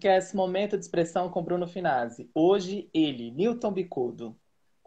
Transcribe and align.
podcast 0.00 0.34
Momento 0.34 0.78
de 0.78 0.82
Expressão 0.82 1.28
com 1.28 1.42
Bruno 1.42 1.68
Finazzi. 1.68 2.30
Hoje, 2.34 2.88
ele, 2.94 3.30
Newton 3.32 3.70
Bicudo, 3.70 4.34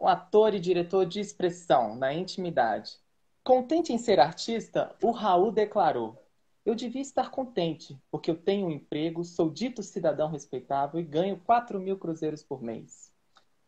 um 0.00 0.08
ator 0.08 0.52
e 0.54 0.58
diretor 0.58 1.06
de 1.06 1.20
expressão 1.20 1.94
na 1.94 2.12
intimidade. 2.12 2.98
Contente 3.44 3.92
em 3.92 3.98
ser 3.98 4.18
artista, 4.18 4.92
o 5.00 5.12
Raul 5.12 5.52
declarou: 5.52 6.20
Eu 6.66 6.74
devia 6.74 7.00
estar 7.00 7.30
contente, 7.30 7.96
porque 8.10 8.28
eu 8.28 8.34
tenho 8.34 8.66
um 8.66 8.72
emprego, 8.72 9.22
sou 9.22 9.48
dito 9.48 9.84
cidadão 9.84 10.28
respeitável 10.28 10.98
e 10.98 11.04
ganho 11.04 11.40
4 11.44 11.78
mil 11.78 11.96
cruzeiros 11.96 12.42
por 12.42 12.60
mês. 12.60 13.12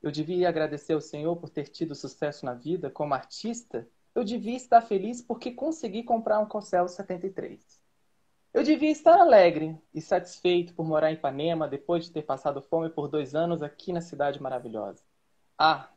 Eu 0.03 0.11
devia 0.11 0.49
agradecer 0.49 0.95
ao 0.95 1.01
Senhor 1.01 1.37
por 1.37 1.49
ter 1.49 1.69
tido 1.69 1.95
sucesso 1.95 2.45
na 2.45 2.55
vida 2.55 2.91
como 2.91 3.15
artista. 3.15 3.89
Eu 4.17 4.25
devia 4.25 4.57
estar 4.57 4.81
feliz 4.81 5.23
porque 5.23 5.53
consegui 5.53 6.03
comprar 6.03 6.41
um 6.41 6.47
Corcel 6.47 6.89
73. 6.89 7.76
Eu 8.57 8.63
devia 8.63 8.91
estar 8.91 9.21
alegre 9.21 9.79
e 9.93 10.01
satisfeito 10.01 10.73
por 10.73 10.87
morar 10.87 11.11
em 11.11 11.15
Ipanema 11.15 11.69
depois 11.69 12.07
de 12.07 12.11
ter 12.11 12.23
passado 12.23 12.63
fome 12.63 12.89
por 12.89 13.07
dois 13.07 13.35
anos 13.35 13.63
aqui 13.63 13.93
na 13.93 14.01
cidade 14.01 14.41
maravilhosa. 14.41 15.05
Ah, 15.59 15.91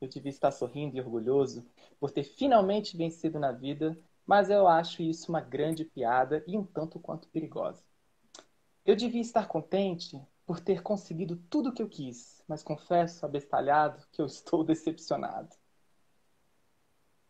eu 0.00 0.08
devia 0.08 0.30
estar 0.30 0.50
sorrindo 0.50 0.96
e 0.96 1.00
orgulhoso 1.02 1.62
por 2.00 2.10
ter 2.10 2.22
finalmente 2.22 2.96
vencido 2.96 3.38
na 3.38 3.52
vida, 3.52 4.00
mas 4.24 4.48
eu 4.48 4.66
acho 4.66 5.02
isso 5.02 5.28
uma 5.30 5.42
grande 5.42 5.84
piada 5.84 6.42
e 6.46 6.56
um 6.56 6.64
tanto 6.64 6.98
quanto 6.98 7.28
perigosa. 7.28 7.84
Eu 8.82 8.96
devia 8.96 9.20
estar 9.20 9.46
contente 9.46 10.18
por 10.46 10.58
ter 10.58 10.82
conseguido 10.82 11.36
tudo 11.50 11.68
o 11.68 11.72
que 11.74 11.82
eu 11.82 11.88
quis, 11.88 12.42
mas 12.48 12.62
confesso, 12.62 13.26
abestalhado, 13.26 14.02
que 14.10 14.22
eu 14.22 14.26
estou 14.26 14.64
decepcionado. 14.64 15.54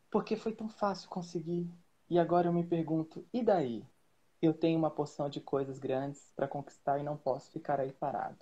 Porque 0.09 0.37
foi 0.37 0.53
tão 0.53 0.69
fácil 0.69 1.11
conseguir, 1.11 1.69
e 2.09 2.20
agora 2.20 2.47
eu 2.47 2.53
me 2.53 2.64
pergunto, 2.64 3.27
e 3.33 3.42
daí? 3.42 3.84
Eu 4.41 4.53
tenho 4.53 4.79
uma 4.79 4.91
porção 4.91 5.29
de 5.29 5.41
coisas 5.41 5.79
grandes 5.79 6.33
para 6.35 6.49
conquistar 6.49 6.99
e 6.99 7.03
não 7.03 7.17
posso 7.17 7.51
ficar 7.51 7.81
aí 7.81 7.93
parado. 7.93 8.39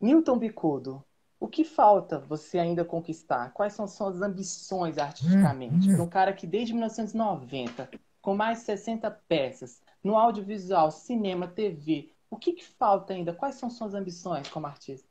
Newton 0.00 0.38
Bicudo, 0.38 1.04
o 1.38 1.48
que 1.48 1.64
falta 1.64 2.18
você 2.18 2.58
ainda 2.58 2.84
conquistar? 2.84 3.52
Quais 3.52 3.72
são 3.72 3.86
suas 3.86 4.22
ambições 4.22 4.98
artisticamente? 4.98 5.88
Para 5.92 6.02
um 6.02 6.08
cara 6.08 6.32
que 6.32 6.46
desde 6.46 6.72
1990, 6.72 7.90
com 8.20 8.34
mais 8.34 8.60
de 8.60 8.64
60 8.64 9.10
peças, 9.28 9.82
no 10.02 10.16
audiovisual, 10.16 10.90
cinema, 10.90 11.46
TV, 11.46 12.10
o 12.30 12.36
que, 12.36 12.52
que 12.52 12.64
falta 12.64 13.12
ainda? 13.12 13.32
Quais 13.32 13.56
são 13.56 13.70
suas 13.70 13.94
ambições 13.94 14.48
como 14.48 14.66
artista? 14.66 15.08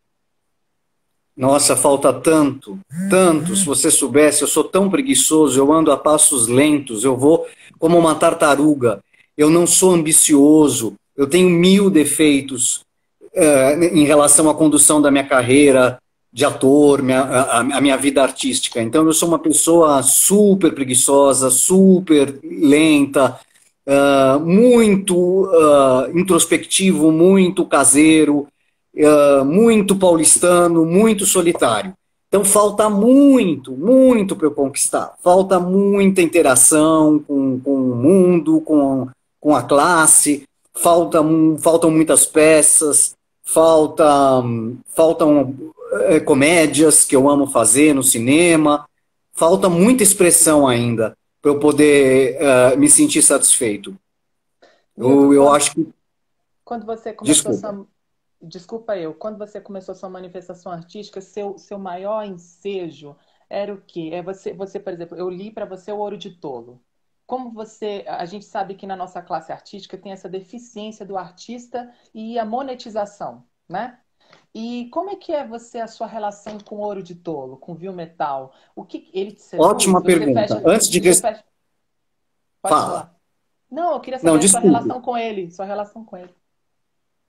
Nossa, 1.35 1.75
falta 1.75 2.13
tanto, 2.13 2.79
tanto. 3.09 3.55
Se 3.55 3.65
você 3.65 3.91
soubesse, 3.91 4.41
eu 4.41 4.47
sou 4.47 4.63
tão 4.63 4.89
preguiçoso, 4.89 5.59
eu 5.59 5.71
ando 5.71 5.91
a 5.91 5.97
passos 5.97 6.47
lentos, 6.47 7.03
eu 7.03 7.17
vou 7.17 7.45
como 7.77 7.97
uma 7.97 8.15
tartaruga 8.15 9.03
eu 9.37 9.49
não 9.49 9.67
sou 9.67 9.93
ambicioso, 9.93 10.93
eu 11.15 11.27
tenho 11.27 11.49
mil 11.49 11.89
defeitos 11.89 12.81
uh, 13.35 13.83
em 13.83 14.05
relação 14.05 14.49
à 14.49 14.53
condução 14.53 15.01
da 15.01 15.11
minha 15.11 15.23
carreira 15.23 15.99
de 16.31 16.43
ator, 16.43 17.01
minha, 17.01 17.21
a, 17.21 17.59
a, 17.59 17.81
minha 17.81 17.95
vida 17.95 18.21
artística. 18.21 18.81
Então, 18.81 19.05
eu 19.05 19.13
sou 19.13 19.29
uma 19.29 19.39
pessoa 19.39 20.03
super 20.03 20.73
preguiçosa, 20.73 21.49
super 21.49 22.37
lenta, 22.43 23.39
uh, 23.87 24.39
muito 24.39 25.15
uh, 25.45 26.17
introspectivo, 26.17 27.11
muito 27.11 27.65
caseiro, 27.65 28.47
muito 29.45 29.93
paulistano, 29.97 30.85
muito 30.85 31.25
solitário. 31.25 31.93
Então 32.29 32.43
falta 32.43 32.89
muito, 32.89 33.71
muito 33.71 34.35
para 34.35 34.47
eu 34.47 34.51
conquistar. 34.51 35.13
Falta 35.23 35.59
muita 35.59 36.21
interação 36.21 37.19
com, 37.19 37.59
com 37.59 37.73
o 37.73 37.95
mundo, 37.95 38.61
com 38.61 39.07
com 39.45 39.53
a 39.53 39.61
classe, 39.61 40.49
falta, 40.73 41.19
faltam 41.59 41.91
muitas 41.91 42.25
peças, 42.25 43.15
falta, 43.43 44.03
faltam 44.87 45.55
é, 46.07 46.19
comédias 46.19 47.05
que 47.05 47.15
eu 47.15 47.29
amo 47.29 47.45
fazer 47.45 47.93
no 47.93 48.01
cinema, 48.01 48.89
falta 49.33 49.69
muita 49.69 50.01
expressão 50.01 50.67
ainda 50.67 51.15
para 51.43 51.51
eu 51.51 51.59
poder 51.59 52.39
uh, 52.41 52.75
me 52.75 52.89
sentir 52.89 53.21
satisfeito. 53.21 53.95
Eu, 54.97 55.31
eu 55.31 55.53
acho 55.53 55.75
que. 55.75 55.93
Quando 56.63 56.83
você 56.83 57.13
começou 57.13 57.51
Desculpa. 57.51 57.77
Sua... 57.77 57.87
Desculpa 58.41 58.97
eu, 58.97 59.13
quando 59.13 59.37
você 59.37 59.61
começou 59.61 59.93
sua 59.93 60.09
manifestação 60.09 60.71
artística, 60.71 61.21
seu, 61.21 61.55
seu 61.59 61.77
maior 61.77 62.25
ensejo 62.25 63.15
era 63.47 63.71
o 63.71 63.79
quê? 63.79 64.09
É 64.11 64.23
você, 64.23 64.53
você, 64.53 64.79
por 64.79 64.91
exemplo, 64.91 65.15
eu 65.15 65.29
li 65.29 65.51
para 65.51 65.65
você 65.65 65.91
o 65.91 65.99
Ouro 65.99 66.17
de 66.17 66.31
Tolo 66.31 66.81
como 67.25 67.51
você, 67.51 68.03
a 68.07 68.25
gente 68.25 68.45
sabe 68.45 68.75
que 68.75 68.85
na 68.85 68.95
nossa 68.95 69.21
classe 69.21 69.51
artística 69.51 69.97
tem 69.97 70.11
essa 70.11 70.29
deficiência 70.29 71.05
do 71.05 71.17
artista 71.17 71.91
e 72.13 72.37
a 72.37 72.45
monetização, 72.45 73.43
né? 73.67 73.97
E 74.53 74.89
como 74.91 75.09
é 75.09 75.15
que 75.15 75.31
é 75.31 75.45
você 75.45 75.79
a 75.79 75.87
sua 75.87 76.07
relação 76.07 76.57
com 76.59 76.77
ouro 76.77 77.03
de 77.03 77.15
tolo, 77.15 77.57
com 77.57 77.75
viu 77.75 77.91
metal? 77.91 78.53
O 78.75 78.83
que 78.83 79.09
ele 79.13 79.31
te 79.31 79.41
seduz? 79.41 79.67
Ótima 79.67 80.01
pergunta. 80.01 80.41
Fecha, 80.41 80.61
Antes 80.65 80.87
de 80.87 81.01
fecha... 81.01 81.43
Fala. 82.61 82.87
Falar. 82.87 83.15
Não, 83.69 83.93
eu 83.93 83.99
queria 83.99 84.19
saber 84.19 84.31
Não, 84.31 84.39
a 84.39 84.47
sua 84.47 84.59
relação 84.59 85.01
com 85.01 85.17
ele, 85.17 85.51
sua 85.51 85.65
relação 85.65 86.05
com 86.05 86.17
ele. 86.17 86.33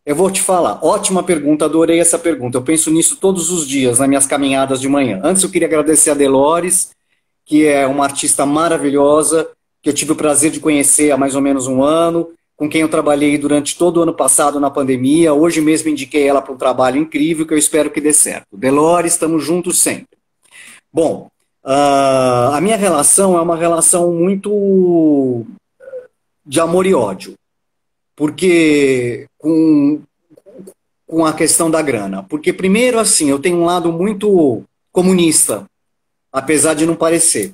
Eu 0.04 0.14
vou 0.14 0.30
te 0.30 0.40
falar. 0.40 0.78
Ótima 0.84 1.22
pergunta, 1.22 1.64
adorei 1.64 1.98
essa 1.98 2.18
pergunta. 2.18 2.56
Eu 2.56 2.62
penso 2.62 2.90
nisso 2.92 3.16
todos 3.16 3.50
os 3.50 3.66
dias 3.66 3.98
nas 3.98 4.08
minhas 4.08 4.26
caminhadas 4.26 4.80
de 4.80 4.88
manhã. 4.88 5.20
Antes 5.24 5.42
eu 5.42 5.50
queria 5.50 5.66
agradecer 5.66 6.10
a 6.10 6.14
Delores, 6.14 6.94
que 7.44 7.66
é 7.66 7.86
uma 7.86 8.04
artista 8.04 8.46
maravilhosa, 8.46 9.50
que 9.82 9.88
eu 9.88 9.94
tive 9.94 10.12
o 10.12 10.16
prazer 10.16 10.50
de 10.50 10.60
conhecer 10.60 11.10
há 11.10 11.16
mais 11.16 11.34
ou 11.34 11.42
menos 11.42 11.66
um 11.66 11.82
ano, 11.82 12.30
com 12.56 12.68
quem 12.68 12.80
eu 12.80 12.88
trabalhei 12.88 13.36
durante 13.36 13.76
todo 13.76 13.98
o 13.98 14.02
ano 14.02 14.14
passado 14.14 14.58
na 14.58 14.70
pandemia. 14.70 15.34
Hoje 15.34 15.60
mesmo 15.60 15.90
indiquei 15.90 16.26
ela 16.26 16.40
para 16.40 16.52
um 16.52 16.56
trabalho 16.56 16.98
incrível 16.98 17.46
que 17.46 17.52
eu 17.52 17.58
espero 17.58 17.90
que 17.90 18.00
dê 18.00 18.12
certo. 18.12 18.46
Delore, 18.56 19.06
estamos 19.06 19.44
juntos 19.44 19.78
sempre. 19.78 20.16
Bom, 20.92 21.28
uh, 21.64 22.54
a 22.54 22.60
minha 22.62 22.76
relação 22.76 23.36
é 23.36 23.42
uma 23.42 23.56
relação 23.56 24.12
muito 24.12 25.44
de 26.44 26.60
amor 26.60 26.86
e 26.86 26.94
ódio. 26.94 27.34
Porque 28.16 29.26
com, 29.36 30.00
com 31.06 31.26
a 31.26 31.34
questão 31.34 31.70
da 31.70 31.82
grana. 31.82 32.22
Porque, 32.22 32.52
primeiro, 32.52 32.98
assim, 32.98 33.28
eu 33.28 33.38
tenho 33.38 33.58
um 33.58 33.64
lado 33.64 33.92
muito 33.92 34.64
comunista, 34.90 35.66
apesar 36.32 36.74
de 36.74 36.86
não 36.86 36.96
parecer. 36.96 37.52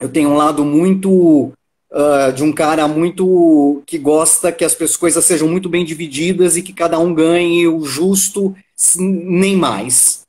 Eu 0.00 0.08
tenho 0.08 0.30
um 0.30 0.36
lado 0.36 0.64
muito 0.64 1.52
uh, 1.90 2.32
de 2.34 2.42
um 2.42 2.52
cara 2.52 2.86
muito 2.86 3.82
que 3.86 3.98
gosta 3.98 4.52
que 4.52 4.64
as 4.64 4.74
coisas 4.96 5.24
sejam 5.24 5.48
muito 5.48 5.68
bem 5.68 5.84
divididas 5.84 6.56
e 6.56 6.62
que 6.62 6.72
cada 6.72 6.98
um 6.98 7.12
ganhe 7.12 7.66
o 7.66 7.84
justo, 7.84 8.54
nem 8.96 9.56
mais 9.56 10.22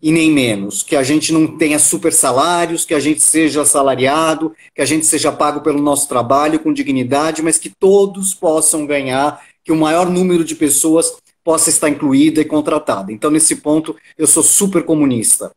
e 0.00 0.12
nem 0.12 0.30
menos, 0.30 0.82
que 0.82 0.94
a 0.94 1.02
gente 1.02 1.32
não 1.32 1.56
tenha 1.56 1.78
super 1.78 2.12
salários, 2.12 2.84
que 2.84 2.94
a 2.94 3.00
gente 3.00 3.20
seja 3.22 3.62
assalariado, 3.62 4.54
que 4.74 4.82
a 4.82 4.84
gente 4.84 5.06
seja 5.06 5.32
pago 5.32 5.62
pelo 5.62 5.80
nosso 5.80 6.06
trabalho 6.06 6.60
com 6.60 6.72
dignidade, 6.72 7.42
mas 7.42 7.58
que 7.58 7.70
todos 7.70 8.34
possam 8.34 8.86
ganhar, 8.86 9.42
que 9.64 9.72
o 9.72 9.76
maior 9.76 10.08
número 10.08 10.44
de 10.44 10.54
pessoas 10.54 11.16
possa 11.42 11.70
estar 11.70 11.88
incluída 11.88 12.40
e 12.40 12.44
contratada. 12.44 13.10
Então, 13.10 13.30
nesse 13.30 13.56
ponto, 13.56 13.96
eu 14.18 14.26
sou 14.26 14.42
super 14.42 14.84
comunista. 14.84 15.50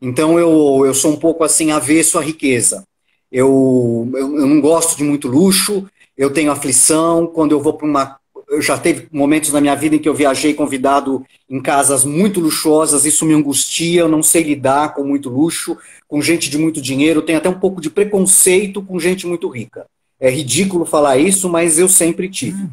Então, 0.00 0.38
eu, 0.38 0.86
eu 0.86 0.94
sou 0.94 1.12
um 1.12 1.16
pouco 1.16 1.42
assim 1.42 1.70
avesso 1.70 2.18
à 2.18 2.22
riqueza. 2.22 2.84
Eu, 3.30 4.10
eu, 4.14 4.38
eu 4.38 4.46
não 4.46 4.60
gosto 4.60 4.96
de 4.96 5.04
muito 5.04 5.28
luxo, 5.28 5.86
eu 6.16 6.30
tenho 6.30 6.50
aflição. 6.50 7.26
Quando 7.26 7.52
eu 7.52 7.60
vou 7.60 7.74
para 7.74 7.86
uma. 7.86 8.20
Eu 8.48 8.60
já 8.60 8.76
teve 8.76 9.06
momentos 9.12 9.52
na 9.52 9.60
minha 9.60 9.76
vida 9.76 9.94
em 9.94 9.98
que 9.98 10.08
eu 10.08 10.14
viajei 10.14 10.52
convidado 10.54 11.24
em 11.48 11.60
casas 11.60 12.04
muito 12.04 12.40
luxuosas, 12.40 13.04
isso 13.04 13.24
me 13.24 13.32
angustia, 13.32 14.00
eu 14.00 14.08
não 14.08 14.24
sei 14.24 14.42
lidar 14.42 14.92
com 14.94 15.04
muito 15.04 15.28
luxo, 15.28 15.76
com 16.08 16.20
gente 16.20 16.50
de 16.50 16.58
muito 16.58 16.80
dinheiro, 16.80 17.22
tenho 17.22 17.38
até 17.38 17.48
um 17.48 17.58
pouco 17.60 17.80
de 17.80 17.88
preconceito 17.88 18.82
com 18.82 18.98
gente 18.98 19.24
muito 19.24 19.48
rica. 19.48 19.86
É 20.20 20.28
ridículo 20.28 20.84
falar 20.84 21.16
isso, 21.16 21.48
mas 21.48 21.78
eu 21.78 21.88
sempre 21.88 22.28
tive. 22.28 22.68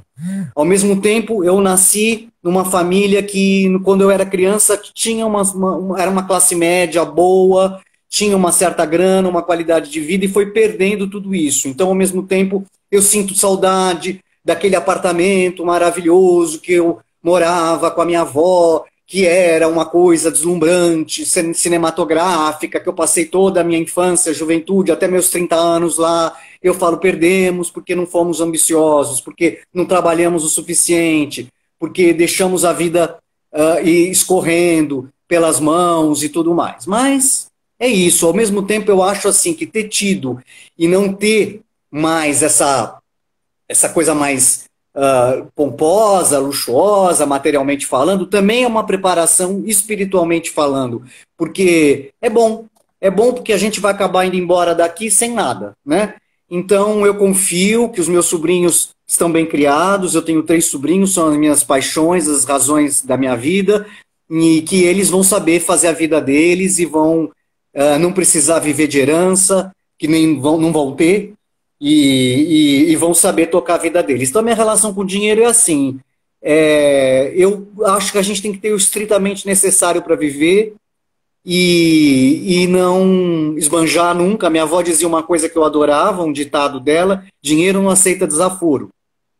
Ao 0.53 0.65
mesmo 0.65 0.99
tempo, 0.99 1.45
eu 1.45 1.61
nasci 1.61 2.27
numa 2.43 2.65
família 2.65 3.23
que, 3.23 3.79
quando 3.83 4.01
eu 4.01 4.11
era 4.11 4.25
criança, 4.25 4.77
tinha 4.93 5.25
uma, 5.25 5.43
uma, 5.43 6.01
era 6.01 6.11
uma 6.11 6.23
classe 6.23 6.55
média 6.55 7.05
boa, 7.05 7.79
tinha 8.09 8.35
uma 8.35 8.51
certa 8.51 8.85
grana, 8.85 9.29
uma 9.29 9.43
qualidade 9.43 9.89
de 9.89 9.99
vida 9.99 10.25
e 10.25 10.29
foi 10.29 10.47
perdendo 10.47 11.09
tudo 11.09 11.35
isso. 11.35 11.67
Então, 11.67 11.89
ao 11.89 11.95
mesmo 11.95 12.23
tempo, 12.23 12.65
eu 12.91 13.01
sinto 13.01 13.35
saudade 13.35 14.21
daquele 14.43 14.75
apartamento 14.75 15.65
maravilhoso 15.65 16.59
que 16.59 16.73
eu 16.73 16.99
morava 17.21 17.91
com 17.91 18.01
a 18.01 18.05
minha 18.05 18.21
avó, 18.21 18.85
que 19.05 19.25
era 19.25 19.67
uma 19.69 19.85
coisa 19.85 20.29
deslumbrante, 20.29 21.25
cinematográfica, 21.53 22.79
que 22.79 22.89
eu 22.89 22.93
passei 22.93 23.25
toda 23.25 23.61
a 23.61 23.63
minha 23.63 23.79
infância, 23.79 24.33
juventude, 24.33 24.91
até 24.91 25.07
meus 25.07 25.29
30 25.29 25.55
anos 25.55 25.97
lá. 25.97 26.35
Eu 26.61 26.73
falo, 26.73 26.97
perdemos 26.97 27.69
porque 27.69 27.95
não 27.95 28.05
fomos 28.05 28.41
ambiciosos, 28.41 29.21
porque 29.21 29.61
não 29.73 29.85
trabalhamos 29.85 30.43
o 30.43 30.49
suficiente, 30.49 31.47
porque 31.79 32.13
deixamos 32.13 32.65
a 32.65 32.73
vida 32.73 33.17
uh, 33.53 33.87
escorrendo 33.87 35.09
pelas 35.25 35.59
mãos 35.59 36.21
e 36.21 36.29
tudo 36.29 36.53
mais. 36.53 36.85
Mas 36.85 37.46
é 37.79 37.87
isso. 37.87 38.25
Ao 38.25 38.33
mesmo 38.33 38.63
tempo, 38.63 38.89
eu 38.89 39.03
acho 39.03 39.27
assim 39.27 39.53
que 39.53 39.65
ter 39.65 39.87
tido 39.87 40.39
e 40.77 40.87
não 40.87 41.13
ter 41.13 41.61
mais 41.91 42.43
essa 42.43 42.99
essa 43.69 43.89
coisa 43.89 44.15
mais 44.15 44.63
uh, 44.95 45.45
pomposa, 45.53 46.39
luxuosa, 46.39 47.25
materialmente 47.25 47.85
falando, 47.85 48.25
também 48.25 48.63
é 48.63 48.67
uma 48.67 48.85
preparação 48.85 49.63
espiritualmente 49.65 50.49
falando, 50.49 51.03
porque 51.37 52.11
é 52.21 52.29
bom, 52.29 52.65
é 53.01 53.11
bom 53.11 53.33
porque 53.33 53.51
a 53.51 53.57
gente 53.57 53.81
vai 53.81 53.91
acabar 53.91 54.25
indo 54.25 54.37
embora 54.37 54.73
daqui 54.73 55.11
sem 55.11 55.33
nada, 55.33 55.73
né? 55.85 56.15
Então 56.49 57.05
eu 57.05 57.15
confio 57.15 57.89
que 57.89 57.99
os 57.99 58.07
meus 58.07 58.27
sobrinhos 58.27 58.91
estão 59.05 59.29
bem 59.29 59.45
criados, 59.45 60.15
eu 60.15 60.21
tenho 60.21 60.43
três 60.43 60.65
sobrinhos, 60.65 61.13
são 61.13 61.27
as 61.27 61.37
minhas 61.37 61.63
paixões, 61.63 62.27
as 62.27 62.45
razões 62.45 63.01
da 63.01 63.17
minha 63.17 63.35
vida, 63.35 63.85
e 64.29 64.61
que 64.61 64.83
eles 64.83 65.09
vão 65.09 65.23
saber 65.23 65.59
fazer 65.59 65.87
a 65.87 65.93
vida 65.93 66.21
deles 66.21 66.79
e 66.79 66.85
vão 66.85 67.29
uh, 67.75 67.99
não 67.99 68.13
precisar 68.13 68.59
viver 68.59 68.87
de 68.87 68.99
herança, 68.99 69.71
que 69.97 70.07
nem 70.07 70.39
vão, 70.39 70.57
não 70.57 70.71
vão 70.71 70.95
ter, 70.95 71.33
e, 71.79 72.87
e, 72.87 72.91
e, 72.91 72.95
vão 72.95 73.13
saber 73.13 73.47
tocar 73.47 73.75
a 73.75 73.79
vida 73.79 74.01
deles. 74.01 74.29
Então, 74.29 74.39
a 74.39 74.43
minha 74.43 74.55
relação 74.55 74.93
com 74.93 75.01
o 75.01 75.05
dinheiro 75.05 75.41
é 75.41 75.45
assim. 75.45 75.99
É, 76.41 77.31
eu 77.35 77.67
acho 77.85 78.11
que 78.11 78.17
a 78.17 78.21
gente 78.21 78.41
tem 78.41 78.51
que 78.51 78.59
ter 78.59 78.71
o 78.71 78.77
estritamente 78.77 79.45
necessário 79.45 80.01
para 80.01 80.15
viver 80.15 80.75
e, 81.45 82.63
e 82.63 82.67
não 82.67 83.55
esbanjar 83.57 84.15
nunca. 84.15 84.49
Minha 84.49 84.63
avó 84.63 84.81
dizia 84.81 85.07
uma 85.07 85.23
coisa 85.23 85.47
que 85.47 85.57
eu 85.57 85.63
adorava, 85.63 86.23
um 86.23 86.33
ditado 86.33 86.79
dela: 86.79 87.23
dinheiro 87.41 87.81
não 87.81 87.89
aceita 87.89 88.27
desaforo. 88.27 88.89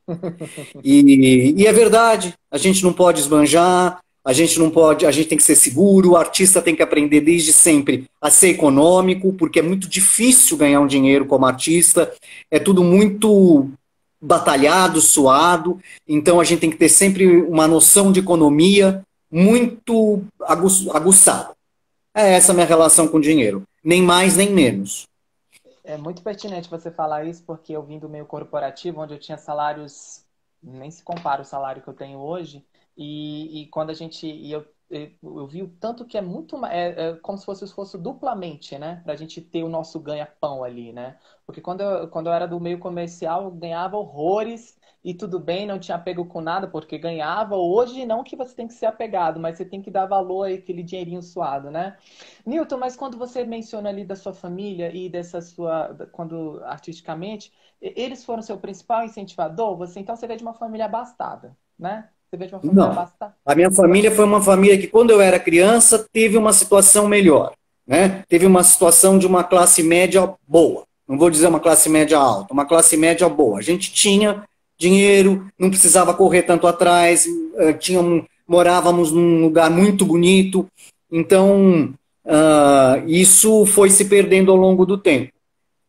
e, 0.83 1.53
e 1.57 1.67
é 1.67 1.73
verdade, 1.73 2.33
a 2.49 2.57
gente 2.57 2.83
não 2.83 2.93
pode 2.93 3.19
esbanjar, 3.19 3.99
a 4.27 4.33
gente 4.33 4.59
não 4.59 4.69
pode, 4.69 5.05
a 5.05 5.11
gente 5.11 5.29
tem 5.29 5.37
que 5.37 5.43
ser 5.43 5.55
seguro, 5.55 6.11
o 6.11 6.17
artista 6.17 6.61
tem 6.61 6.75
que 6.75 6.83
aprender 6.83 7.21
desde 7.21 7.53
sempre 7.53 8.09
a 8.19 8.29
ser 8.29 8.49
econômico, 8.49 9.31
porque 9.31 9.59
é 9.59 9.61
muito 9.61 9.87
difícil 9.87 10.57
ganhar 10.57 10.81
um 10.81 10.85
dinheiro 10.85 11.25
como 11.25 11.45
artista, 11.45 12.13
é 12.51 12.59
tudo 12.59 12.83
muito 12.83 13.69
batalhado, 14.21 14.99
suado, 14.99 15.79
então 16.05 16.41
a 16.41 16.43
gente 16.43 16.59
tem 16.59 16.69
que 16.69 16.75
ter 16.75 16.89
sempre 16.89 17.41
uma 17.43 17.69
noção 17.69 18.11
de 18.11 18.19
economia 18.19 19.01
muito 19.31 20.21
aguçada. 20.41 21.55
É 22.13 22.33
essa 22.33 22.51
a 22.51 22.55
minha 22.55 22.67
relação 22.67 23.07
com 23.07 23.19
o 23.19 23.21
dinheiro, 23.21 23.63
nem 23.81 24.01
mais 24.01 24.35
nem 24.35 24.51
menos. 24.51 25.07
É 25.85 25.95
muito 25.95 26.21
pertinente 26.21 26.69
você 26.69 26.91
falar 26.91 27.23
isso, 27.23 27.43
porque 27.47 27.71
eu 27.71 27.81
vim 27.81 27.97
do 27.97 28.09
meio 28.09 28.25
corporativo, 28.25 28.99
onde 28.99 29.13
eu 29.13 29.19
tinha 29.19 29.37
salários, 29.37 30.25
nem 30.61 30.91
se 30.91 31.01
compara 31.01 31.41
o 31.41 31.45
salário 31.45 31.81
que 31.81 31.87
eu 31.87 31.93
tenho 31.93 32.19
hoje, 32.19 32.61
e, 32.97 33.63
e 33.63 33.67
quando 33.69 33.89
a 33.91 33.93
gente. 33.93 34.25
E 34.27 34.51
eu, 34.51 34.65
eu 34.89 35.47
vi 35.47 35.61
o 35.63 35.69
tanto 35.79 36.05
que 36.05 36.17
é 36.17 36.21
muito. 36.21 36.63
É, 36.65 37.09
é 37.11 37.15
como 37.17 37.37
se 37.37 37.45
fosse 37.45 37.63
esforço 37.65 37.97
duplamente, 37.97 38.77
né? 38.77 39.01
Pra 39.03 39.15
gente 39.15 39.41
ter 39.41 39.63
o 39.63 39.69
nosso 39.69 39.99
ganha-pão 39.99 40.63
ali, 40.63 40.91
né? 40.93 41.19
Porque 41.45 41.61
quando 41.61 41.81
eu, 41.81 42.09
quando 42.09 42.27
eu 42.27 42.33
era 42.33 42.47
do 42.47 42.59
meio 42.59 42.79
comercial, 42.79 43.43
eu 43.45 43.51
ganhava 43.51 43.97
horrores 43.97 44.77
e 45.03 45.13
tudo 45.13 45.39
bem, 45.39 45.65
não 45.65 45.79
tinha 45.79 45.95
apego 45.95 46.25
com 46.25 46.41
nada, 46.41 46.67
porque 46.67 46.97
ganhava. 46.97 47.55
Hoje, 47.55 48.05
não 48.05 48.23
que 48.23 48.35
você 48.35 48.55
tem 48.55 48.67
que 48.67 48.73
ser 48.73 48.85
apegado, 48.87 49.39
mas 49.39 49.57
você 49.57 49.65
tem 49.65 49.81
que 49.81 49.91
dar 49.91 50.05
valor 50.05 50.43
a 50.45 50.53
aquele 50.53 50.83
dinheirinho 50.83 51.21
suado, 51.21 51.69
né? 51.71 51.97
Newton, 52.45 52.77
mas 52.77 52.95
quando 52.95 53.17
você 53.17 53.43
menciona 53.45 53.89
ali 53.89 54.03
da 54.05 54.15
sua 54.15 54.33
família 54.33 54.93
e 54.95 55.09
dessa 55.09 55.41
sua. 55.41 55.95
quando 56.11 56.61
artisticamente, 56.63 57.51
eles 57.81 58.23
foram 58.25 58.41
seu 58.41 58.59
principal 58.59 59.03
incentivador? 59.05 59.77
Você 59.77 59.99
então 59.99 60.15
veio 60.15 60.37
de 60.37 60.43
uma 60.43 60.53
família 60.53 60.85
abastada, 60.85 61.57
né? 61.77 62.09
Você 62.29 62.37
veio 62.37 62.49
de 62.49 62.55
uma 62.55 62.61
família 62.61 62.85
Não. 62.85 63.31
A 63.45 63.55
minha 63.55 63.71
família 63.71 64.11
foi 64.11 64.25
uma 64.25 64.41
família 64.41 64.77
que, 64.77 64.87
quando 64.87 65.11
eu 65.11 65.21
era 65.21 65.39
criança, 65.39 66.05
teve 66.11 66.37
uma 66.37 66.51
situação 66.51 67.07
melhor. 67.07 67.53
Né? 67.85 68.23
Teve 68.27 68.45
uma 68.45 68.63
situação 68.63 69.17
de 69.17 69.25
uma 69.25 69.43
classe 69.43 69.81
média 69.81 70.33
boa. 70.45 70.83
Não 71.07 71.17
vou 71.17 71.29
dizer 71.29 71.47
uma 71.47 71.59
classe 71.59 71.87
média 71.87 72.17
alta, 72.17 72.53
uma 72.53 72.65
classe 72.65 72.97
média 72.97 73.29
boa. 73.29 73.59
A 73.59 73.61
gente 73.61 73.93
tinha 73.93 74.43
dinheiro, 74.77 75.47
não 75.57 75.69
precisava 75.69 76.13
correr 76.13 76.43
tanto 76.43 76.67
atrás, 76.67 77.25
eh, 77.57 77.73
tínhamos, 77.73 78.25
morávamos 78.45 79.11
num 79.11 79.41
lugar 79.41 79.71
muito 79.71 80.05
bonito. 80.05 80.67
Então, 81.09 81.93
uh, 82.25 83.07
isso 83.07 83.65
foi 83.65 83.89
se 83.89 84.05
perdendo 84.05 84.51
ao 84.51 84.57
longo 84.57 84.85
do 84.85 84.97
tempo. 84.97 85.31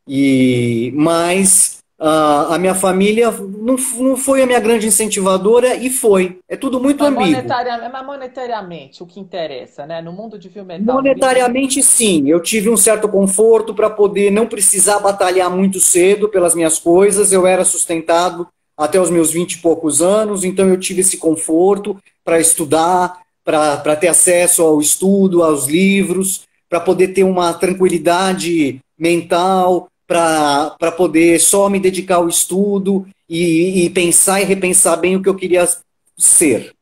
E, 0.07 0.93
mas 0.95 1.78
Uh, 2.01 2.53
a 2.53 2.59
minha 2.59 2.77
família 2.77 3.29
não, 3.33 3.75
não 3.97 4.17
foi 4.17 4.41
a 4.41 4.47
minha 4.47 4.61
grande 4.61 4.87
incentivadora 4.87 5.75
e 5.75 5.91
foi. 5.91 6.39
É 6.49 6.57
tudo 6.57 6.79
muito 6.79 7.03
mas 7.03 7.09
amigo. 7.13 7.33
Monetariamente, 7.33 7.93
mas 7.93 8.07
monetariamente, 8.07 9.03
o 9.03 9.07
que 9.07 9.19
interessa, 9.19 9.85
né? 9.85 10.01
No 10.01 10.13
mundo 10.13 10.39
de 10.39 10.49
filme 10.49 10.79
metal. 10.79 10.95
Monetariamente, 10.95 11.83
sim. 11.83 12.29
Eu 12.29 12.41
tive 12.41 12.71
um 12.71 12.77
certo 12.77 13.09
conforto 13.09 13.75
para 13.75 13.91
poder 13.91 14.31
não 14.31 14.47
precisar 14.47 15.01
batalhar 15.01 15.51
muito 15.51 15.81
cedo 15.81 16.29
pelas 16.29 16.55
minhas 16.55 16.79
coisas. 16.79 17.33
Eu 17.33 17.45
era 17.45 17.65
sustentado 17.65 18.47
até 18.77 19.01
os 19.01 19.11
meus 19.11 19.33
vinte 19.33 19.55
e 19.55 19.59
poucos 19.59 20.01
anos, 20.01 20.45
então 20.45 20.69
eu 20.69 20.79
tive 20.79 21.01
esse 21.01 21.17
conforto 21.17 21.97
para 22.25 22.39
estudar, 22.39 23.19
para 23.45 23.97
ter 23.97 24.07
acesso 24.07 24.63
ao 24.63 24.81
estudo, 24.81 25.43
aos 25.43 25.67
livros, 25.67 26.43
para 26.69 26.79
poder 26.79 27.09
ter 27.09 27.25
uma 27.25 27.53
tranquilidade 27.55 28.79
mental, 28.97 29.88
para 30.09 30.91
poder 30.97 31.39
só 31.39 31.69
me 31.69 31.79
dedicar 31.79 32.17
ao 32.17 32.29
estudo 32.31 33.07
e, 33.29 33.85
e, 33.85 33.91
pensar 33.91 34.41
e 34.41 34.45
repensar 34.45 34.97
bem 34.97 35.15
o 35.15 35.23
que 35.23 35.29
eu 35.29 35.37
queria 35.37 35.69
ser. 36.17 36.75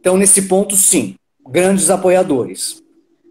Então, 0.00 0.16
nesse 0.16 0.48
ponto, 0.48 0.74
sim, 0.74 1.14
grandes 1.48 1.90
apoiadores. 1.90 2.82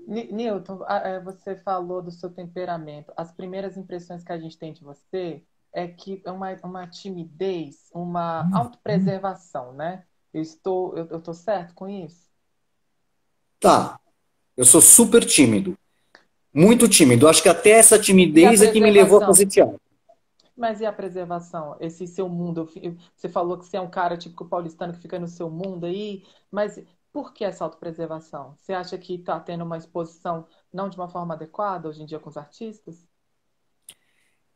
Newton, 0.08 0.86
é, 0.88 1.20
você 1.20 1.58
falou 1.58 2.02
do 2.02 2.12
seu 2.12 2.30
temperamento. 2.30 3.12
As 3.18 3.30
primeiras 3.30 3.76
impressões 3.76 4.24
que 4.24 4.32
a 4.32 4.40
gente 4.40 4.58
tem 4.58 4.72
de 4.72 4.84
você 4.84 5.44
é 5.74 5.86
que 5.86 6.22
é 6.24 6.32
uma, 6.32 6.56
uma 6.64 6.88
timidez, 6.88 7.90
uma 7.94 8.50
autopreservação, 8.54 9.74
né? 9.74 10.06
Eu 10.34 10.42
estou, 10.42 10.96
eu, 10.96 11.08
eu 11.08 11.20
tô 11.20 11.34
certo 11.34 11.74
com 11.74 11.90
isso? 11.90 12.30
Tá. 13.60 14.00
Eu 14.56 14.64
sou 14.64 14.80
super 14.80 15.26
tímido. 15.26 15.78
Muito 16.56 16.88
tímido. 16.88 17.28
Acho 17.28 17.44
que 17.44 17.50
até 17.50 17.72
essa 17.72 18.00
timidez 18.00 18.62
é 18.62 18.72
que 18.72 18.80
me 18.80 18.90
levou 18.90 19.22
a 19.22 19.26
fazer 19.26 19.46
teatro. 19.46 19.78
Mas 20.56 20.80
e 20.80 20.86
a 20.86 20.94
preservação? 20.94 21.76
Esse 21.82 22.08
seu 22.08 22.30
mundo? 22.30 22.70
Você 23.14 23.28
falou 23.28 23.58
que 23.58 23.66
você 23.66 23.76
é 23.76 23.82
um 23.82 23.90
cara 23.90 24.16
tipo 24.16 24.46
paulistano 24.46 24.94
que 24.94 25.02
fica 25.02 25.20
no 25.20 25.28
seu 25.28 25.50
mundo 25.50 25.86
aí, 25.86 26.24
mas 26.50 26.82
por 27.12 27.34
que 27.34 27.44
essa 27.44 27.66
autopreservação? 27.66 28.56
Você 28.58 28.72
acha 28.72 28.98
que 28.98 29.16
está 29.16 29.38
tendo 29.38 29.66
uma 29.66 29.78
exposição 29.78 30.46
não 30.74 30.88
de 30.88 30.96
uma 30.96 31.10
forma 31.10 31.34
adequada 31.34 31.90
hoje 31.90 32.02
em 32.02 32.06
dia 32.06 32.20
com 32.20 32.30
os 32.30 32.38
artistas? 32.38 33.06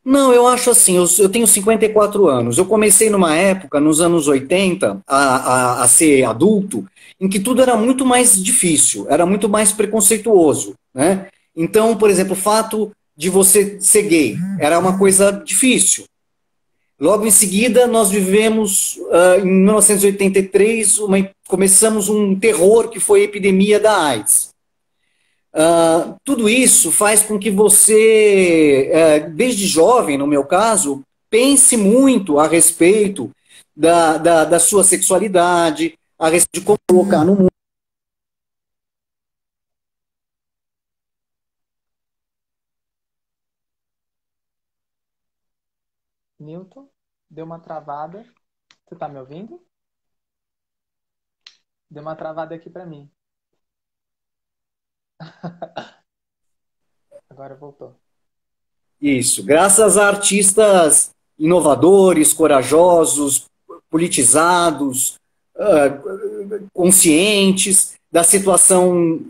Não, 0.02 0.32
eu 0.32 0.46
acho 0.46 0.70
assim, 0.70 0.96
eu, 0.96 1.04
eu 1.18 1.28
tenho 1.28 1.46
54 1.46 2.28
anos. 2.28 2.56
Eu 2.56 2.64
comecei 2.64 3.10
numa 3.10 3.36
época, 3.36 3.78
nos 3.78 4.00
anos 4.00 4.26
80, 4.26 5.02
a, 5.06 5.16
a, 5.16 5.82
a 5.82 5.88
ser 5.88 6.24
adulto, 6.24 6.86
em 7.20 7.28
que 7.28 7.38
tudo 7.38 7.60
era 7.60 7.76
muito 7.76 8.06
mais 8.06 8.42
difícil, 8.42 9.06
era 9.10 9.26
muito 9.26 9.50
mais 9.50 9.70
preconceituoso, 9.70 10.74
né? 10.94 11.28
Então, 11.60 11.94
por 11.94 12.08
exemplo, 12.08 12.32
o 12.32 12.36
fato 12.36 12.90
de 13.14 13.28
você 13.28 13.78
ser 13.80 14.04
gay 14.04 14.38
era 14.58 14.78
uma 14.78 14.96
coisa 14.96 15.30
difícil. 15.30 16.04
Logo 16.98 17.26
em 17.26 17.30
seguida, 17.30 17.86
nós 17.86 18.08
vivemos, 18.10 18.96
uh, 18.96 19.40
em 19.42 19.44
1983, 19.44 20.98
uma, 21.00 21.30
começamos 21.46 22.08
um 22.08 22.34
terror 22.34 22.88
que 22.88 22.98
foi 22.98 23.20
a 23.20 23.24
epidemia 23.24 23.78
da 23.78 23.94
AIDS. 23.94 24.48
Uh, 25.52 26.16
tudo 26.24 26.48
isso 26.48 26.90
faz 26.90 27.22
com 27.22 27.38
que 27.38 27.50
você, 27.50 28.90
uh, 28.94 29.30
desde 29.30 29.66
jovem, 29.66 30.16
no 30.16 30.26
meu 30.26 30.44
caso, 30.44 31.02
pense 31.28 31.76
muito 31.76 32.38
a 32.38 32.46
respeito 32.46 33.30
da, 33.76 34.16
da, 34.16 34.44
da 34.46 34.58
sua 34.58 34.82
sexualidade, 34.82 35.92
a 36.18 36.30
respeito 36.30 36.60
de 36.60 36.66
como 36.66 36.78
colocar 36.88 37.22
no 37.22 37.34
mundo. 37.34 37.49
Newton, 46.50 46.88
deu 47.28 47.44
uma 47.44 47.60
travada. 47.60 48.26
Você 48.86 48.96
tá 48.96 49.08
me 49.08 49.18
ouvindo? 49.18 49.62
Deu 51.88 52.02
uma 52.02 52.16
travada 52.16 52.54
aqui 52.54 52.68
para 52.68 52.84
mim. 52.84 53.08
Agora 57.30 57.54
voltou. 57.54 57.94
Isso. 59.00 59.44
Graças 59.44 59.96
a 59.96 60.08
artistas 60.08 61.10
inovadores, 61.38 62.34
corajosos, 62.34 63.46
politizados, 63.88 65.18
conscientes 66.72 67.94
da 68.10 68.24
situação 68.24 69.20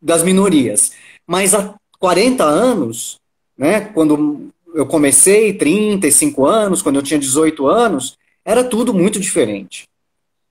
das 0.00 0.22
minorias. 0.22 0.92
Mas 1.26 1.54
há 1.54 1.74
40 1.98 2.44
anos, 2.44 3.20
né, 3.56 3.80
quando 3.92 4.52
eu 4.74 4.86
comecei 4.86 5.52
35 5.52 6.44
anos, 6.44 6.82
quando 6.82 6.96
eu 6.96 7.02
tinha 7.02 7.18
18 7.18 7.66
anos, 7.66 8.18
era 8.44 8.64
tudo 8.64 8.92
muito 8.92 9.20
diferente. 9.20 9.88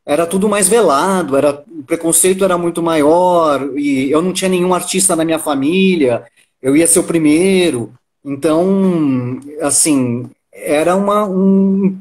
Era 0.05 0.25
tudo 0.25 0.49
mais 0.49 0.67
velado, 0.67 1.37
era, 1.37 1.63
o 1.67 1.83
preconceito 1.83 2.43
era 2.43 2.57
muito 2.57 2.81
maior, 2.81 3.77
e 3.77 4.09
eu 4.11 4.21
não 4.21 4.33
tinha 4.33 4.49
nenhum 4.49 4.73
artista 4.73 5.15
na 5.15 5.23
minha 5.23 5.39
família, 5.39 6.25
eu 6.61 6.75
ia 6.75 6.87
ser 6.87 6.99
o 6.99 7.03
primeiro. 7.03 7.93
Então, 8.23 9.39
assim, 9.61 10.29
era 10.51 10.95
uma, 10.95 11.25
um, 11.25 11.97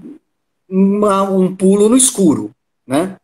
uma, 0.68 1.22
um 1.22 1.54
pulo 1.54 1.88
no 1.88 1.96
escuro, 1.96 2.50
né? 2.86 3.16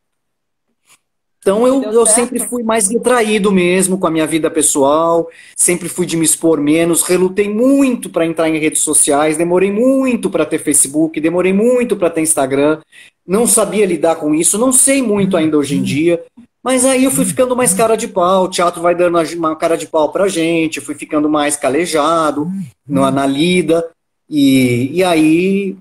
Então 1.48 1.66
eu, 1.66 1.82
eu 1.82 2.04
sempre 2.04 2.40
fui 2.40 2.62
mais 2.62 2.88
retraído 2.88 3.50
mesmo 3.50 3.96
com 3.96 4.06
a 4.06 4.10
minha 4.10 4.26
vida 4.26 4.50
pessoal, 4.50 5.30
sempre 5.56 5.88
fui 5.88 6.04
de 6.04 6.14
me 6.14 6.22
expor 6.22 6.60
menos, 6.60 7.02
relutei 7.02 7.48
muito 7.48 8.10
para 8.10 8.26
entrar 8.26 8.50
em 8.50 8.58
redes 8.58 8.82
sociais, 8.82 9.38
demorei 9.38 9.72
muito 9.72 10.28
para 10.28 10.44
ter 10.44 10.58
Facebook, 10.58 11.18
demorei 11.18 11.54
muito 11.54 11.96
para 11.96 12.10
ter 12.10 12.20
Instagram, 12.20 12.80
não 13.26 13.46
sabia 13.46 13.86
lidar 13.86 14.16
com 14.16 14.34
isso, 14.34 14.58
não 14.58 14.70
sei 14.74 15.00
muito 15.00 15.38
ainda 15.38 15.56
hoje 15.56 15.78
em 15.78 15.82
dia, 15.82 16.22
mas 16.62 16.84
aí 16.84 17.04
eu 17.04 17.10
fui 17.10 17.24
ficando 17.24 17.56
mais 17.56 17.72
cara 17.72 17.96
de 17.96 18.08
pau, 18.08 18.44
o 18.44 18.50
teatro 18.50 18.82
vai 18.82 18.94
dando 18.94 19.18
uma 19.34 19.56
cara 19.56 19.78
de 19.78 19.86
pau 19.86 20.12
pra 20.12 20.28
gente, 20.28 20.82
fui 20.82 20.96
ficando 20.96 21.30
mais 21.30 21.56
calejado 21.56 22.46
na, 22.86 23.10
na 23.10 23.24
lida, 23.24 23.88
e, 24.28 24.90
e 24.92 25.02
aí 25.02 25.78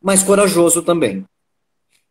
mais 0.00 0.22
corajoso 0.22 0.80
também. 0.80 1.26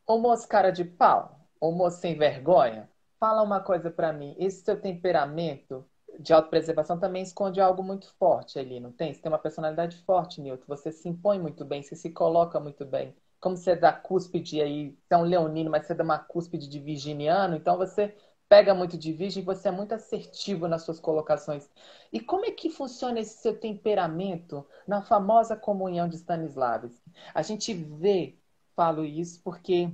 Ô 0.05 0.19
moço 0.19 0.47
cara 0.47 0.69
de 0.69 0.83
pau, 0.83 1.39
ô 1.59 1.71
moço 1.71 2.01
sem 2.01 2.15
vergonha, 2.15 2.87
Fala 3.19 3.43
uma 3.43 3.59
coisa 3.59 3.91
para 3.91 4.13
mim. 4.13 4.35
Esse 4.37 4.63
seu 4.63 4.79
temperamento 4.79 5.85
de 6.19 6.33
autopreservação 6.33 6.99
também 6.99 7.23
esconde 7.23 7.59
algo 7.61 7.83
muito 7.83 8.13
forte 8.15 8.57
ali, 8.57 8.79
não 8.79 8.91
tem? 8.91 9.13
Você 9.13 9.21
tem 9.21 9.31
uma 9.31 9.37
personalidade 9.39 9.97
forte, 10.03 10.41
Nilton. 10.41 10.65
Você 10.67 10.91
se 10.91 11.07
impõe 11.07 11.39
muito 11.39 11.65
bem, 11.65 11.83
você 11.83 11.95
se 11.95 12.11
coloca 12.11 12.59
muito 12.59 12.85
bem. 12.85 13.15
Como 13.39 13.55
você 13.57 13.71
é 13.71 13.75
da 13.75 13.91
cúspide 13.93 14.61
aí, 14.61 14.97
você 15.07 15.13
é 15.13 15.17
leonino, 15.17 15.69
mas 15.71 15.85
você 15.85 15.93
é 15.93 15.95
da 15.95 16.03
uma 16.03 16.19
cúspide 16.19 16.67
de 16.67 16.79
virginiano, 16.79 17.55
então 17.55 17.77
você 17.77 18.15
pega 18.49 18.73
muito 18.73 18.97
de 18.97 19.13
virgem, 19.13 19.43
você 19.43 19.67
é 19.69 19.71
muito 19.71 19.93
assertivo 19.93 20.67
nas 20.67 20.81
suas 20.83 20.99
colocações. 20.99 21.69
E 22.11 22.19
como 22.19 22.45
é 22.45 22.51
que 22.51 22.69
funciona 22.69 23.19
esse 23.19 23.41
seu 23.41 23.57
temperamento 23.57 24.65
na 24.87 25.01
famosa 25.01 25.55
comunhão 25.55 26.07
de 26.09 26.15
Stanislavski? 26.17 27.11
A 27.33 27.41
gente 27.43 27.73
vê, 27.73 28.37
falo 28.75 29.05
isso 29.05 29.41
porque 29.43 29.89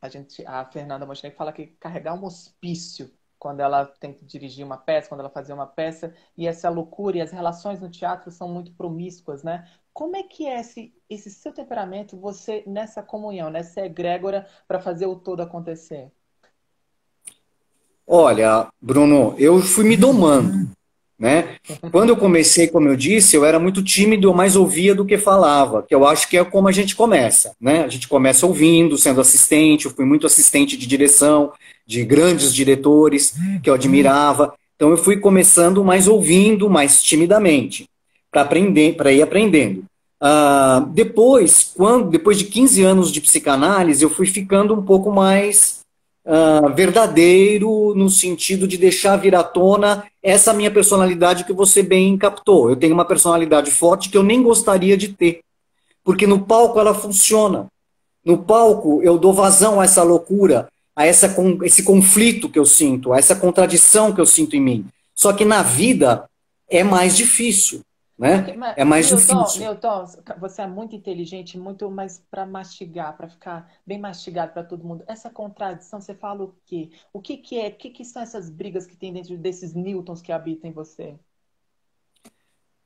a 0.00 0.08
gente, 0.08 0.44
a 0.46 0.64
Fernanda 0.64 1.04
Montenegro 1.06 1.36
fala 1.36 1.52
que 1.52 1.66
carregar 1.78 2.14
um 2.14 2.24
hospício 2.24 3.10
quando 3.38 3.60
ela 3.60 3.86
tem 3.86 4.12
que 4.12 4.24
dirigir 4.24 4.64
uma 4.64 4.76
peça, 4.76 5.08
quando 5.08 5.20
ela 5.20 5.30
fazia 5.30 5.54
uma 5.54 5.66
peça, 5.66 6.14
e 6.36 6.46
essa 6.46 6.68
loucura 6.68 7.16
e 7.16 7.20
as 7.22 7.30
relações 7.30 7.80
no 7.80 7.88
teatro 7.90 8.30
são 8.30 8.48
muito 8.48 8.70
promíscuas, 8.72 9.42
né? 9.42 9.66
Como 9.94 10.14
é 10.14 10.22
que 10.22 10.46
é 10.46 10.60
esse, 10.60 10.94
esse 11.08 11.30
seu 11.30 11.52
temperamento, 11.52 12.18
você 12.18 12.62
nessa 12.66 13.02
comunhão, 13.02 13.50
nessa 13.50 13.80
egrégora, 13.80 14.46
para 14.68 14.78
fazer 14.78 15.06
o 15.06 15.16
todo 15.16 15.40
acontecer? 15.40 16.12
Olha, 18.06 18.68
Bruno, 18.80 19.34
eu 19.38 19.60
fui 19.60 19.84
me 19.84 19.96
domando. 19.96 20.70
Né? 21.20 21.56
Quando 21.92 22.08
eu 22.08 22.16
comecei, 22.16 22.66
como 22.66 22.88
eu 22.88 22.96
disse, 22.96 23.36
eu 23.36 23.44
era 23.44 23.58
muito 23.58 23.84
tímido, 23.84 24.26
eu 24.26 24.32
mais 24.32 24.56
ouvia 24.56 24.94
do 24.94 25.04
que 25.04 25.18
falava, 25.18 25.82
que 25.82 25.94
eu 25.94 26.06
acho 26.06 26.26
que 26.26 26.38
é 26.38 26.42
como 26.42 26.66
a 26.66 26.72
gente 26.72 26.96
começa. 26.96 27.52
Né? 27.60 27.84
A 27.84 27.88
gente 27.88 28.08
começa 28.08 28.46
ouvindo, 28.46 28.96
sendo 28.96 29.20
assistente, 29.20 29.84
eu 29.84 29.90
fui 29.90 30.06
muito 30.06 30.26
assistente 30.26 30.78
de 30.78 30.86
direção, 30.86 31.52
de 31.86 32.02
grandes 32.04 32.54
diretores 32.54 33.34
que 33.62 33.68
eu 33.68 33.74
admirava. 33.74 34.54
Então 34.74 34.88
eu 34.88 34.96
fui 34.96 35.18
começando 35.18 35.84
mais 35.84 36.08
ouvindo, 36.08 36.70
mais 36.70 37.02
timidamente, 37.02 37.86
para 38.30 38.40
aprender, 38.40 38.96
para 38.96 39.12
ir 39.12 39.20
aprendendo. 39.20 39.84
Uh, 40.22 40.86
depois, 40.86 41.72
quando, 41.76 42.08
depois 42.08 42.38
de 42.38 42.44
15 42.46 42.82
anos 42.82 43.12
de 43.12 43.20
psicanálise, 43.20 44.02
eu 44.02 44.08
fui 44.08 44.26
ficando 44.26 44.74
um 44.74 44.82
pouco 44.82 45.10
mais 45.10 45.79
uh, 46.30 46.72
verdadeiro 46.72 47.92
no 47.96 48.08
sentido 48.08 48.68
de 48.68 48.78
deixar 48.78 49.16
vir 49.16 49.34
à 49.34 49.42
tona 49.42 50.04
essa 50.22 50.52
minha 50.52 50.70
personalidade 50.70 51.44
que 51.44 51.52
você 51.52 51.82
bem 51.82 52.16
captou. 52.16 52.70
Eu 52.70 52.76
tenho 52.76 52.94
uma 52.94 53.04
personalidade 53.04 53.70
forte 53.70 54.08
que 54.08 54.16
eu 54.16 54.22
nem 54.22 54.42
gostaria 54.42 54.96
de 54.96 55.08
ter, 55.08 55.40
porque 56.04 56.26
no 56.26 56.40
palco 56.46 56.78
ela 56.78 56.94
funciona. 56.94 57.66
No 58.24 58.38
palco 58.38 59.02
eu 59.02 59.18
dou 59.18 59.32
vazão 59.32 59.80
a 59.80 59.84
essa 59.84 60.02
loucura, 60.02 60.68
a 60.94 61.04
essa, 61.04 61.34
esse 61.64 61.82
conflito 61.82 62.48
que 62.48 62.58
eu 62.58 62.64
sinto, 62.64 63.12
a 63.12 63.18
essa 63.18 63.34
contradição 63.34 64.12
que 64.12 64.20
eu 64.20 64.26
sinto 64.26 64.54
em 64.54 64.60
mim. 64.60 64.86
Só 65.14 65.32
que 65.32 65.44
na 65.44 65.62
vida 65.62 66.24
é 66.68 66.84
mais 66.84 67.16
difícil. 67.16 67.80
Né? 68.20 68.54
Mas, 68.54 68.74
é 68.76 68.84
mais 68.84 69.10
Milton, 69.10 69.44
difícil. 69.44 69.62
Milton, 69.62 70.04
você 70.38 70.60
é 70.60 70.66
muito 70.66 70.94
inteligente, 70.94 71.58
muito 71.58 71.90
mais 71.90 72.22
para 72.30 72.44
mastigar, 72.44 73.16
para 73.16 73.26
ficar 73.26 73.72
bem 73.86 73.98
mastigado 73.98 74.52
para 74.52 74.62
todo 74.62 74.84
mundo. 74.84 75.02
Essa 75.06 75.30
contradição, 75.30 76.02
você 76.02 76.12
fala 76.12 76.44
o 76.44 76.54
quê? 76.66 76.90
O 77.14 77.20
que, 77.22 77.38
que 77.38 77.58
é? 77.58 77.68
O 77.68 77.72
que, 77.72 77.88
que 77.88 78.04
são 78.04 78.20
essas 78.20 78.50
brigas 78.50 78.84
que 78.84 78.94
tem 78.94 79.10
dentro 79.10 79.38
desses 79.38 79.72
Newtons 79.72 80.20
que 80.20 80.32
habitam 80.32 80.68
em 80.68 80.72
você? 80.74 81.14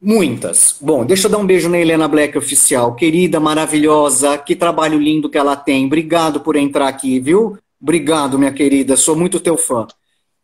Muitas. 0.00 0.78
Bom, 0.80 1.04
deixa 1.04 1.26
eu 1.26 1.32
dar 1.32 1.38
um 1.38 1.46
beijo 1.46 1.68
na 1.68 1.78
Helena 1.78 2.06
Black 2.06 2.38
oficial, 2.38 2.94
querida, 2.94 3.40
maravilhosa, 3.40 4.38
que 4.38 4.54
trabalho 4.54 5.00
lindo 5.00 5.28
que 5.28 5.38
ela 5.38 5.56
tem. 5.56 5.86
Obrigado 5.86 6.42
por 6.42 6.54
entrar 6.54 6.86
aqui, 6.86 7.18
viu? 7.18 7.58
Obrigado, 7.82 8.38
minha 8.38 8.52
querida, 8.52 8.96
sou 8.96 9.16
muito 9.16 9.40
teu 9.40 9.56
fã. 9.56 9.88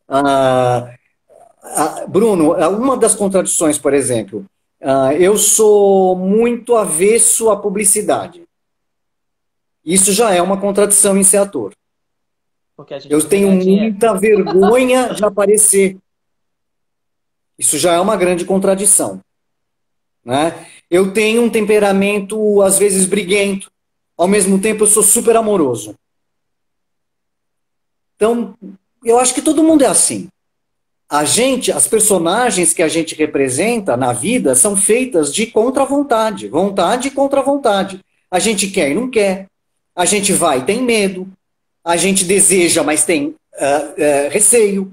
Uh, 0.09 0.89
uh, 1.63 2.09
Bruno, 2.09 2.55
uma 2.71 2.97
das 2.97 3.15
contradições, 3.15 3.79
por 3.79 3.95
exemplo, 3.95 4.45
Uh, 4.81 5.13
eu 5.19 5.37
sou 5.37 6.17
muito 6.17 6.75
avesso 6.75 7.51
à 7.51 7.57
publicidade. 7.57 8.45
Isso 9.85 10.13
já 10.13 10.33
é 10.33 10.41
uma 10.41 10.59
contradição 10.59 11.19
em 11.19 11.25
ser 11.25 11.37
ator. 11.37 11.75
Eu 13.11 13.27
tenho 13.29 13.51
muita 13.51 14.15
vergonha 14.15 15.13
de 15.13 15.23
aparecer. 15.23 15.99
Isso 17.59 17.77
já 17.77 17.93
é 17.93 18.01
uma 18.01 18.17
grande 18.17 18.47
contradição. 18.47 19.21
Né? 20.25 20.67
Eu 20.89 21.13
tenho 21.13 21.43
um 21.43 21.51
temperamento, 21.51 22.63
às 22.63 22.79
vezes, 22.79 23.05
briguento. 23.05 23.71
Ao 24.17 24.27
mesmo 24.27 24.59
tempo, 24.59 24.85
eu 24.85 24.87
sou 24.87 25.03
super 25.03 25.37
amoroso. 25.37 25.95
Então, 28.17 28.57
eu 29.05 29.19
acho 29.19 29.35
que 29.35 29.43
todo 29.43 29.63
mundo 29.63 29.83
é 29.83 29.87
assim 29.87 30.31
a 31.11 31.25
gente, 31.25 31.73
as 31.73 31.89
personagens 31.89 32.73
que 32.73 32.85
a 32.85 32.87
gente 32.87 33.17
representa 33.17 33.97
na 33.97 34.13
vida 34.13 34.55
são 34.55 34.77
feitas 34.77 35.35
de 35.35 35.45
contra-vontade, 35.45 36.47
vontade 36.47 37.09
e 37.09 37.11
contra-vontade. 37.11 37.99
A 38.31 38.39
gente 38.39 38.69
quer 38.69 38.93
e 38.93 38.95
não 38.95 39.11
quer. 39.11 39.47
A 39.97 40.05
gente 40.05 40.33
vai 40.33 40.61
e 40.61 40.65
tem 40.65 40.81
medo. 40.81 41.27
A 41.85 41.97
gente 41.97 42.25
deseja, 42.25 42.85
mas 42.85 43.05
tem 43.05 43.27
uh, 43.27 43.33
uh, 43.33 44.31
receio. 44.31 44.93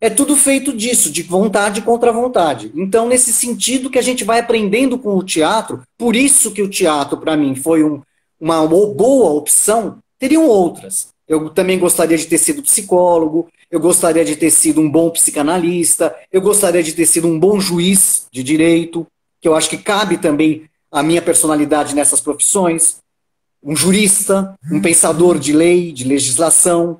É 0.00 0.10
tudo 0.10 0.34
feito 0.34 0.72
disso, 0.76 1.08
de 1.08 1.22
vontade 1.22 1.82
contra 1.82 2.12
vontade. 2.12 2.72
Então, 2.74 3.06
nesse 3.06 3.32
sentido 3.32 3.88
que 3.88 3.98
a 3.98 4.02
gente 4.02 4.24
vai 4.24 4.40
aprendendo 4.40 4.98
com 4.98 5.16
o 5.16 5.22
teatro, 5.22 5.82
por 5.96 6.16
isso 6.16 6.50
que 6.50 6.62
o 6.62 6.68
teatro, 6.68 7.16
para 7.18 7.36
mim, 7.36 7.54
foi 7.54 7.84
um, 7.84 8.02
uma 8.40 8.66
boa 8.66 9.30
opção, 9.30 9.98
teriam 10.18 10.48
outras. 10.48 11.14
Eu 11.28 11.48
também 11.48 11.78
gostaria 11.78 12.18
de 12.18 12.26
ter 12.26 12.38
sido 12.38 12.62
psicólogo, 12.62 13.48
eu 13.74 13.80
gostaria 13.80 14.24
de 14.24 14.36
ter 14.36 14.52
sido 14.52 14.80
um 14.80 14.88
bom 14.88 15.10
psicanalista, 15.10 16.14
eu 16.30 16.40
gostaria 16.40 16.80
de 16.80 16.92
ter 16.92 17.06
sido 17.06 17.26
um 17.26 17.36
bom 17.36 17.58
juiz 17.58 18.28
de 18.30 18.40
direito, 18.40 19.04
que 19.40 19.48
eu 19.48 19.54
acho 19.56 19.68
que 19.68 19.76
cabe 19.76 20.16
também 20.16 20.70
a 20.92 21.02
minha 21.02 21.20
personalidade 21.20 21.92
nessas 21.92 22.20
profissões, 22.20 22.98
um 23.60 23.74
jurista, 23.74 24.54
um 24.70 24.80
pensador 24.80 25.40
de 25.40 25.52
lei, 25.52 25.90
de 25.90 26.04
legislação, 26.04 26.98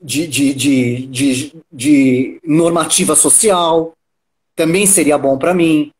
de, 0.00 0.28
de, 0.28 0.54
de, 0.54 1.06
de, 1.08 1.56
de 1.72 2.40
normativa 2.46 3.16
social, 3.16 3.94
também 4.54 4.86
seria 4.86 5.18
bom 5.18 5.36
para 5.36 5.52
mim. 5.52 5.90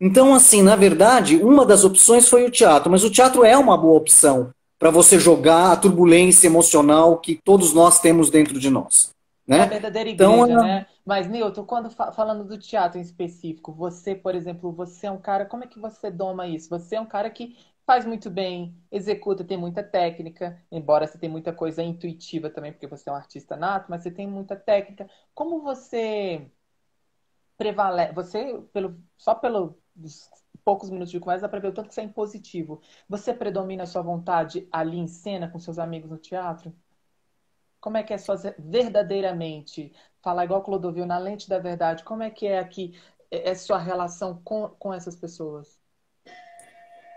Então, 0.00 0.32
assim, 0.32 0.62
na 0.62 0.76
verdade, 0.76 1.38
uma 1.38 1.66
das 1.66 1.82
opções 1.82 2.28
foi 2.28 2.44
o 2.44 2.52
teatro, 2.52 2.88
mas 2.88 3.02
o 3.02 3.10
teatro 3.10 3.44
é 3.44 3.58
uma 3.58 3.76
boa 3.76 3.98
opção 3.98 4.54
para 4.78 4.90
você 4.90 5.18
jogar 5.18 5.72
a 5.72 5.76
turbulência 5.76 6.46
emocional 6.46 7.18
que 7.18 7.40
todos 7.42 7.72
nós 7.72 8.00
temos 8.00 8.30
dentro 8.30 8.58
de 8.58 8.70
nós. 8.70 9.10
Né? 9.46 9.58
É 9.58 9.62
a 9.62 9.66
verdadeira 9.66 10.10
então, 10.10 10.32
igreja, 10.32 10.52
então, 10.52 10.64
né? 10.64 10.86
Mas, 11.04 11.28
Nilton, 11.28 11.64
quando 11.64 11.88
falando 11.88 12.44
do 12.44 12.58
teatro 12.58 12.98
em 12.98 13.02
específico, 13.02 13.72
você, 13.72 14.14
por 14.14 14.34
exemplo, 14.34 14.72
você 14.72 15.06
é 15.06 15.10
um 15.10 15.20
cara, 15.20 15.46
como 15.46 15.62
é 15.62 15.66
que 15.68 15.78
você 15.78 16.10
doma 16.10 16.48
isso? 16.48 16.68
Você 16.68 16.96
é 16.96 17.00
um 17.00 17.06
cara 17.06 17.30
que 17.30 17.56
faz 17.86 18.04
muito 18.04 18.28
bem, 18.28 18.76
executa, 18.90 19.44
tem 19.44 19.56
muita 19.56 19.84
técnica, 19.84 20.60
embora 20.72 21.06
você 21.06 21.16
tenha 21.16 21.30
muita 21.30 21.52
coisa 21.52 21.80
intuitiva 21.80 22.50
também, 22.50 22.72
porque 22.72 22.88
você 22.88 23.08
é 23.08 23.12
um 23.12 23.16
artista 23.16 23.56
nato, 23.56 23.86
mas 23.88 24.02
você 24.02 24.10
tem 24.10 24.26
muita 24.26 24.56
técnica. 24.56 25.08
Como 25.32 25.62
você 25.62 26.50
prevalece, 27.56 28.12
você, 28.12 28.60
pelo, 28.72 28.98
só 29.16 29.36
pelo 29.36 29.78
poucos 30.64 30.90
minutos 30.90 31.10
de 31.10 31.20
conversa, 31.20 31.42
dá 31.42 31.48
para 31.48 31.60
ver 31.60 31.68
o 31.68 31.72
tanto 31.72 31.88
que 31.88 31.94
você 31.94 32.00
é 32.00 32.04
impositivo. 32.04 32.80
Você 33.08 33.32
predomina 33.34 33.84
a 33.84 33.86
sua 33.86 34.02
vontade 34.02 34.66
ali 34.72 34.98
em 34.98 35.06
cena 35.06 35.48
com 35.48 35.58
seus 35.58 35.78
amigos 35.78 36.10
no 36.10 36.18
teatro? 36.18 36.74
Como 37.80 37.96
é 37.96 38.02
que 38.02 38.12
é 38.12 38.18
sua 38.18 38.36
verdadeiramente? 38.58 39.92
Falar 40.22 40.44
igual 40.44 40.62
Clodovil, 40.62 41.06
na 41.06 41.18
lente 41.18 41.48
da 41.48 41.58
verdade, 41.58 42.02
como 42.02 42.22
é 42.22 42.30
que 42.30 42.46
é 42.46 42.58
aqui 42.58 42.94
é, 43.30 43.50
é 43.50 43.54
sua 43.54 43.78
relação 43.78 44.40
com, 44.44 44.68
com 44.78 44.92
essas 44.92 45.14
pessoas? 45.14 45.78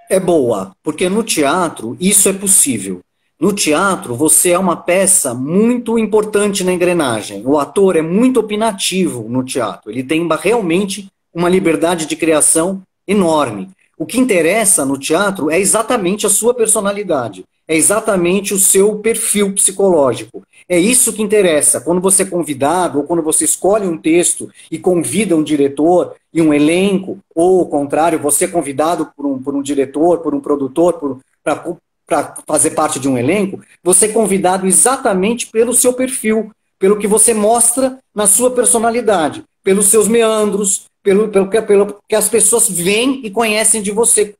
É 0.09 0.19
boa, 0.19 0.75
porque 0.81 1.07
no 1.07 1.23
teatro 1.23 1.95
isso 1.99 2.27
é 2.29 2.33
possível. 2.33 3.01
No 3.39 3.53
teatro, 3.53 4.15
você 4.15 4.51
é 4.51 4.59
uma 4.59 4.75
peça 4.75 5.33
muito 5.33 5.97
importante 5.97 6.61
na 6.61 6.73
engrenagem. 6.73 7.41
O 7.45 7.57
ator 7.57 7.95
é 7.95 8.01
muito 8.01 8.39
opinativo 8.39 9.29
no 9.29 9.45
teatro. 9.45 9.89
Ele 9.89 10.03
tem 10.03 10.27
realmente 10.27 11.09
uma 11.33 11.47
liberdade 11.47 12.05
de 12.05 12.17
criação 12.17 12.81
enorme. 13.09 13.69
O 13.97 14.05
que 14.05 14.19
interessa 14.19 14.85
no 14.85 14.97
teatro 14.97 15.49
é 15.49 15.59
exatamente 15.59 16.25
a 16.25 16.29
sua 16.29 16.53
personalidade, 16.53 17.43
é 17.67 17.75
exatamente 17.75 18.53
o 18.53 18.57
seu 18.57 18.99
perfil 18.99 19.53
psicológico. 19.53 20.41
É 20.69 20.79
isso 20.79 21.11
que 21.11 21.21
interessa. 21.21 21.81
Quando 21.81 21.99
você 21.99 22.23
é 22.23 22.25
convidado, 22.25 22.99
ou 22.99 23.03
quando 23.03 23.21
você 23.21 23.43
escolhe 23.43 23.87
um 23.87 23.97
texto 23.97 24.49
e 24.71 24.77
convida 24.77 25.35
um 25.35 25.43
diretor 25.43 26.15
e 26.33 26.41
um 26.41 26.53
elenco, 26.53 27.19
ou 27.35 27.59
ao 27.59 27.65
contrário, 27.65 28.19
você 28.19 28.45
é 28.45 28.47
convidado 28.47 29.11
por 29.17 29.25
um, 29.25 29.37
por 29.37 29.55
um 29.55 29.61
diretor, 29.61 30.19
por 30.19 30.33
um 30.33 30.39
produtor, 30.39 31.19
para 31.43 32.35
fazer 32.47 32.71
parte 32.71 32.99
de 32.99 33.09
um 33.09 33.17
elenco, 33.17 33.59
você 33.83 34.05
é 34.05 34.13
convidado 34.13 34.65
exatamente 34.65 35.47
pelo 35.47 35.73
seu 35.73 35.93
perfil, 35.93 36.51
pelo 36.77 36.97
que 36.97 37.07
você 37.07 37.33
mostra 37.33 37.97
na 38.15 38.25
sua 38.25 38.51
personalidade, 38.51 39.43
pelos 39.63 39.87
seus 39.87 40.07
meandros, 40.07 40.88
pelo, 41.03 41.29
pelo, 41.29 41.49
que, 41.49 41.61
pelo 41.61 41.97
que 42.07 42.15
as 42.15 42.29
pessoas 42.29 42.69
veem 42.69 43.21
e 43.25 43.31
conhecem 43.31 43.81
de 43.81 43.91
você 43.91 44.35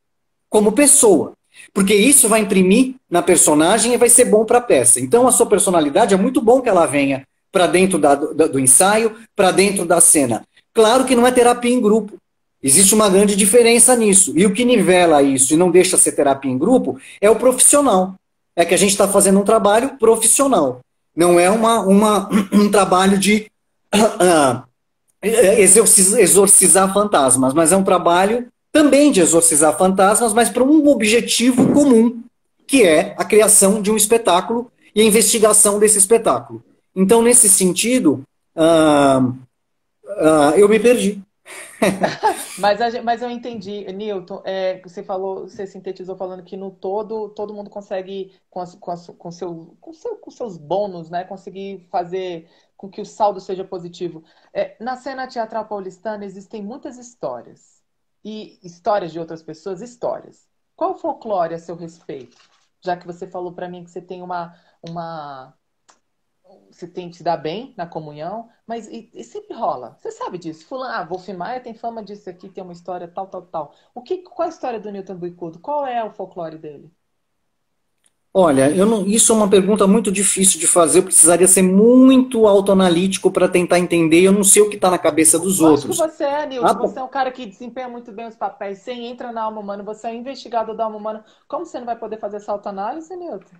como 0.49 0.71
pessoa. 0.71 1.33
Porque 1.73 1.93
isso 1.93 2.27
vai 2.27 2.41
imprimir 2.41 2.95
na 3.09 3.21
personagem 3.21 3.93
e 3.93 3.97
vai 3.97 4.09
ser 4.09 4.25
bom 4.25 4.45
para 4.45 4.59
a 4.59 4.61
peça. 4.61 4.99
Então, 4.99 5.27
a 5.27 5.31
sua 5.31 5.45
personalidade 5.45 6.13
é 6.13 6.17
muito 6.17 6.41
bom 6.41 6.61
que 6.61 6.69
ela 6.69 6.85
venha 6.85 7.27
para 7.51 7.67
dentro 7.67 7.97
da, 7.97 8.15
do, 8.15 8.49
do 8.49 8.59
ensaio, 8.59 9.15
para 9.35 9.51
dentro 9.51 9.85
da 9.85 9.99
cena. 9.99 10.43
Claro 10.73 11.05
que 11.05 11.15
não 11.15 11.27
é 11.27 11.31
terapia 11.31 11.71
em 11.71 11.81
grupo. 11.81 12.13
Existe 12.61 12.93
uma 12.93 13.09
grande 13.09 13.35
diferença 13.35 13.95
nisso. 13.95 14.33
E 14.35 14.45
o 14.45 14.53
que 14.53 14.65
nivela 14.65 15.23
isso 15.23 15.53
e 15.53 15.57
não 15.57 15.71
deixa 15.71 15.97
ser 15.97 16.11
terapia 16.11 16.51
em 16.51 16.57
grupo 16.57 16.99
é 17.21 17.29
o 17.29 17.35
profissional. 17.35 18.15
É 18.55 18.65
que 18.65 18.73
a 18.73 18.77
gente 18.77 18.91
está 18.91 19.07
fazendo 19.07 19.39
um 19.39 19.45
trabalho 19.45 19.97
profissional. 19.97 20.81
Não 21.15 21.39
é 21.39 21.49
uma, 21.49 21.79
uma 21.81 22.29
um 22.51 22.69
trabalho 22.69 23.17
de 23.17 23.49
uh, 23.95 24.63
exorcizar 25.21 26.93
fantasmas, 26.93 27.53
mas 27.53 27.71
é 27.71 27.77
um 27.77 27.83
trabalho 27.83 28.47
também 28.71 29.11
de 29.11 29.19
exorcizar 29.19 29.77
fantasmas, 29.77 30.33
mas 30.33 30.49
para 30.49 30.63
um 30.63 30.87
objetivo 30.87 31.73
comum, 31.73 32.23
que 32.67 32.83
é 32.83 33.15
a 33.17 33.25
criação 33.25 33.81
de 33.81 33.91
um 33.91 33.97
espetáculo 33.97 34.71
e 34.93 35.01
a 35.01 35.05
investigação 35.05 35.79
desse 35.79 35.97
espetáculo. 35.97 36.63
Então, 36.95 37.21
nesse 37.21 37.49
sentido, 37.49 38.23
uh, 38.55 39.29
uh, 40.05 40.55
eu 40.55 40.69
me 40.69 40.79
perdi. 40.79 41.21
mas, 42.59 42.81
a, 42.81 43.01
mas 43.01 43.21
eu 43.21 43.29
entendi, 43.29 43.91
Newton, 43.91 44.41
é, 44.45 44.79
você 44.81 45.01
falou, 45.01 45.47
você 45.47 45.65
sintetizou 45.65 46.15
falando 46.15 46.43
que 46.43 46.57
no 46.57 46.69
todo, 46.69 47.29
todo 47.29 47.53
mundo 47.53 47.69
consegue, 47.69 48.33
com, 48.49 48.63
com, 48.65 48.95
com, 48.95 49.31
seu, 49.31 49.77
com, 49.79 49.93
seu, 49.93 50.15
com 50.15 50.31
seus 50.31 50.57
bônus, 50.57 51.09
né, 51.09 51.23
conseguir 51.23 51.87
fazer 51.89 52.47
com 52.79 52.89
que 52.89 53.01
o 53.01 53.05
saldo 53.05 53.41
seja 53.41 53.65
positivo. 53.65 54.23
É, 54.53 54.77
na 54.81 54.95
cena 54.95 55.27
teatral 55.27 55.65
paulistana 55.67 56.23
existem 56.23 56.63
muitas 56.63 56.97
histórias. 56.97 57.83
E 58.23 58.57
histórias 58.63 59.11
de 59.11 59.19
outras 59.19 59.43
pessoas, 59.43 59.81
histórias. 59.81 60.47
Qual 60.77 60.97
folclore 60.97 61.53
a 61.53 61.59
seu 61.59 61.75
respeito? 61.75 62.37
Já 62.79 62.95
que 62.95 63.05
você 63.05 63.27
falou 63.27 63.51
para 63.51 63.67
mim 63.67 63.83
que 63.83 63.91
você 63.91 64.01
tem 64.01 64.21
uma, 64.21 64.55
uma 64.81 65.53
você 66.71 66.87
tem 66.87 67.09
que 67.09 67.17
se 67.17 67.23
dar 67.23 67.35
bem 67.35 67.73
na 67.75 67.85
comunhão, 67.85 68.49
mas 68.65 68.87
e, 68.87 69.11
e 69.13 69.25
sempre 69.25 69.53
rola. 69.57 69.97
Você 69.99 70.09
sabe 70.11 70.37
disso. 70.37 70.65
Fulano, 70.65 70.93
ah, 70.93 71.03
Wolf 71.03 71.27
Maia 71.29 71.59
tem 71.59 71.73
fama 71.73 72.01
disso 72.01 72.29
aqui, 72.29 72.47
tem 72.47 72.63
uma 72.63 72.71
história 72.71 73.09
tal, 73.09 73.27
tal, 73.27 73.41
tal. 73.41 73.75
O 73.93 74.01
que, 74.01 74.19
qual 74.19 74.47
a 74.47 74.49
história 74.49 74.79
do 74.79 74.89
Newton 74.89 75.17
Buicudo? 75.17 75.59
Qual 75.59 75.85
é 75.85 76.01
o 76.01 76.11
folclore 76.13 76.57
dele? 76.57 76.89
Olha, 78.31 78.69
eu 78.69 78.85
não, 78.85 79.07
isso 79.07 79.31
é 79.31 79.35
uma 79.35 79.49
pergunta 79.49 79.87
muito 79.87 80.11
difícil 80.11 80.59
de 80.59 80.67
fazer. 80.67 80.99
Eu 80.99 81.03
precisaria 81.03 81.47
ser 81.47 81.63
muito 81.63 82.45
autoanalítico 82.45 83.31
para 83.31 83.49
tentar 83.49 83.79
entender. 83.79 84.21
Eu 84.21 84.31
não 84.31 84.43
sei 84.43 84.61
o 84.61 84.69
que 84.69 84.75
está 84.75 84.91
na 84.91 84.99
cabeça 84.99 85.39
dos 85.39 85.59
eu 85.59 85.67
outros. 85.67 85.99
Acho 85.99 86.09
que 86.09 86.17
você 86.17 86.23
é, 86.23 86.45
Nilson. 86.45 86.67
Ah, 86.67 86.73
você 86.73 86.99
é 86.99 87.03
um 87.03 87.07
cara 87.07 87.31
que 87.31 87.45
desempenha 87.47 87.89
muito 87.89 88.11
bem 88.11 88.27
os 88.27 88.35
papéis. 88.35 88.79
Você 88.79 88.91
entra 88.91 89.31
na 89.31 89.41
alma 89.41 89.59
humana, 89.59 89.81
você 89.81 90.07
é 90.07 90.15
investigador 90.15 90.75
da 90.75 90.83
alma 90.83 90.97
humana. 90.97 91.25
Como 91.47 91.65
você 91.65 91.79
não 91.79 91.87
vai 91.87 91.95
poder 91.95 92.19
fazer 92.19 92.37
essa 92.37 92.51
autoanálise, 92.51 93.15
Nilton? 93.15 93.55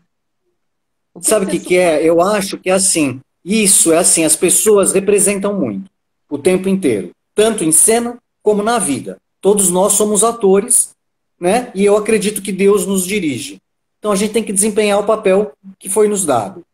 O 1.15 1.19
que 1.19 1.27
Sabe 1.27 1.45
o 1.45 1.49
que, 1.49 1.59
que 1.59 1.75
é? 1.75 2.03
Eu 2.03 2.21
acho 2.21 2.59
que 2.59 2.69
é 2.69 2.73
assim. 2.73 3.19
Isso 3.43 3.91
é 3.91 3.97
assim. 3.97 4.23
As 4.23 4.35
pessoas 4.35 4.93
representam 4.93 5.51
muito 5.59 5.89
o 6.29 6.37
tempo 6.37 6.69
inteiro, 6.69 7.09
tanto 7.33 7.63
em 7.63 7.71
cena 7.71 8.19
como 8.43 8.61
na 8.61 8.77
vida. 8.77 9.17
Todos 9.41 9.71
nós 9.71 9.93
somos 9.93 10.23
atores, 10.23 10.91
né? 11.39 11.71
E 11.73 11.83
eu 11.83 11.97
acredito 11.97 12.39
que 12.39 12.51
Deus 12.51 12.85
nos 12.85 13.03
dirige. 13.03 13.59
Então 13.99 14.11
a 14.11 14.15
gente 14.15 14.33
tem 14.33 14.43
que 14.43 14.53
desempenhar 14.53 14.99
o 14.99 15.05
papel 15.05 15.51
que 15.77 15.89
foi 15.89 16.07
nos 16.07 16.25
dado. 16.25 16.65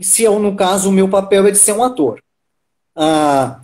Se 0.00 0.22
eu, 0.22 0.38
no 0.38 0.54
caso, 0.54 0.90
o 0.90 0.92
meu 0.92 1.08
papel 1.08 1.46
é 1.46 1.50
de 1.50 1.58
ser 1.58 1.72
um 1.72 1.82
ator. 1.82 2.22
Ah, 2.94 3.60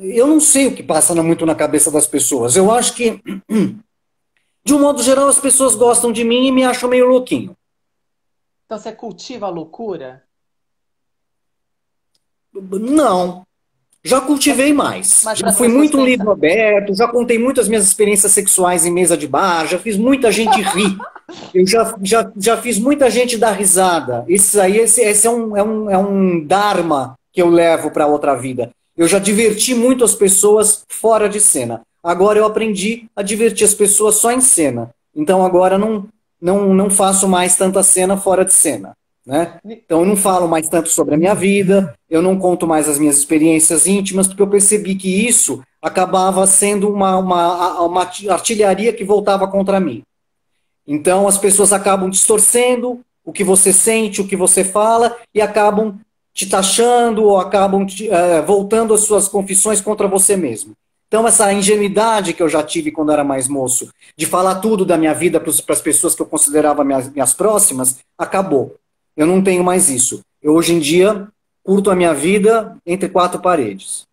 eu 0.00 0.26
não 0.26 0.40
sei 0.40 0.66
o 0.66 0.74
que 0.74 0.82
passa 0.82 1.14
muito 1.22 1.46
na 1.46 1.54
cabeça 1.54 1.90
das 1.90 2.06
pessoas. 2.06 2.56
Eu 2.56 2.70
acho 2.70 2.94
que, 2.94 3.22
de 4.64 4.74
um 4.74 4.80
modo 4.80 5.02
geral, 5.02 5.28
as 5.28 5.38
pessoas 5.38 5.74
gostam 5.74 6.12
de 6.12 6.24
mim 6.24 6.46
e 6.46 6.52
me 6.52 6.64
acham 6.64 6.88
meio 6.88 7.06
louquinho. 7.06 7.56
Então 8.66 8.78
você 8.78 8.92
cultiva 8.92 9.46
a 9.46 9.50
loucura? 9.50 10.24
Não. 12.52 13.46
Já 14.04 14.20
cultivei 14.20 14.72
mais. 14.72 15.22
Mas 15.24 15.38
já 15.38 15.52
fui 15.52 15.68
muito 15.68 15.98
um 15.98 16.04
livro 16.04 16.30
aberto, 16.30 16.94
já 16.94 17.08
contei 17.08 17.38
muitas 17.38 17.68
minhas 17.68 17.84
experiências 17.84 18.32
sexuais 18.32 18.86
em 18.86 18.92
mesa 18.92 19.16
de 19.16 19.26
bar, 19.26 19.66
já 19.66 19.78
fiz 19.78 19.96
muita 19.96 20.30
gente 20.30 20.60
rir. 20.60 20.96
Eu 21.52 21.66
já, 21.66 21.94
já, 22.02 22.32
já 22.38 22.56
fiz 22.56 22.78
muita 22.78 23.10
gente 23.10 23.36
dar 23.36 23.52
risada. 23.52 24.24
Isso 24.26 24.58
aí, 24.58 24.78
esse, 24.78 25.02
esse 25.02 25.26
é, 25.26 25.30
um, 25.30 25.54
é, 25.54 25.62
um, 25.62 25.90
é 25.90 25.98
um 25.98 26.42
dharma 26.42 27.18
que 27.30 27.42
eu 27.42 27.50
levo 27.50 27.90
para 27.90 28.06
outra 28.06 28.34
vida. 28.34 28.70
Eu 28.96 29.06
já 29.06 29.18
diverti 29.18 29.74
muito 29.74 30.04
as 30.04 30.14
pessoas 30.14 30.84
fora 30.88 31.28
de 31.28 31.38
cena. 31.38 31.82
Agora 32.02 32.38
eu 32.38 32.46
aprendi 32.46 33.06
a 33.14 33.22
divertir 33.22 33.66
as 33.66 33.74
pessoas 33.74 34.14
só 34.16 34.32
em 34.32 34.40
cena. 34.40 34.90
Então 35.14 35.44
agora 35.44 35.76
não, 35.76 36.08
não, 36.40 36.72
não 36.72 36.88
faço 36.88 37.28
mais 37.28 37.56
tanta 37.56 37.82
cena 37.82 38.16
fora 38.16 38.44
de 38.44 38.54
cena. 38.54 38.94
Né? 39.28 39.58
Então 39.62 40.00
eu 40.00 40.06
não 40.06 40.16
falo 40.16 40.48
mais 40.48 40.66
tanto 40.68 40.88
sobre 40.88 41.14
a 41.14 41.18
minha 41.18 41.34
vida, 41.34 41.94
eu 42.08 42.22
não 42.22 42.38
conto 42.38 42.66
mais 42.66 42.88
as 42.88 42.98
minhas 42.98 43.18
experiências 43.18 43.86
íntimas, 43.86 44.26
porque 44.26 44.40
eu 44.40 44.48
percebi 44.48 44.94
que 44.94 45.28
isso 45.28 45.62
acabava 45.82 46.46
sendo 46.46 46.90
uma, 46.90 47.18
uma, 47.18 47.82
uma 47.82 48.10
artilharia 48.30 48.90
que 48.90 49.04
voltava 49.04 49.46
contra 49.46 49.78
mim. 49.78 50.02
Então 50.86 51.28
as 51.28 51.36
pessoas 51.36 51.74
acabam 51.74 52.08
distorcendo 52.08 53.02
o 53.22 53.30
que 53.30 53.44
você 53.44 53.70
sente, 53.70 54.22
o 54.22 54.26
que 54.26 54.34
você 54.34 54.64
fala, 54.64 55.14
e 55.34 55.42
acabam 55.42 56.00
te 56.32 56.48
taxando 56.48 57.24
ou 57.24 57.36
acabam 57.36 57.84
te, 57.84 58.08
uh, 58.08 58.42
voltando 58.46 58.94
as 58.94 59.00
suas 59.00 59.28
confissões 59.28 59.78
contra 59.78 60.08
você 60.08 60.38
mesmo. 60.38 60.72
Então, 61.06 61.26
essa 61.26 61.52
ingenuidade 61.52 62.32
que 62.32 62.42
eu 62.42 62.48
já 62.48 62.62
tive 62.62 62.90
quando 62.90 63.12
era 63.12 63.24
mais 63.24 63.48
moço, 63.48 63.90
de 64.16 64.24
falar 64.24 64.56
tudo 64.56 64.84
da 64.84 64.96
minha 64.96 65.14
vida 65.14 65.40
para 65.40 65.50
as 65.50 65.80
pessoas 65.80 66.14
que 66.14 66.22
eu 66.22 66.26
considerava 66.26 66.84
minhas, 66.84 67.10
minhas 67.10 67.34
próximas, 67.34 67.98
acabou. 68.16 68.76
Eu 69.18 69.26
não 69.26 69.42
tenho 69.42 69.64
mais 69.64 69.88
isso. 69.88 70.20
Eu, 70.40 70.54
hoje 70.54 70.72
em 70.72 70.78
dia, 70.78 71.26
curto 71.64 71.90
a 71.90 71.96
minha 71.96 72.14
vida 72.14 72.78
entre 72.86 73.08
quatro 73.08 73.42
paredes. 73.42 74.06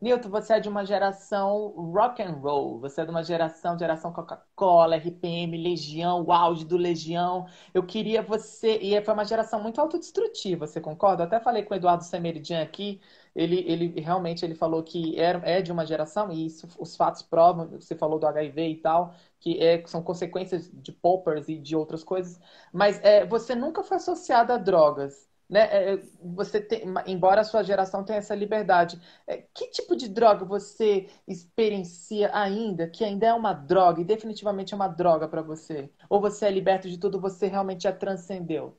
Nilton, 0.00 0.28
você 0.28 0.52
é 0.52 0.60
de 0.60 0.68
uma 0.68 0.86
geração 0.86 1.70
rock 1.76 2.22
and 2.22 2.34
roll, 2.40 2.78
você 2.78 3.00
é 3.00 3.04
de 3.04 3.10
uma 3.10 3.24
geração, 3.24 3.76
geração 3.76 4.12
Coca-Cola, 4.12 4.94
RPM, 4.94 5.60
Legião, 5.60 6.22
o 6.22 6.32
auge 6.32 6.64
do 6.64 6.76
Legião. 6.76 7.46
Eu 7.74 7.82
queria 7.82 8.22
você, 8.22 8.76
e 8.76 9.02
foi 9.02 9.12
uma 9.12 9.24
geração 9.24 9.60
muito 9.60 9.80
autodestrutiva, 9.80 10.68
você 10.68 10.80
concorda? 10.80 11.24
Eu 11.24 11.26
até 11.26 11.40
falei 11.40 11.64
com 11.64 11.74
o 11.74 11.76
Eduardo 11.76 12.04
Semeridian 12.04 12.62
aqui, 12.62 13.00
ele, 13.34 13.64
ele 13.66 14.00
realmente 14.00 14.44
ele 14.44 14.54
falou 14.54 14.84
que 14.84 15.18
é, 15.18 15.58
é 15.58 15.62
de 15.62 15.72
uma 15.72 15.84
geração, 15.84 16.30
e 16.30 16.46
isso, 16.46 16.68
os 16.78 16.94
fatos 16.94 17.22
provam, 17.22 17.66
você 17.70 17.96
falou 17.96 18.20
do 18.20 18.26
HIV 18.28 18.68
e 18.68 18.76
tal, 18.76 19.16
que 19.40 19.58
é, 19.62 19.82
são 19.86 20.02
consequências 20.02 20.70
de 20.72 20.92
poppers 20.92 21.48
e 21.48 21.56
de 21.58 21.76
outras 21.76 22.02
coisas, 22.02 22.40
mas 22.72 23.00
é, 23.02 23.24
você 23.26 23.54
nunca 23.54 23.82
foi 23.82 23.96
associada 23.96 24.54
a 24.54 24.58
drogas 24.58 25.28
né? 25.48 25.60
É, 25.70 25.94
é, 25.94 26.02
você 26.22 26.60
tem, 26.60 26.82
embora 27.06 27.40
a 27.40 27.44
sua 27.44 27.62
geração 27.62 28.04
tenha 28.04 28.18
essa 28.18 28.34
liberdade, 28.34 29.00
é, 29.26 29.42
que 29.54 29.68
tipo 29.68 29.96
de 29.96 30.08
droga 30.08 30.44
você 30.44 31.06
experiencia 31.26 32.30
ainda, 32.34 32.86
que 32.86 33.02
ainda 33.02 33.26
é 33.26 33.32
uma 33.32 33.54
droga 33.54 34.00
e 34.00 34.04
definitivamente 34.04 34.74
é 34.74 34.76
uma 34.76 34.88
droga 34.88 35.26
para 35.26 35.40
você? 35.40 35.88
Ou 36.10 36.20
você 36.20 36.46
é 36.46 36.50
liberto 36.50 36.88
de 36.88 36.98
tudo, 36.98 37.18
você 37.18 37.46
realmente 37.46 37.84
já 37.84 37.92
transcendeu? 37.92 38.76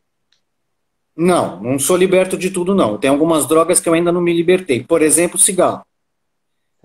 Não, 1.17 1.61
não 1.61 1.79
sou 1.79 1.97
liberto 1.97 2.37
de 2.37 2.51
tudo, 2.51 2.75
não. 2.75 2.97
Tem 2.97 3.09
algumas 3.09 3.47
drogas 3.47 3.79
que 3.79 3.89
eu 3.89 3.93
ainda 3.93 4.11
não 4.11 4.21
me 4.21 4.31
libertei. 4.31 4.83
Por 4.83 5.01
exemplo, 5.01 5.37
cigarro. 5.37 5.83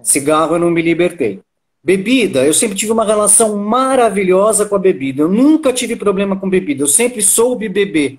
Cigarro 0.02 0.56
eu 0.56 0.58
não 0.58 0.70
me 0.70 0.82
libertei. 0.82 1.40
Bebida, 1.84 2.46
eu 2.46 2.54
sempre 2.54 2.74
tive 2.74 2.92
uma 2.92 3.04
relação 3.04 3.58
maravilhosa 3.58 4.64
com 4.64 4.74
a 4.74 4.78
bebida. 4.78 5.20
Eu 5.20 5.28
nunca 5.28 5.70
tive 5.70 5.94
problema 5.94 6.34
com 6.34 6.48
bebida. 6.48 6.82
Eu 6.82 6.88
sempre 6.88 7.20
soube 7.20 7.68
beber. 7.68 8.16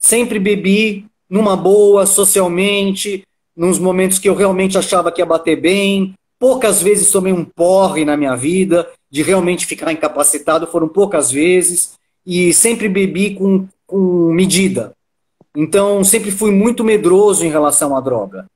Sempre 0.00 0.40
bebi 0.40 1.06
numa 1.30 1.56
boa, 1.56 2.06
socialmente, 2.06 3.22
nos 3.56 3.78
momentos 3.78 4.18
que 4.18 4.28
eu 4.28 4.34
realmente 4.34 4.76
achava 4.76 5.12
que 5.12 5.22
ia 5.22 5.26
bater 5.26 5.60
bem. 5.60 6.12
Poucas 6.40 6.82
vezes 6.82 7.12
tomei 7.12 7.32
um 7.32 7.44
porre 7.44 8.04
na 8.04 8.16
minha 8.16 8.34
vida, 8.34 8.90
de 9.08 9.22
realmente 9.22 9.64
ficar 9.64 9.92
incapacitado, 9.92 10.66
foram 10.66 10.88
poucas 10.88 11.30
vezes. 11.30 11.92
E 12.26 12.52
sempre 12.52 12.88
bebi 12.88 13.36
com, 13.36 13.68
com 13.86 14.32
medida. 14.32 14.92
Então, 15.56 16.02
sempre 16.02 16.32
fui 16.32 16.50
muito 16.50 16.82
medroso 16.82 17.46
em 17.46 17.48
relação 17.48 17.96
à 17.96 18.00
droga. 18.00 18.46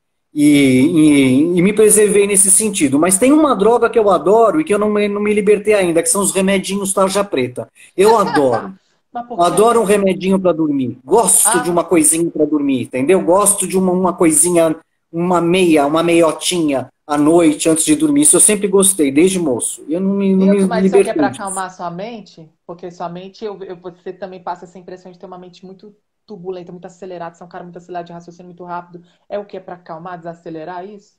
E, 0.40 0.44
e, 0.44 1.58
e, 1.58 1.62
me 1.62 1.72
preservei 1.72 2.24
nesse 2.24 2.48
sentido. 2.48 2.96
Mas 2.96 3.18
tem 3.18 3.32
uma 3.32 3.56
droga 3.56 3.90
que 3.90 3.98
eu 3.98 4.08
adoro 4.08 4.60
e 4.60 4.64
que 4.64 4.72
eu 4.72 4.78
não 4.78 4.88
me, 4.88 5.08
não 5.08 5.20
me 5.20 5.34
libertei 5.34 5.74
ainda, 5.74 6.00
que 6.00 6.08
são 6.08 6.22
os 6.22 6.30
remedinhos 6.30 6.92
tarja 6.92 7.24
preta. 7.24 7.68
Eu 7.96 8.16
adoro. 8.16 8.72
adoro 9.36 9.80
um 9.80 9.84
remedinho 9.84 10.38
para 10.38 10.52
dormir. 10.52 10.96
Gosto 11.04 11.48
ah. 11.48 11.58
de 11.58 11.68
uma 11.68 11.82
coisinha 11.82 12.30
para 12.30 12.44
dormir, 12.44 12.82
entendeu? 12.82 13.20
Gosto 13.20 13.66
de 13.66 13.76
uma, 13.76 13.90
uma 13.90 14.12
coisinha, 14.12 14.76
uma 15.10 15.40
meia, 15.40 15.84
uma 15.88 16.04
meiotinha 16.04 16.88
à 17.04 17.18
noite 17.18 17.68
antes 17.68 17.84
de 17.84 17.96
dormir. 17.96 18.20
Isso 18.20 18.36
eu 18.36 18.40
sempre 18.40 18.68
gostei, 18.68 19.10
desde 19.10 19.40
moço. 19.40 19.84
Eu 19.88 20.00
não 20.00 20.14
me, 20.14 20.36
não 20.36 20.54
me 20.54 20.64
Mas 20.66 20.84
isso 20.84 20.96
é 20.98 21.14
para 21.14 21.26
acalmar 21.26 21.74
sua 21.74 21.90
mente? 21.90 22.48
Porque 22.64 22.92
sua 22.92 23.08
mente, 23.08 23.44
eu, 23.44 23.60
eu, 23.64 23.74
você 23.74 24.12
também 24.12 24.40
passa 24.40 24.66
essa 24.66 24.78
impressão 24.78 25.10
de 25.10 25.18
ter 25.18 25.26
uma 25.26 25.36
mente 25.36 25.66
muito 25.66 25.92
turbulenta, 26.28 26.70
muito 26.70 26.86
acelerada, 26.86 27.34
você 27.34 27.42
é 27.42 27.46
um 27.46 27.48
cara 27.48 27.64
muito 27.64 27.78
acelerado 27.78 28.06
de 28.06 28.12
raciocínio 28.12 28.48
muito 28.48 28.64
rápido. 28.64 29.02
É 29.28 29.38
o 29.38 29.46
que? 29.46 29.56
É 29.56 29.60
para 29.60 29.74
acalmar, 29.74 30.18
desacelerar 30.18 30.84
isso? 30.84 31.18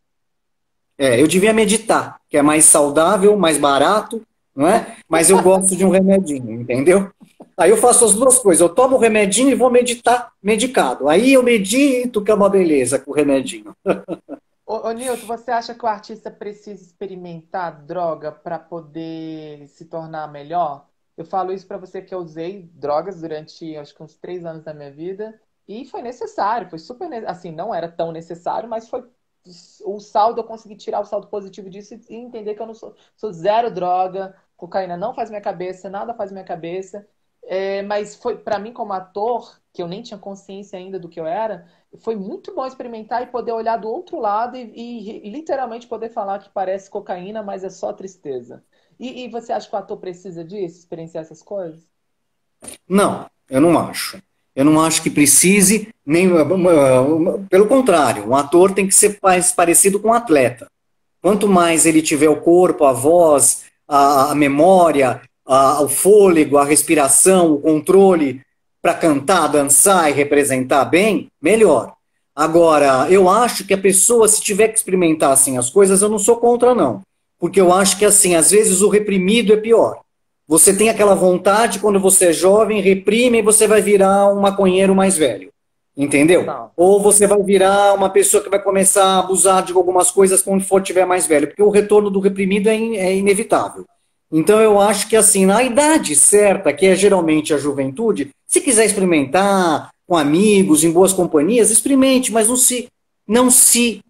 É, 0.97 1.19
eu 1.19 1.27
devia 1.27 1.51
meditar, 1.51 2.21
que 2.29 2.37
é 2.37 2.41
mais 2.41 2.65
saudável, 2.65 3.35
mais 3.35 3.57
barato, 3.57 4.21
não 4.55 4.67
é? 4.67 4.97
Mas 5.07 5.29
eu 5.29 5.41
gosto 5.41 5.75
de 5.75 5.83
um 5.83 5.89
remedinho, 5.89 6.61
entendeu? 6.61 7.11
Aí 7.57 7.71
eu 7.71 7.77
faço 7.77 8.05
as 8.05 8.13
duas 8.13 8.37
coisas, 8.37 8.61
eu 8.61 8.69
tomo 8.69 8.95
o 8.95 8.99
remedinho 8.99 9.49
e 9.49 9.55
vou 9.55 9.71
meditar 9.71 10.31
medicado. 10.41 11.09
Aí 11.09 11.33
eu 11.33 11.41
medito, 11.41 12.23
que 12.23 12.29
é 12.29 12.33
uma 12.33 12.49
beleza 12.49 12.99
com 12.99 13.11
o 13.11 13.13
remedinho. 13.13 13.75
Ô, 14.65 14.87
ô 14.87 14.91
Nilton, 14.91 15.25
você 15.25 15.49
acha 15.49 15.73
que 15.73 15.83
o 15.83 15.87
artista 15.87 16.29
precisa 16.29 16.83
experimentar 16.83 17.83
droga 17.83 18.31
para 18.31 18.59
poder 18.59 19.67
se 19.69 19.85
tornar 19.85 20.31
melhor? 20.31 20.85
Eu 21.19 21.25
falo 21.25 21.53
isso 21.53 21.67
para 21.67 21.77
você 21.77 22.01
que 22.01 22.15
eu 22.15 22.19
usei 22.19 22.63
drogas 22.73 23.21
durante 23.21 23.77
acho 23.77 23.95
que 23.95 24.03
uns 24.03 24.15
três 24.17 24.45
anos 24.45 24.63
da 24.63 24.73
minha 24.73 24.91
vida 24.91 25.39
e 25.67 25.85
foi 25.85 26.01
necessário, 26.01 26.69
foi 26.69 26.79
super 26.79 27.27
assim, 27.29 27.51
não 27.51 27.75
era 27.75 27.91
tão 27.91 28.11
necessário, 28.11 28.69
mas 28.69 28.89
foi 28.89 29.03
o 29.85 29.99
saldo 29.99 30.39
eu 30.41 30.43
consegui 30.45 30.75
tirar 30.75 30.99
o 31.01 31.05
saldo 31.05 31.27
positivo 31.27 31.69
disso 31.69 31.93
e 32.09 32.15
entender 32.15 32.55
que 32.55 32.61
eu 32.61 32.67
não 32.67 32.73
sou, 32.73 32.95
sou 33.15 33.31
zero 33.33 33.71
droga, 33.73 34.35
cocaína 34.57 34.97
não 34.97 35.13
faz 35.13 35.29
minha 35.29 35.41
cabeça, 35.41 35.89
nada 35.89 36.13
faz 36.13 36.31
minha 36.31 36.43
cabeça. 36.43 37.07
É, 37.43 37.81
mas 37.83 38.15
foi 38.15 38.37
para 38.37 38.59
mim 38.59 38.73
como 38.73 38.93
ator, 38.93 39.59
que 39.73 39.81
eu 39.81 39.87
nem 39.87 40.03
tinha 40.03 40.19
consciência 40.19 40.77
ainda 40.77 40.99
do 40.99 41.09
que 41.09 41.19
eu 41.19 41.25
era, 41.25 41.67
foi 41.99 42.15
muito 42.15 42.53
bom 42.53 42.65
experimentar 42.65 43.23
e 43.23 43.27
poder 43.27 43.53
olhar 43.53 43.77
do 43.77 43.89
outro 43.89 44.19
lado 44.19 44.55
e, 44.57 44.61
e, 44.75 45.27
e 45.27 45.29
literalmente 45.31 45.87
poder 45.87 46.09
falar 46.09 46.39
que 46.39 46.49
parece 46.49 46.89
cocaína, 46.89 47.41
mas 47.41 47.63
é 47.63 47.69
só 47.69 47.91
tristeza. 47.93 48.63
E, 48.99 49.23
e, 49.23 49.29
você 49.29 49.53
acha 49.53 49.69
que 49.69 49.75
o 49.75 49.79
ator 49.79 49.97
precisa 49.97 50.43
disso, 50.43 50.79
experienciar 50.79 51.23
essas 51.23 51.41
coisas? 51.41 51.79
Não, 52.87 53.27
eu 53.49 53.61
não 53.61 53.79
acho. 53.79 54.21
Eu 54.53 54.65
não 54.65 54.81
acho 54.81 55.01
que 55.01 55.09
precise, 55.09 55.87
nem 56.05 56.27
pelo 57.49 57.67
contrário, 57.67 58.27
um 58.27 58.35
ator 58.35 58.73
tem 58.73 58.85
que 58.85 58.93
ser 58.93 59.17
mais 59.23 59.53
parecido 59.53 60.01
com 60.01 60.09
um 60.09 60.13
atleta. 60.13 60.67
Quanto 61.21 61.47
mais 61.47 61.85
ele 61.85 62.01
tiver 62.01 62.27
o 62.27 62.41
corpo, 62.41 62.83
a 62.83 62.91
voz, 62.91 63.63
a, 63.87 64.31
a 64.31 64.35
memória, 64.35 65.21
a, 65.45 65.81
o 65.81 65.87
fôlego, 65.87 66.57
a 66.57 66.65
respiração, 66.65 67.53
o 67.53 67.61
controle 67.61 68.41
para 68.81 68.93
cantar, 68.93 69.47
dançar 69.47 70.09
e 70.09 70.13
representar 70.13 70.83
bem, 70.85 71.29
melhor. 71.41 71.93
Agora, 72.35 73.09
eu 73.09 73.29
acho 73.29 73.65
que 73.65 73.73
a 73.73 73.77
pessoa, 73.77 74.27
se 74.27 74.41
tiver 74.41 74.69
que 74.69 74.77
experimentar 74.77 75.31
assim 75.31 75.57
as 75.57 75.69
coisas, 75.69 76.01
eu 76.01 76.09
não 76.09 76.19
sou 76.19 76.37
contra, 76.37 76.75
não 76.75 77.01
porque 77.39 77.59
eu 77.59 77.73
acho 77.73 77.97
que 77.97 78.05
assim, 78.05 78.35
às 78.35 78.51
vezes 78.51 78.81
o 78.81 78.89
reprimido 78.89 79.53
é 79.53 79.57
pior. 79.57 80.01
Você 80.47 80.75
tem 80.75 80.89
aquela 80.89 81.15
vontade 81.15 81.79
quando 81.79 81.99
você 81.99 82.27
é 82.27 82.33
jovem, 82.33 82.81
reprime 82.81 83.39
e 83.39 83.43
você 83.43 83.67
vai 83.67 83.81
virar 83.81 84.27
um 84.33 84.41
maconheiro 84.41 84.93
mais 84.93 85.15
velho. 85.15 85.49
Entendeu? 85.95 86.45
Não. 86.45 86.71
Ou 86.75 86.99
você 86.99 87.27
vai 87.27 87.41
virar 87.43 87.93
uma 87.93 88.09
pessoa 88.09 88.41
que 88.41 88.49
vai 88.49 88.61
começar 88.61 89.03
a 89.03 89.19
abusar 89.19 89.63
de 89.63 89.73
algumas 89.73 90.09
coisas 90.09 90.41
quando 90.41 90.63
for 90.63 90.81
tiver 90.81 91.05
mais 91.05 91.27
velho, 91.27 91.47
porque 91.47 91.61
o 91.61 91.69
retorno 91.69 92.09
do 92.09 92.19
reprimido 92.19 92.67
é, 92.67 92.75
in, 92.75 92.95
é 92.95 93.15
inevitável. 93.15 93.85
Então 94.31 94.61
eu 94.61 94.79
acho 94.79 95.07
que 95.07 95.15
assim, 95.15 95.45
na 95.45 95.61
idade 95.63 96.15
certa, 96.15 96.71
que 96.71 96.85
é 96.85 96.95
geralmente 96.95 97.53
a 97.53 97.57
juventude, 97.57 98.29
se 98.47 98.61
quiser 98.61 98.85
experimentar 98.85 99.89
com 100.07 100.17
amigos, 100.17 100.83
em 100.83 100.91
boas 100.91 101.13
companhias, 101.13 101.69
experimente, 101.69 102.31
mas 102.31 102.47
não 102.47 102.55
se 102.55 102.87
não 103.27 103.51
se 103.51 104.01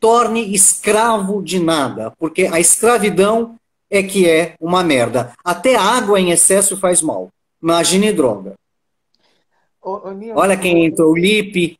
torne 0.00 0.54
escravo 0.54 1.42
de 1.42 1.58
nada, 1.58 2.12
porque 2.18 2.48
a 2.52 2.60
escravidão 2.60 3.56
é 3.90 4.02
que 4.02 4.28
é 4.28 4.54
uma 4.60 4.82
merda. 4.82 5.32
Até 5.44 5.76
água 5.76 6.20
em 6.20 6.30
excesso 6.30 6.76
faz 6.76 7.02
mal. 7.02 7.30
Imagine 7.62 8.12
droga. 8.12 8.54
Ô, 9.82 10.08
ô, 10.08 10.10
Nilton, 10.12 10.40
Olha 10.40 10.56
quem 10.56 10.84
entrou, 10.84 11.12
o 11.12 11.16
Lipe, 11.16 11.78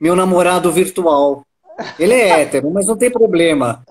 meu 0.00 0.14
namorado 0.14 0.70
virtual. 0.72 1.42
Ele 1.98 2.14
é 2.14 2.40
hétero, 2.40 2.70
mas 2.70 2.86
não 2.86 2.96
tem 2.96 3.10
problema. 3.10 3.84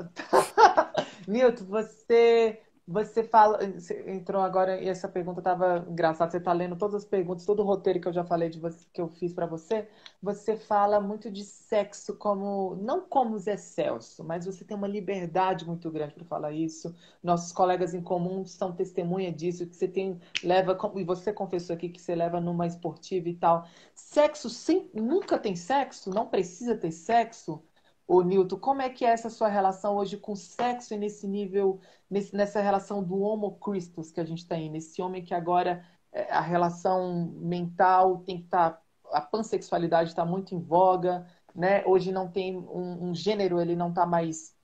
Nilton, 1.28 1.66
você 1.66 2.60
você 2.88 3.22
fala, 3.22 3.60
você 3.70 4.10
entrou 4.10 4.42
agora 4.42 4.82
e 4.82 4.88
essa 4.88 5.10
pergunta 5.10 5.42
estava 5.42 5.86
engraçada. 5.90 6.32
Você 6.32 6.38
está 6.38 6.54
lendo 6.54 6.78
todas 6.78 6.96
as 6.96 7.06
perguntas, 7.06 7.46
todo 7.46 7.62
o 7.62 7.66
roteiro 7.66 8.00
que 8.00 8.08
eu 8.08 8.14
já 8.14 8.24
falei 8.24 8.50
de 8.50 8.60
você, 8.60 8.86
que 8.94 9.02
eu 9.02 9.10
fiz 9.10 9.34
para 9.34 9.46
você. 9.46 9.90
Você 10.24 10.56
fala 10.56 11.02
muito 11.02 11.30
de 11.30 11.44
sexo 11.44 12.16
como 12.16 12.76
não 12.78 13.02
como 13.02 13.38
Zé 13.38 13.58
Celso, 13.58 14.24
mas 14.24 14.46
você 14.46 14.64
tem 14.64 14.78
uma 14.78 14.88
liberdade 14.88 15.66
muito 15.68 15.92
grande 15.92 16.14
para 16.14 16.24
falar 16.24 16.54
isso. 16.54 16.96
Nossos 17.22 17.52
colegas 17.52 17.94
em 17.94 18.02
comum 18.02 18.46
são 18.46 18.72
testemunha 18.72 19.34
disso 19.34 19.68
que 19.68 19.76
você 19.76 19.88
tem 19.88 20.22
leva 20.42 20.78
e 20.96 21.04
você 21.04 21.34
confessou 21.34 21.76
aqui 21.76 21.90
que 21.90 22.02
você 22.02 22.16
leva 22.16 22.40
numa 22.40 22.66
esportiva 22.66 23.28
e 23.28 23.36
tal. 23.36 23.68
Sexo 23.94 24.50
sem, 24.50 24.90
nunca 24.94 25.38
tem 25.38 25.58
sexo, 25.58 26.10
não 26.10 26.28
precisa 26.28 26.74
ter 26.74 26.92
sexo. 26.92 27.62
Ô, 28.08 28.22
Nilton, 28.22 28.58
como 28.58 28.82
é 28.82 28.90
que 28.90 29.06
é 29.06 29.10
essa 29.10 29.30
sua 29.30 29.50
relação 29.50 29.98
hoje 29.98 30.18
com 30.18 30.32
o 30.32 30.36
sexo 30.36 30.94
e 30.94 30.98
nesse 30.98 31.28
nível, 31.28 31.80
nesse, 32.10 32.36
nessa 32.36 32.62
relação 32.62 33.04
do 33.04 33.20
homo 33.20 33.60
Christus 33.60 34.12
que 34.12 34.22
a 34.22 34.24
gente 34.26 34.48
tem, 34.48 34.70
nesse 34.70 35.02
homem 35.02 35.24
que 35.24 35.34
agora 35.34 35.86
é, 36.12 36.32
a 36.32 36.42
relação 36.42 37.34
mental 37.36 38.20
tem 38.20 38.38
que 38.38 38.46
estar, 38.46 38.72
tá, 38.72 38.82
a 39.12 39.22
pansexualidade 39.22 40.10
está 40.10 40.26
muito 40.26 40.56
em 40.56 40.60
voga, 40.60 41.28
né? 41.54 41.84
Hoje 41.86 42.12
não 42.12 42.30
tem 42.32 42.58
um, 42.58 43.10
um 43.10 43.16
gênero, 43.16 43.60
ele 43.60 43.76
não 43.76 43.90
está 43.90 44.06
mais 44.06 44.56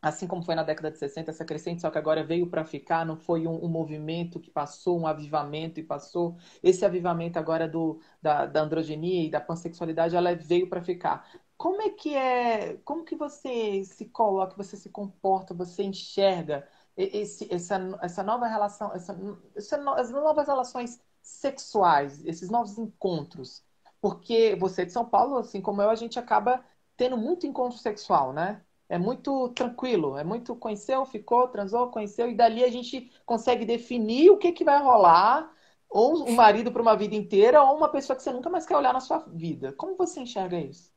assim 0.00 0.26
como 0.26 0.42
foi 0.44 0.54
na 0.54 0.62
década 0.62 0.90
de 0.90 0.98
60, 0.98 1.30
essa 1.30 1.44
crescente, 1.44 1.80
só 1.80 1.90
que 1.90 1.98
agora 1.98 2.24
veio 2.24 2.48
para 2.48 2.64
ficar, 2.64 3.04
não 3.04 3.16
foi 3.16 3.46
um, 3.46 3.64
um, 3.64 3.68
movimento 3.68 4.38
que 4.40 4.50
passou, 4.50 4.98
um 5.00 5.06
avivamento 5.06 5.80
e 5.80 5.82
passou. 5.82 6.36
Esse 6.62 6.84
avivamento 6.84 7.38
agora 7.38 7.68
do, 7.68 8.00
da, 8.22 8.46
da 8.46 8.62
androgenia 8.62 9.26
e 9.26 9.30
da 9.30 9.40
pansexualidade, 9.40 10.14
ela 10.16 10.34
veio 10.36 10.68
para 10.68 10.82
ficar. 10.82 11.28
Como 11.58 11.82
é 11.82 11.90
que 11.90 12.14
é, 12.16 12.76
como 12.84 13.04
que 13.04 13.16
você 13.16 13.84
se 13.84 14.06
coloca, 14.06 14.56
você 14.56 14.76
se 14.76 14.90
comporta, 14.90 15.54
você 15.54 15.82
enxerga 15.82 16.68
esse, 16.96 17.52
essa, 17.52 17.78
essa 18.02 18.22
nova 18.22 18.46
relação, 18.46 18.94
essa, 18.94 19.18
essa, 19.56 19.76
as 20.00 20.10
novas 20.10 20.46
relações 20.48 21.00
sexuais, 21.22 22.24
esses 22.24 22.48
novos 22.50 22.78
encontros? 22.78 23.64
Porque 24.00 24.56
você 24.56 24.82
é 24.82 24.84
de 24.86 24.92
São 24.92 25.04
Paulo, 25.04 25.38
assim 25.38 25.60
como 25.60 25.82
eu, 25.82 25.90
a 25.90 25.96
gente 25.96 26.18
acaba 26.18 26.64
tendo 26.96 27.16
muito 27.16 27.46
encontro 27.46 27.78
sexual, 27.78 28.32
né? 28.32 28.64
É 28.88 28.98
muito 28.98 29.48
tranquilo, 29.50 30.16
é 30.16 30.24
muito 30.24 30.56
conheceu, 30.56 31.04
ficou, 31.06 31.48
transou, 31.48 31.90
conheceu, 31.90 32.30
e 32.30 32.34
dali 32.36 32.64
a 32.64 32.70
gente 32.70 33.10
consegue 33.26 33.64
definir 33.66 34.30
o 34.30 34.38
que, 34.38 34.52
que 34.52 34.64
vai 34.64 34.80
rolar, 34.82 35.52
ou 35.90 36.24
um 36.28 36.34
marido 36.36 36.72
para 36.72 36.82
uma 36.82 36.96
vida 36.96 37.14
inteira, 37.16 37.62
ou 37.62 37.76
uma 37.76 37.90
pessoa 37.90 38.16
que 38.16 38.22
você 38.22 38.32
nunca 38.32 38.48
mais 38.50 38.64
quer 38.66 38.76
olhar 38.76 38.92
na 38.92 39.00
sua 39.00 39.18
vida. 39.18 39.72
Como 39.74 39.96
você 39.96 40.20
enxerga 40.20 40.58
isso? 40.58 40.96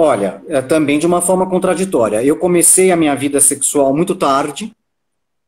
Olha, 0.00 0.40
é 0.46 0.62
também 0.62 0.96
de 0.96 1.08
uma 1.08 1.20
forma 1.20 1.44
contraditória. 1.44 2.22
Eu 2.22 2.36
comecei 2.36 2.92
a 2.92 2.96
minha 2.96 3.16
vida 3.16 3.40
sexual 3.40 3.92
muito 3.92 4.14
tarde, 4.14 4.70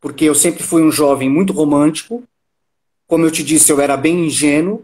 porque 0.01 0.25
eu 0.25 0.35
sempre 0.35 0.65
fui 0.65 0.83
um 0.83 0.91
jovem 0.91 1.31
muito 1.31 1.53
romântico. 1.53 2.25
Como 3.07 3.25
eu 3.25 3.31
te 3.31 3.45
disse, 3.45 3.71
eu 3.71 3.81
era 3.81 3.97
bem 3.97 4.27
ingênuo, 4.27 4.83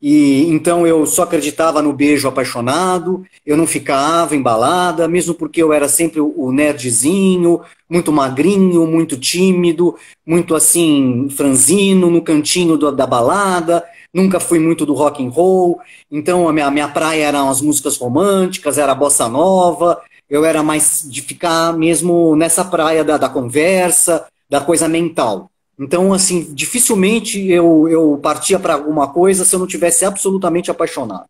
e 0.00 0.46
então 0.48 0.86
eu 0.86 1.04
só 1.04 1.24
acreditava 1.24 1.82
no 1.82 1.92
beijo 1.92 2.26
apaixonado, 2.26 3.26
eu 3.44 3.58
não 3.58 3.66
ficava 3.66 4.34
embalada, 4.34 5.06
mesmo 5.06 5.34
porque 5.34 5.62
eu 5.62 5.70
era 5.70 5.86
sempre 5.86 6.20
o 6.20 6.50
nerdzinho, 6.50 7.60
muito 7.86 8.10
magrinho, 8.10 8.86
muito 8.86 9.18
tímido, 9.18 9.96
muito 10.24 10.54
assim, 10.54 11.28
franzino, 11.28 12.08
no 12.08 12.22
cantinho 12.22 12.78
do, 12.78 12.90
da 12.90 13.06
balada 13.06 13.84
nunca 14.14 14.38
fui 14.38 14.60
muito 14.60 14.86
do 14.86 14.94
rock 14.94 15.26
and 15.26 15.30
roll, 15.30 15.80
então 16.10 16.48
a 16.48 16.52
minha, 16.52 16.66
a 16.66 16.70
minha 16.70 16.88
praia 16.88 17.24
eram 17.24 17.50
as 17.50 17.60
músicas 17.60 17.98
românticas, 17.98 18.78
era 18.78 18.92
a 18.92 18.94
bossa 18.94 19.28
nova, 19.28 20.00
eu 20.30 20.44
era 20.44 20.62
mais 20.62 21.04
de 21.06 21.20
ficar 21.20 21.76
mesmo 21.76 22.36
nessa 22.36 22.64
praia 22.64 23.02
da, 23.02 23.18
da 23.18 23.28
conversa, 23.28 24.26
da 24.48 24.60
coisa 24.60 24.88
mental. 24.88 25.50
Então, 25.78 26.12
assim, 26.12 26.54
dificilmente 26.54 27.44
eu, 27.48 27.88
eu 27.88 28.18
partia 28.22 28.58
para 28.60 28.74
alguma 28.74 29.08
coisa 29.08 29.44
se 29.44 29.54
eu 29.54 29.58
não 29.58 29.66
tivesse 29.66 30.04
absolutamente 30.04 30.70
apaixonado. 30.70 31.26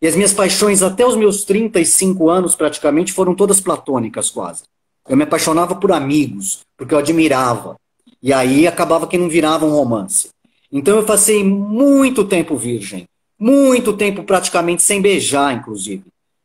E 0.00 0.06
as 0.06 0.16
minhas 0.16 0.32
paixões 0.32 0.82
até 0.82 1.06
os 1.06 1.14
meus 1.14 1.44
35 1.44 2.28
anos, 2.28 2.56
praticamente, 2.56 3.12
foram 3.12 3.36
todas 3.36 3.60
platônicas, 3.60 4.30
quase. 4.30 4.64
Eu 5.08 5.16
me 5.16 5.22
apaixonava 5.22 5.76
por 5.76 5.92
amigos, 5.92 6.60
porque 6.76 6.92
eu 6.92 6.98
admirava. 6.98 7.76
E 8.20 8.32
aí 8.32 8.66
acabava 8.66 9.06
que 9.06 9.16
não 9.16 9.28
virava 9.28 9.64
um 9.64 9.70
romance. 9.70 10.28
Então 10.72 10.96
eu 10.96 11.04
passei 11.04 11.44
muito 11.44 12.24
tempo 12.24 12.56
virgem, 12.56 13.06
muito 13.38 13.92
tempo 13.92 14.24
praticamente 14.24 14.82
sem 14.82 15.02
beijar, 15.02 15.54
inclusive. 15.54 16.04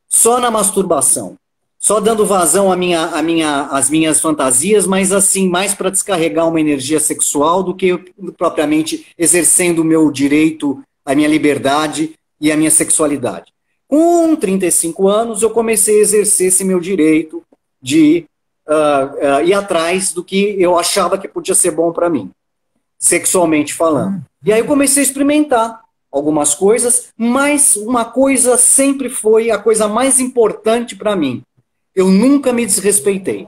só 0.09 0.39
na 0.39 0.51
masturbação, 0.51 1.37
só 1.79 1.99
dando 1.99 2.25
vazão 2.25 2.71
à 2.71 2.75
minha, 2.75 3.05
à 3.07 3.21
minha, 3.21 3.61
às 3.67 3.89
minhas 3.89 4.19
fantasias, 4.19 4.85
mas 4.85 5.11
assim, 5.11 5.47
mais 5.47 5.73
para 5.73 5.89
descarregar 5.89 6.47
uma 6.47 6.59
energia 6.59 6.99
sexual 6.99 7.61
do 7.61 7.75
que 7.75 7.97
propriamente 8.37 9.07
exercendo 9.17 9.79
o 9.79 9.85
meu 9.85 10.11
direito, 10.11 10.81
a 11.05 11.13
minha 11.15 11.27
liberdade 11.27 12.13
e 12.41 12.51
a 12.51 12.57
minha 12.57 12.71
sexualidade. 12.71 13.53
Com 13.87 14.35
35 14.35 15.07
anos, 15.07 15.41
eu 15.41 15.49
comecei 15.49 15.99
a 15.99 16.01
exercer 16.01 16.47
esse 16.47 16.63
meu 16.63 16.79
direito 16.79 17.41
de 17.81 18.25
uh, 18.67 19.39
uh, 19.39 19.45
ir 19.45 19.53
atrás 19.53 20.11
do 20.11 20.23
que 20.23 20.55
eu 20.59 20.77
achava 20.77 21.17
que 21.17 21.27
podia 21.27 21.55
ser 21.55 21.71
bom 21.71 21.93
para 21.93 22.09
mim, 22.09 22.29
sexualmente 22.99 23.73
falando. 23.73 24.23
E 24.45 24.51
aí 24.51 24.59
eu 24.59 24.65
comecei 24.65 25.03
a 25.03 25.05
experimentar 25.05 25.81
algumas 26.11 26.55
coisas, 26.55 27.09
mas 27.17 27.75
uma 27.75 28.05
coisa 28.05 28.57
sempre 28.57 29.09
foi 29.09 29.51
a 29.51 29.57
coisa 29.57 29.87
mais 29.87 30.19
importante 30.19 30.95
para 30.95 31.15
mim. 31.15 31.41
Eu 31.93 32.09
nunca 32.09 32.53
me 32.53 32.65
desrespeitei. 32.65 33.47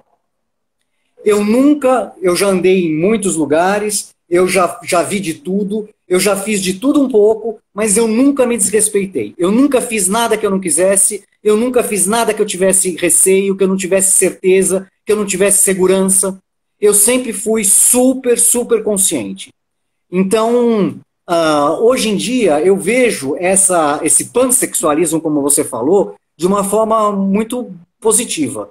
Eu 1.24 1.44
nunca, 1.44 2.14
eu 2.22 2.36
já 2.36 2.48
andei 2.48 2.88
em 2.88 2.98
muitos 2.98 3.36
lugares, 3.36 4.10
eu 4.30 4.48
já, 4.48 4.80
já 4.84 5.02
vi 5.04 5.20
de 5.20 5.34
tudo, 5.34 5.90
eu 6.08 6.20
já 6.20 6.36
fiz 6.36 6.62
de 6.62 6.76
tudo 6.76 7.02
um 7.02 7.10
pouco, 7.10 7.60
mas 7.74 7.98
eu 7.98 8.08
nunca 8.08 8.46
me 8.46 8.58
desrespeitei. 8.58 9.34
Eu 9.38 9.52
nunca 9.52 9.82
fiz 9.82 10.08
nada 10.08 10.38
que 10.38 10.46
eu 10.46 10.50
não 10.50 10.60
quisesse, 10.60 11.24
eu 11.44 11.58
nunca 11.58 11.84
fiz 11.84 12.06
nada 12.06 12.34
que 12.34 12.42
eu 12.42 12.46
tivesse 12.46 12.96
receio, 12.96 13.56
que 13.56 13.64
eu 13.64 13.68
não 13.68 13.78
tivesse 13.78 14.12
certeza, 14.12 14.88
que 15.06 15.12
eu 15.12 15.16
não 15.16 15.26
tivesse 15.26 15.64
segurança. 15.64 16.38
Eu 16.80 16.94
sempre 16.94 17.34
fui 17.34 17.64
super, 17.64 18.40
super 18.40 18.84
consciente. 18.84 19.50
Então, 20.12 21.00
Uh, 21.30 21.84
hoje 21.84 22.10
em 22.10 22.18
dia, 22.18 22.60
eu 22.60 22.76
vejo 22.76 23.36
essa, 23.38 24.00
esse 24.02 24.30
pansexualismo, 24.30 25.22
como 25.22 25.44
você 25.44 25.64
falou, 25.64 26.16
de 26.36 26.48
uma 26.48 26.64
forma 26.64 27.12
muito 27.12 27.72
positiva. 28.02 28.70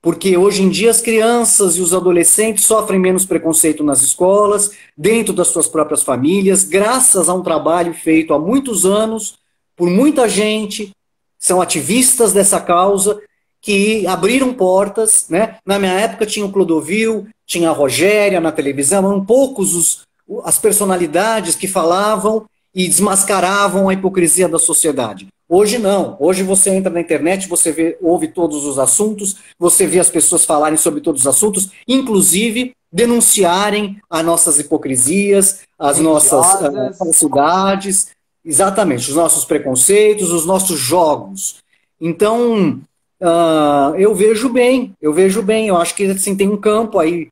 Porque 0.00 0.36
hoje 0.36 0.62
em 0.62 0.68
dia 0.68 0.88
as 0.88 1.00
crianças 1.00 1.74
e 1.76 1.80
os 1.80 1.92
adolescentes 1.92 2.64
sofrem 2.64 3.00
menos 3.00 3.24
preconceito 3.24 3.82
nas 3.82 4.02
escolas, 4.02 4.70
dentro 4.96 5.34
das 5.34 5.48
suas 5.48 5.66
próprias 5.66 6.04
famílias, 6.04 6.62
graças 6.62 7.28
a 7.28 7.34
um 7.34 7.42
trabalho 7.42 7.92
feito 7.92 8.32
há 8.32 8.38
muitos 8.38 8.86
anos 8.86 9.34
por 9.74 9.90
muita 9.90 10.28
gente, 10.28 10.92
são 11.40 11.60
ativistas 11.60 12.32
dessa 12.32 12.60
causa, 12.60 13.20
que 13.60 14.06
abriram 14.06 14.54
portas. 14.54 15.26
Né? 15.28 15.56
Na 15.66 15.76
minha 15.76 15.94
época 15.94 16.24
tinha 16.24 16.46
o 16.46 16.52
Clodovil, 16.52 17.26
tinha 17.46 17.70
a 17.70 17.72
Rogéria 17.72 18.40
na 18.40 18.52
televisão, 18.52 18.98
eram 18.98 19.24
poucos 19.24 19.74
os, 19.74 20.06
as 20.44 20.58
personalidades 20.58 21.54
que 21.54 21.68
falavam 21.68 22.44
e 22.74 22.88
desmascaravam 22.88 23.88
a 23.88 23.94
hipocrisia 23.94 24.48
da 24.48 24.58
sociedade. 24.58 25.28
Hoje 25.48 25.78
não. 25.78 26.16
Hoje 26.18 26.42
você 26.42 26.70
entra 26.70 26.92
na 26.92 27.00
internet, 27.00 27.48
você 27.48 27.70
vê, 27.70 27.96
ouve 28.02 28.28
todos 28.28 28.64
os 28.64 28.78
assuntos, 28.78 29.36
você 29.58 29.86
vê 29.86 30.00
as 30.00 30.10
pessoas 30.10 30.44
falarem 30.44 30.76
sobre 30.76 31.00
todos 31.00 31.22
os 31.22 31.26
assuntos, 31.26 31.70
inclusive 31.86 32.74
denunciarem 32.92 34.00
as 34.10 34.24
nossas 34.24 34.58
hipocrisias, 34.58 35.60
as 35.78 35.98
nossas 36.00 36.60
uh, 36.60 36.94
falsidades, 36.98 38.08
exatamente, 38.44 39.08
os 39.08 39.16
nossos 39.16 39.44
preconceitos, 39.44 40.32
os 40.32 40.44
nossos 40.44 40.78
jogos. 40.78 41.58
Então, 42.00 42.80
uh, 43.20 43.94
eu 43.96 44.14
vejo 44.14 44.48
bem, 44.48 44.94
eu 45.00 45.12
vejo 45.12 45.42
bem. 45.42 45.68
Eu 45.68 45.76
acho 45.76 45.94
que 45.94 46.06
assim, 46.06 46.36
tem 46.36 46.48
um 46.48 46.56
campo 46.56 46.98
aí 46.98 47.28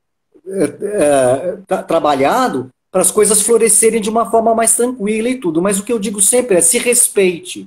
uh, 0.47 1.83
trabalhado 1.87 2.71
para 2.91 3.03
as 3.03 3.11
coisas 3.11 3.43
florescerem 3.43 4.01
de 4.01 4.09
uma 4.09 4.31
forma 4.31 4.55
mais 4.55 4.77
tranquila 4.77 5.29
e 5.29 5.39
tudo. 5.39 5.61
Mas 5.61 5.79
o 5.79 5.85
que 5.85 5.93
eu 5.93 5.99
digo 5.99 6.21
sempre 6.21 6.57
é 6.57 6.61
se 6.61 6.79
respeite. 6.79 7.67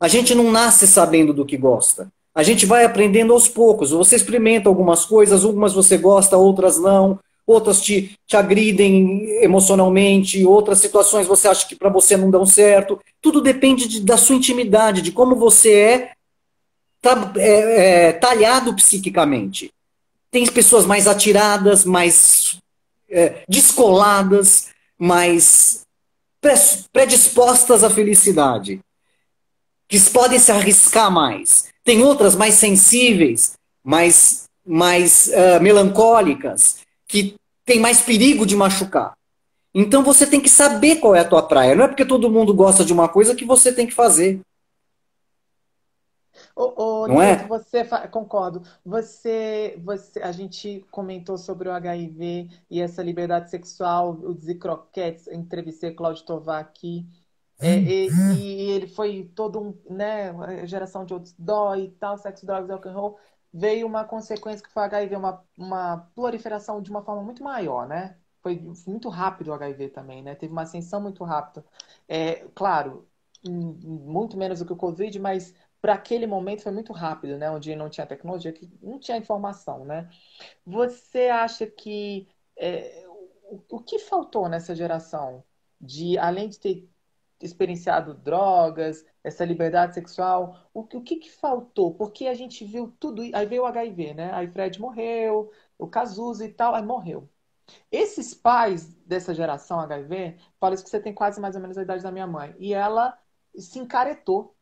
A 0.00 0.08
gente 0.08 0.34
não 0.34 0.50
nasce 0.50 0.86
sabendo 0.86 1.32
do 1.32 1.46
que 1.46 1.56
gosta. 1.56 2.08
A 2.34 2.42
gente 2.42 2.66
vai 2.66 2.84
aprendendo 2.84 3.32
aos 3.32 3.48
poucos. 3.48 3.92
Você 3.92 4.16
experimenta 4.16 4.68
algumas 4.68 5.04
coisas, 5.04 5.44
algumas 5.44 5.72
você 5.72 5.96
gosta, 5.96 6.36
outras 6.36 6.78
não. 6.78 7.18
Outras 7.46 7.80
te, 7.80 8.18
te 8.26 8.36
agridem 8.36 9.24
emocionalmente, 9.40 10.44
outras 10.44 10.80
situações 10.80 11.28
você 11.28 11.46
acha 11.46 11.66
que 11.66 11.76
para 11.76 11.88
você 11.88 12.16
não 12.16 12.28
dão 12.28 12.44
certo. 12.44 12.98
Tudo 13.22 13.40
depende 13.40 13.86
de, 13.86 14.00
da 14.00 14.16
sua 14.16 14.34
intimidade, 14.34 15.00
de 15.00 15.12
como 15.12 15.36
você 15.36 15.72
é, 15.72 16.10
tá, 17.00 17.32
é, 17.36 18.08
é 18.08 18.12
talhado 18.12 18.74
psiquicamente. 18.74 19.72
Tem 20.36 20.44
pessoas 20.44 20.84
mais 20.84 21.06
atiradas, 21.06 21.82
mais 21.82 22.58
é, 23.08 23.42
descoladas, 23.48 24.68
mais 24.98 25.86
predispostas 26.92 27.82
à 27.82 27.88
felicidade, 27.88 28.78
que 29.88 29.98
podem 30.10 30.38
se 30.38 30.52
arriscar 30.52 31.10
mais. 31.10 31.72
Tem 31.82 32.02
outras 32.02 32.36
mais 32.36 32.52
sensíveis, 32.52 33.54
mais, 33.82 34.44
mais 34.62 35.28
uh, 35.28 35.62
melancólicas, 35.62 36.80
que 37.08 37.36
tem 37.64 37.80
mais 37.80 38.02
perigo 38.02 38.44
de 38.44 38.54
machucar. 38.54 39.16
Então 39.74 40.02
você 40.02 40.26
tem 40.26 40.38
que 40.38 40.50
saber 40.50 40.96
qual 40.96 41.14
é 41.14 41.20
a 41.20 41.24
tua 41.24 41.44
praia. 41.44 41.74
Não 41.74 41.86
é 41.86 41.88
porque 41.88 42.04
todo 42.04 42.30
mundo 42.30 42.52
gosta 42.52 42.84
de 42.84 42.92
uma 42.92 43.08
coisa 43.08 43.34
que 43.34 43.46
você 43.46 43.72
tem 43.72 43.86
que 43.86 43.94
fazer. 43.94 44.38
Ô, 46.54 46.72
não 47.08 47.22
é? 47.22 47.46
você 47.46 47.84
concordo. 48.10 48.62
Você, 48.84 49.80
você, 49.82 50.20
a 50.20 50.32
gente 50.32 50.84
comentou 50.90 51.36
sobre 51.38 51.68
o 51.68 51.72
HIV 51.72 52.48
e 52.70 52.80
essa 52.80 53.02
liberdade 53.02 53.50
sexual, 53.50 54.12
o 54.12 54.32
Zicroquetes, 54.34 55.26
entrevistei 55.28 55.94
Cláudio 55.94 56.24
Tovar 56.24 56.60
aqui. 56.60 57.06
É, 57.58 57.78
e, 57.78 58.08
e, 58.08 58.70
ele 58.70 58.86
foi 58.86 59.30
todo 59.34 59.58
um, 59.58 59.78
né, 59.90 60.66
geração 60.66 61.04
de 61.06 61.14
outros 61.14 61.34
dói 61.38 61.84
e 61.84 61.90
tal, 61.92 62.18
sexo, 62.18 62.44
drogas, 62.44 62.70
rock 62.70 62.88
and 62.88 62.92
roll. 62.92 63.18
Veio 63.52 63.86
uma 63.86 64.04
consequência 64.04 64.62
que 64.62 64.72
foi 64.72 64.82
o 64.82 64.86
HIV, 64.86 65.16
uma, 65.16 65.42
uma 65.56 65.98
proliferação 66.14 66.82
de 66.82 66.90
uma 66.90 67.02
forma 67.02 67.22
muito 67.22 67.42
maior, 67.42 67.88
né? 67.88 68.18
Foi 68.42 68.62
muito 68.86 69.08
rápido 69.08 69.48
o 69.48 69.54
HIV 69.54 69.88
também, 69.88 70.22
né? 70.22 70.34
Teve 70.34 70.52
uma 70.52 70.62
ascensão 70.62 71.00
muito 71.00 71.24
rápida. 71.24 71.64
É, 72.06 72.46
claro, 72.54 73.08
muito 73.50 74.36
menos 74.36 74.58
do 74.58 74.66
que 74.66 74.72
o 74.72 74.76
Covid, 74.76 75.18
mas 75.18 75.54
para 75.80 75.94
aquele 75.94 76.26
momento 76.26 76.62
foi 76.62 76.72
muito 76.72 76.92
rápido, 76.92 77.38
né? 77.38 77.50
Onde 77.50 77.74
não 77.76 77.90
tinha 77.90 78.06
tecnologia, 78.06 78.52
que 78.52 78.70
não 78.82 78.98
tinha 78.98 79.16
informação, 79.16 79.84
né? 79.84 80.08
Você 80.66 81.28
acha 81.28 81.66
que 81.66 82.28
é, 82.56 83.04
o, 83.44 83.62
o 83.70 83.80
que 83.82 83.98
faltou 83.98 84.48
nessa 84.48 84.74
geração 84.74 85.44
de, 85.80 86.18
além 86.18 86.48
de 86.48 86.58
ter 86.58 86.90
experienciado 87.40 88.14
drogas, 88.14 89.04
essa 89.22 89.44
liberdade 89.44 89.94
sexual, 89.94 90.70
o, 90.72 90.80
o 90.80 91.02
que, 91.02 91.16
que 91.16 91.30
faltou? 91.30 91.94
Porque 91.94 92.26
a 92.26 92.34
gente 92.34 92.64
viu 92.64 92.94
tudo, 92.98 93.22
aí 93.34 93.46
veio 93.46 93.62
o 93.62 93.66
HIV, 93.66 94.14
né? 94.14 94.32
Aí 94.32 94.48
Fred 94.48 94.80
morreu, 94.80 95.50
o 95.78 95.86
Cazuza 95.86 96.44
e 96.46 96.52
tal, 96.52 96.74
aí 96.74 96.82
morreu. 96.82 97.28
Esses 97.90 98.34
pais 98.34 98.94
dessa 99.04 99.34
geração 99.34 99.80
HIV, 99.80 100.36
isso 100.72 100.84
que 100.84 100.90
você 100.90 101.00
tem 101.00 101.14
quase 101.14 101.40
mais 101.40 101.56
ou 101.56 101.60
menos 101.60 101.76
a 101.78 101.82
idade 101.82 102.02
da 102.02 102.12
minha 102.12 102.26
mãe, 102.26 102.54
e 102.58 102.72
ela 102.74 103.18
se 103.58 103.78
encaretou 103.78 104.55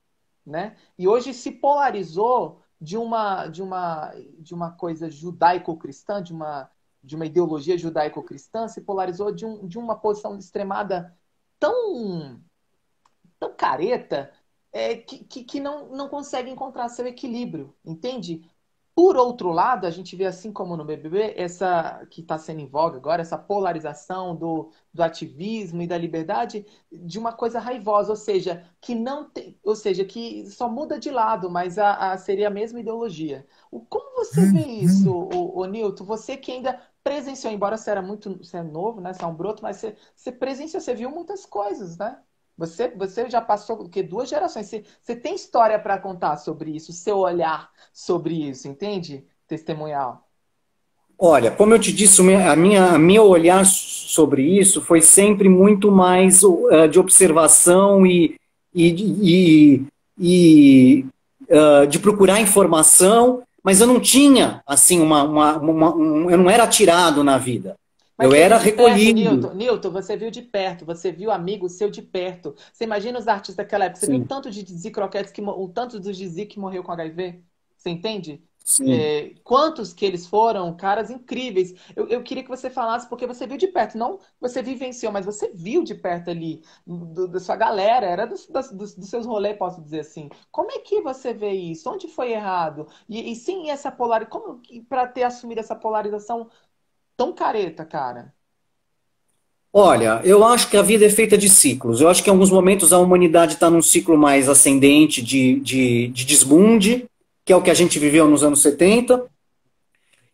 né? 0.47 0.77
E 0.99 1.09
hoje 1.09 1.33
se 1.33 1.51
polarizou 1.51 2.61
de 2.81 2.97
uma 2.97 3.47
de 3.47 3.63
uma 3.63 4.13
de 4.39 4.55
uma 4.55 4.73
coisa 4.73 5.11
judaico-cristã, 5.11 6.23
de 6.23 6.33
uma 6.33 6.71
de 7.03 7.17
uma 7.17 7.27
ideologia 7.27 7.77
judaico-cristã, 7.77 8.67
se 8.67 8.81
polarizou 8.81 9.31
de, 9.31 9.45
um, 9.45 9.67
de 9.67 9.79
uma 9.79 9.95
posição 9.95 10.39
extremada 10.39 11.17
tão 11.59 12.41
tão 13.39 13.55
careta 13.55 14.33
é, 14.73 14.97
que, 14.97 15.25
que, 15.25 15.45
que 15.45 15.61
não, 15.61 15.89
não 15.91 16.09
consegue 16.09 16.51
encontrar 16.51 16.89
seu 16.89 17.07
equilíbrio, 17.07 17.75
entende? 17.85 18.51
Por 18.95 19.17
outro 19.17 19.51
lado, 19.51 19.87
a 19.87 19.91
gente 19.91 20.15
vê 20.15 20.25
assim 20.25 20.53
como 20.53 20.77
no 20.77 20.85
BBB, 20.85 21.35
essa 21.37 22.07
que 22.11 22.21
está 22.21 22.39
sendo 22.39 22.61
em 22.61 22.67
voga 22.69 22.97
agora, 22.97 23.23
essa 23.23 23.37
polarização 23.37 24.37
do, 24.37 24.71
do 24.93 25.03
ativismo 25.03 25.83
e 25.83 25.87
da 25.89 25.99
liberdade 25.99 26.65
de 26.93 27.19
uma 27.19 27.33
coisa 27.33 27.59
raivosa, 27.59 28.11
ou 28.11 28.17
seja, 28.17 28.65
que 28.81 28.95
não 28.95 29.29
tem, 29.29 29.59
ou 29.65 29.75
seja, 29.75 30.05
que 30.05 30.47
só 30.49 30.69
muda 30.69 30.97
de 30.99 31.11
lado, 31.11 31.51
mas 31.51 31.77
a, 31.77 32.13
a 32.13 32.19
seria 32.19 32.47
a 32.47 32.51
mesma 32.51 32.79
ideologia. 32.81 33.45
O, 33.71 33.81
como 33.81 34.15
você 34.17 34.47
vê 34.47 34.61
isso, 34.65 35.11
o, 35.11 35.59
o 35.59 35.65
Nilton? 35.67 36.05
Você 36.05 36.37
que 36.37 36.53
ainda 36.53 36.81
presenciou, 37.03 37.53
embora 37.53 37.77
você 37.77 37.91
era 37.91 38.01
muito 38.03 38.39
você 38.39 38.59
é 38.59 38.63
novo, 38.63 39.01
né? 39.01 39.13
Você 39.13 39.25
é 39.25 39.27
um 39.27 39.35
broto, 39.35 39.61
mas 39.63 39.77
você, 39.79 39.97
você 40.15 40.31
presenciou, 40.33 40.81
você 40.81 40.95
viu 40.95 41.11
muitas 41.11 41.45
coisas, 41.45 41.97
né? 41.99 42.23
Você, 42.57 42.89
você 42.89 43.29
já 43.29 43.41
passou 43.41 43.81
o 43.81 43.89
que 43.89 44.03
duas 44.03 44.29
gerações. 44.29 44.67
Você, 44.67 44.85
você 45.03 45.17
tem 45.17 45.35
história 45.35 45.79
para 45.79 45.99
contar 45.99 46.37
sobre 46.37 46.71
isso, 46.71 46.93
seu 46.93 47.19
olhar 47.19 47.71
sobre 47.93 48.49
isso, 48.49 48.69
entende? 48.69 49.25
Testemunhal. 49.47 50.25
Olha, 51.19 51.51
como 51.51 51.75
eu 51.75 51.79
te 51.79 51.93
disse, 51.93 52.21
a 52.21 52.57
minha, 52.57 52.91
a 52.91 52.99
minha 52.99 53.23
olhar 53.23 53.65
sobre 53.65 54.43
isso 54.43 54.83
foi 54.83 55.01
sempre 55.01 55.49
muito 55.49 55.91
mais 55.91 56.43
uh, 56.43 56.89
de 56.91 56.99
observação 56.99 58.05
e, 58.05 58.37
e, 58.75 58.89
e, 59.23 59.87
e 60.19 61.07
uh, 61.49 61.87
de 61.87 61.99
procurar 62.01 62.41
informação, 62.41 63.43
mas 63.63 63.81
eu 63.81 63.87
não 63.87 64.01
tinha 64.01 64.61
assim 64.67 65.01
uma, 65.01 65.23
uma, 65.23 65.57
uma 65.59 65.95
um, 65.95 66.31
eu 66.31 66.37
não 66.37 66.51
era 66.51 66.65
atirado 66.65 67.23
na 67.23 67.39
vida. 67.39 67.77
Mas 68.17 68.29
eu 68.29 68.35
era 68.35 68.57
recolhido. 68.57 69.21
Perto, 69.21 69.35
Newton, 69.35 69.55
Newton, 69.55 69.91
você 69.91 70.17
viu 70.17 70.31
de 70.31 70.43
perto, 70.43 70.85
você 70.85 71.11
viu 71.11 71.31
amigo 71.31 71.69
seu 71.69 71.91
de 71.91 72.01
perto. 72.01 72.55
Você 72.73 72.85
imagina 72.85 73.19
os 73.19 73.27
artistas 73.27 73.57
daquela 73.57 73.87
época, 73.87 74.01
você 74.01 74.07
Sim. 74.07 74.13
viu 74.13 74.23
o 74.23 74.29
tanto 74.29 74.51
de 74.51 74.63
Dizzy 74.63 74.91
Croquetes, 74.91 75.33
que, 75.33 75.43
o 75.43 75.69
tanto 75.69 75.99
do 75.99 76.13
Dizzy 76.13 76.47
que 76.47 76.59
morreu 76.59 76.83
com 76.83 76.93
HIV? 76.93 77.43
Você 77.77 77.91
entende? 77.91 78.43
É, 78.81 79.35
quantos 79.45 79.93
que 79.93 80.07
eles 80.07 80.27
foram, 80.27 80.75
caras 80.75 81.11
incríveis. 81.11 81.75
Eu, 81.95 82.09
eu, 82.09 82.23
queria 82.23 82.43
que 82.43 82.49
você 82.49 82.71
falasse, 82.71 83.07
porque 83.07 83.27
você 83.27 83.47
viu 83.47 83.59
de 83.59 83.69
perto, 83.69 83.99
não 83.99 84.19
você 84.41 84.63
vivenciou, 84.63 85.13
mas 85.13 85.27
você 85.27 85.53
viu 85.53 85.85
de 85.85 85.95
perto 85.95 86.31
ali, 86.31 86.63
do, 86.87 87.29
da 87.29 87.39
sua 87.39 87.57
galera, 87.57 88.07
era 88.07 88.27
dos, 88.27 88.47
dos, 88.47 88.95
dos, 88.95 89.09
seus 89.11 89.27
rolês, 89.27 89.59
posso 89.59 89.83
dizer 89.83 90.01
assim. 90.01 90.31
Como 90.51 90.71
é 90.73 90.79
que 90.79 91.03
você 91.03 91.35
vê 91.35 91.51
isso? 91.53 91.91
Onde 91.91 92.09
foi 92.09 92.33
errado? 92.33 92.89
E, 93.07 93.33
e 93.33 93.37
sim, 93.37 93.69
essa 93.69 93.93
polarização, 93.93 94.41
como 94.41 94.63
para 94.89 95.07
ter 95.09 95.25
assumido 95.25 95.61
essa 95.61 95.77
polarização 95.77 96.49
tão 97.17 97.33
careta, 97.33 97.85
cara? 97.85 98.33
Olha, 99.77 100.21
eu 100.25 100.45
acho 100.45 100.71
que 100.71 100.77
a 100.77 100.83
vida 100.83 101.05
é 101.05 101.11
feita 101.11 101.37
de 101.37 101.49
ciclos. 101.49 102.01
Eu 102.01 102.09
acho 102.09 102.23
que 102.23 102.31
em 102.31 102.33
alguns 102.33 102.51
momentos 102.51 102.93
a 102.93 102.99
humanidade 102.99 103.55
está 103.55 103.69
num 103.69 103.83
ciclo 103.83 104.17
mais 104.17 104.49
ascendente 104.49 105.21
de, 105.21 105.59
de, 105.59 106.09
de 106.09 106.25
desbunde, 106.25 107.07
que 107.45 107.53
é 107.53 107.57
o 107.57 107.61
que 107.61 107.71
a 107.71 107.75
gente 107.75 107.99
viveu 107.99 108.29
nos 108.29 108.45
anos 108.45 108.63
70, 108.63 109.25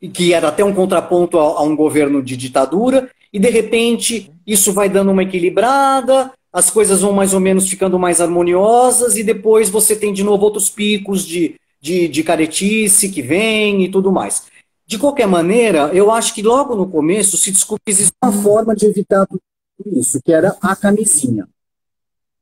e 0.00 0.08
que 0.08 0.34
era 0.34 0.48
até 0.48 0.62
um 0.62 0.74
contraponto 0.74 1.38
a, 1.38 1.42
a 1.42 1.62
um 1.62 1.74
governo 1.74 2.22
de 2.22 2.36
ditadura, 2.36 3.10
e 3.32 3.38
de 3.38 3.48
repente 3.48 4.30
isso 4.46 4.72
vai 4.72 4.90
dando 4.90 5.10
uma 5.10 5.22
equilibrada, 5.22 6.32
as 6.52 6.68
coisas 6.68 7.00
vão 7.00 7.12
mais 7.12 7.32
ou 7.32 7.40
menos 7.40 7.68
ficando 7.68 7.98
mais 7.98 8.20
harmoniosas, 8.20 9.16
e 9.16 9.22
depois 9.22 9.70
você 9.70 9.96
tem 9.96 10.12
de 10.12 10.22
novo 10.22 10.44
outros 10.44 10.68
picos 10.68 11.26
de, 11.26 11.54
de, 11.80 12.08
de 12.08 12.22
caretice 12.22 13.08
que 13.08 13.22
vem 13.22 13.84
e 13.84 13.88
tudo 13.90 14.12
mais. 14.12 14.50
De 14.90 14.98
qualquer 14.98 15.28
maneira, 15.28 15.88
eu 15.94 16.10
acho 16.10 16.34
que 16.34 16.42
logo 16.42 16.74
no 16.74 16.84
começo 16.84 17.36
se 17.36 17.52
descobriu 17.52 17.80
que 17.86 17.92
existe 17.92 18.12
uma 18.20 18.32
forma 18.32 18.74
de 18.74 18.86
evitar 18.86 19.24
tudo 19.24 19.40
isso, 19.86 20.20
que 20.20 20.32
era 20.32 20.56
a 20.60 20.74
camisinha, 20.74 21.46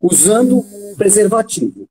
usando 0.01 0.65
preservativo. 0.97 1.87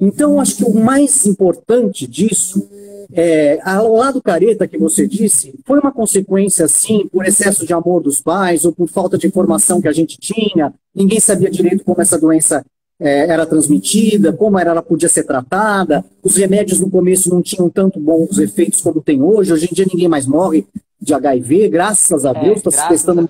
Então, 0.00 0.40
acho 0.40 0.56
que 0.56 0.64
o 0.64 0.74
mais 0.74 1.24
importante 1.26 2.08
disso, 2.08 2.68
é, 3.12 3.60
ao 3.62 3.94
lado 3.94 4.20
careta 4.20 4.66
que 4.66 4.76
você 4.76 5.06
disse, 5.06 5.54
foi 5.64 5.78
uma 5.78 5.92
consequência, 5.92 6.66
sim, 6.66 7.06
por 7.06 7.24
excesso 7.24 7.64
de 7.64 7.72
amor 7.72 8.02
dos 8.02 8.20
pais 8.20 8.64
ou 8.64 8.72
por 8.72 8.88
falta 8.88 9.16
de 9.16 9.28
informação 9.28 9.80
que 9.80 9.86
a 9.86 9.92
gente 9.92 10.18
tinha. 10.18 10.74
Ninguém 10.92 11.20
sabia 11.20 11.48
direito 11.48 11.84
como 11.84 12.02
essa 12.02 12.18
doença 12.18 12.66
é, 13.00 13.30
era 13.30 13.46
transmitida, 13.46 14.32
como 14.32 14.58
era, 14.58 14.70
ela 14.70 14.82
podia 14.82 15.08
ser 15.08 15.24
tratada. 15.24 16.04
Os 16.22 16.36
remédios 16.36 16.78
no 16.78 16.90
começo 16.90 17.30
não 17.30 17.40
tinham 17.40 17.70
tanto 17.70 17.98
bons 17.98 18.38
efeitos 18.38 18.82
como 18.82 19.00
tem 19.00 19.22
hoje. 19.22 19.52
Hoje 19.52 19.68
em 19.70 19.74
dia 19.74 19.86
ninguém 19.90 20.08
mais 20.08 20.26
morre 20.26 20.66
de 21.00 21.14
HIV, 21.14 21.70
graças 21.70 22.26
a 22.26 22.30
é, 22.30 22.44
Deus. 22.44 22.58
Está 22.58 22.70
se 22.70 22.88
testando 22.88 23.28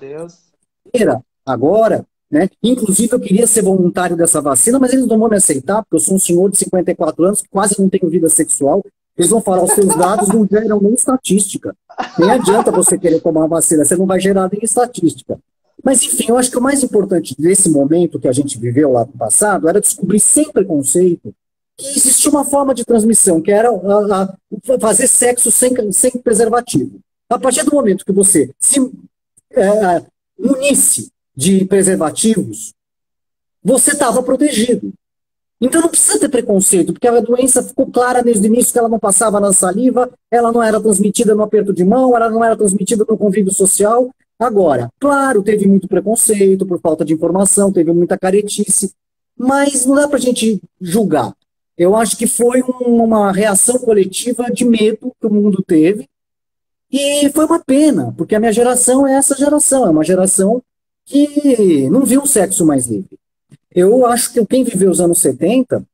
agora. 1.45 2.05
Né? 2.29 2.49
Inclusive, 2.63 3.13
eu 3.13 3.19
queria 3.19 3.47
ser 3.47 3.61
voluntário 3.61 4.15
dessa 4.15 4.41
vacina, 4.41 4.79
mas 4.79 4.93
eles 4.93 5.05
não 5.05 5.19
vão 5.19 5.29
me 5.29 5.35
aceitar, 5.35 5.83
porque 5.83 5.97
eu 5.97 5.99
sou 5.99 6.15
um 6.15 6.19
senhor 6.19 6.49
de 6.49 6.57
54 6.57 7.25
anos, 7.25 7.43
quase 7.49 7.79
não 7.79 7.89
tenho 7.89 8.09
vida 8.09 8.29
sexual. 8.29 8.81
Eles 9.17 9.29
vão 9.29 9.41
falar, 9.41 9.63
os 9.63 9.73
seus 9.73 9.93
dados 9.95 10.29
não 10.29 10.47
geram 10.49 10.79
nem 10.81 10.93
estatística. 10.93 11.75
Nem 12.17 12.31
adianta 12.31 12.71
você 12.71 12.97
querer 12.97 13.19
tomar 13.19 13.43
a 13.43 13.47
vacina, 13.47 13.83
você 13.83 13.97
não 13.97 14.05
vai 14.05 14.19
gerar 14.19 14.49
nem 14.51 14.63
estatística. 14.63 15.37
Mas, 15.83 16.03
enfim, 16.03 16.25
eu 16.29 16.37
acho 16.37 16.51
que 16.51 16.57
o 16.57 16.61
mais 16.61 16.83
importante 16.83 17.35
desse 17.37 17.69
momento 17.69 18.19
que 18.19 18.27
a 18.27 18.31
gente 18.31 18.57
viveu 18.59 18.91
lá 18.91 19.05
no 19.05 19.13
passado 19.13 19.67
era 19.67 19.81
descobrir 19.81 20.19
sem 20.19 20.51
preconceito 20.51 21.33
que 21.77 21.87
existia 21.87 22.29
uma 22.29 22.45
forma 22.45 22.73
de 22.73 22.85
transmissão, 22.85 23.41
que 23.41 23.51
era 23.51 23.69
a, 23.69 24.23
a, 24.23 24.33
fazer 24.79 25.07
sexo 25.07 25.51
sem, 25.51 25.91
sem 25.91 26.11
preservativo. 26.11 26.99
A 27.29 27.39
partir 27.39 27.63
do 27.63 27.73
momento 27.73 28.05
que 28.05 28.11
você 28.11 28.51
se 28.59 28.79
é, 29.51 30.03
unisse 30.37 31.11
de 31.35 31.65
preservativos, 31.65 32.73
você 33.63 33.91
estava 33.91 34.21
protegido. 34.21 34.93
Então 35.59 35.81
não 35.81 35.89
precisa 35.89 36.19
ter 36.19 36.29
preconceito, 36.29 36.91
porque 36.91 37.07
a 37.07 37.19
doença 37.19 37.61
ficou 37.61 37.85
clara 37.85 38.23
desde 38.23 38.47
o 38.47 38.51
início 38.51 38.73
que 38.73 38.79
ela 38.79 38.89
não 38.89 38.99
passava 38.99 39.39
na 39.39 39.53
saliva, 39.53 40.11
ela 40.31 40.51
não 40.51 40.61
era 40.61 40.81
transmitida 40.81 41.35
no 41.35 41.43
aperto 41.43 41.71
de 41.71 41.83
mão, 41.83 42.15
ela 42.15 42.29
não 42.29 42.43
era 42.43 42.55
transmitida 42.55 43.05
no 43.07 43.17
convívio 43.17 43.53
social. 43.53 44.09
Agora, 44.41 44.91
claro, 44.99 45.43
teve 45.43 45.67
muito 45.67 45.87
preconceito 45.87 46.65
por 46.65 46.81
falta 46.81 47.05
de 47.05 47.13
informação, 47.13 47.71
teve 47.71 47.93
muita 47.93 48.17
caretice, 48.17 48.91
mas 49.37 49.85
não 49.85 49.93
dá 49.93 50.07
para 50.07 50.17
a 50.17 50.19
gente 50.19 50.59
julgar. 50.81 51.31
Eu 51.77 51.95
acho 51.95 52.17
que 52.17 52.25
foi 52.25 52.63
um, 52.63 53.03
uma 53.03 53.31
reação 53.31 53.77
coletiva 53.77 54.49
de 54.51 54.65
medo 54.65 55.13
que 55.21 55.27
o 55.27 55.31
mundo 55.31 55.63
teve, 55.63 56.09
e 56.91 57.29
foi 57.29 57.45
uma 57.45 57.63
pena, 57.63 58.15
porque 58.17 58.33
a 58.33 58.39
minha 58.39 58.51
geração 58.51 59.05
é 59.05 59.13
essa 59.13 59.37
geração, 59.37 59.85
é 59.85 59.91
uma 59.91 60.03
geração 60.03 60.59
que 61.05 61.87
não 61.91 62.03
viu 62.03 62.23
o 62.23 62.27
sexo 62.27 62.65
mais 62.65 62.87
livre. 62.87 63.19
Eu 63.71 64.07
acho 64.07 64.33
que 64.33 64.43
quem 64.47 64.63
viveu 64.63 64.89
os 64.89 64.99
anos 64.99 65.19
70, 65.19 65.85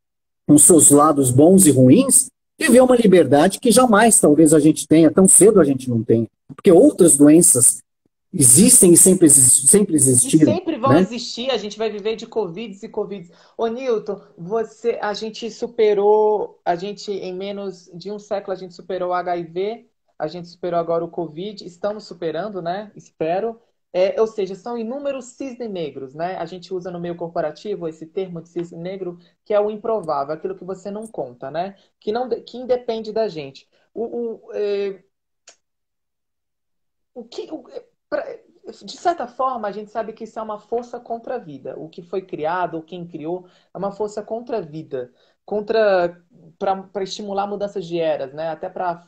com 0.48 0.58
seus 0.58 0.90
lados 0.90 1.32
bons 1.32 1.66
e 1.66 1.72
ruins, 1.72 2.30
viveu 2.58 2.86
uma 2.86 2.96
liberdade 2.96 3.60
que 3.60 3.74
jamais 3.74 4.18
talvez 4.22 4.54
a 4.54 4.60
gente 4.62 4.88
tenha, 4.88 5.12
tão 5.12 5.28
cedo 5.28 5.60
a 5.60 5.66
gente 5.66 5.90
não 5.90 6.02
tenha. 6.02 6.28
Porque 6.56 6.72
outras 6.72 7.18
doenças 7.18 7.86
existem 8.34 8.94
e 8.94 8.98
sempre, 8.98 9.30
sempre 9.30 9.96
existiram. 9.96 10.52
E 10.52 10.56
sempre 10.56 10.78
vão 10.78 10.94
né? 10.94 11.00
existir, 11.00 11.50
a 11.50 11.58
gente 11.58 11.78
vai 11.78 11.90
viver 11.90 12.16
de 12.16 12.28
Covid 12.28 12.78
e 12.86 12.90
Covid. 12.90 13.32
Ô 13.58 13.68
Newton, 13.68 14.22
você, 14.38 14.98
a 15.02 15.14
gente 15.14 15.50
superou, 15.50 16.60
a 16.64 16.76
gente 16.76 17.12
em 17.12 17.34
menos 17.34 17.90
de 17.94 18.12
um 18.12 18.20
século 18.20 18.54
a 18.54 18.60
gente 18.60 18.74
superou 18.74 19.10
o 19.10 19.14
HIV, 19.14 19.88
a 20.18 20.28
gente 20.28 20.48
superou 20.48 20.80
agora 20.80 21.06
o 21.06 21.10
Covid, 21.10 21.66
estamos 21.66 22.06
superando, 22.06 22.62
né? 22.62 22.92
Espero. 22.96 23.60
É, 23.94 24.20
ou 24.20 24.28
seja, 24.28 24.54
são 24.54 24.78
inúmeros 24.78 25.26
cisne 25.26 25.68
negros, 25.68 26.14
né? 26.14 26.36
A 26.38 26.46
gente 26.46 26.74
usa 26.74 26.92
no 26.92 27.00
meio 27.00 27.16
corporativo 27.16 27.88
esse 27.88 28.06
termo 28.06 28.42
de 28.42 28.50
cisne 28.50 28.78
negro, 28.78 29.18
que 29.46 29.54
é 29.54 29.60
o 29.60 29.72
improvável, 29.72 30.34
aquilo 30.34 30.56
que 30.56 30.66
você 30.66 30.92
não 30.92 31.08
conta, 31.08 31.50
né? 31.50 31.76
Que, 32.00 32.12
não, 32.12 32.30
que 32.30 32.58
independe 32.58 33.12
da 33.14 33.28
gente. 33.28 33.68
O, 33.94 34.04
o, 34.48 34.54
é, 34.54 35.04
o 37.14 37.24
que, 37.24 37.50
o, 37.52 37.64
de 38.84 38.98
certa 38.98 39.28
forma, 39.28 39.68
a 39.68 39.72
gente 39.72 39.92
sabe 39.92 40.14
que 40.14 40.24
isso 40.26 40.38
é 40.40 40.42
uma 40.42 40.60
força 40.60 41.00
contra 41.00 41.36
a 41.36 41.40
vida. 41.40 41.78
O 41.78 41.90
que 41.90 42.02
foi 42.02 42.22
criado, 42.22 42.76
ou 42.76 42.84
quem 42.84 43.08
criou, 43.08 43.48
é 43.74 43.78
uma 43.78 43.92
força 43.92 44.22
contra 44.22 44.58
a 44.58 44.62
vida, 44.62 45.14
contra 45.46 46.22
para 46.60 47.04
estimular 47.04 47.48
mudanças 47.48 47.86
de 47.86 48.00
eras, 48.00 48.34
né? 48.34 48.50
Até 48.50 48.70
para 48.70 49.08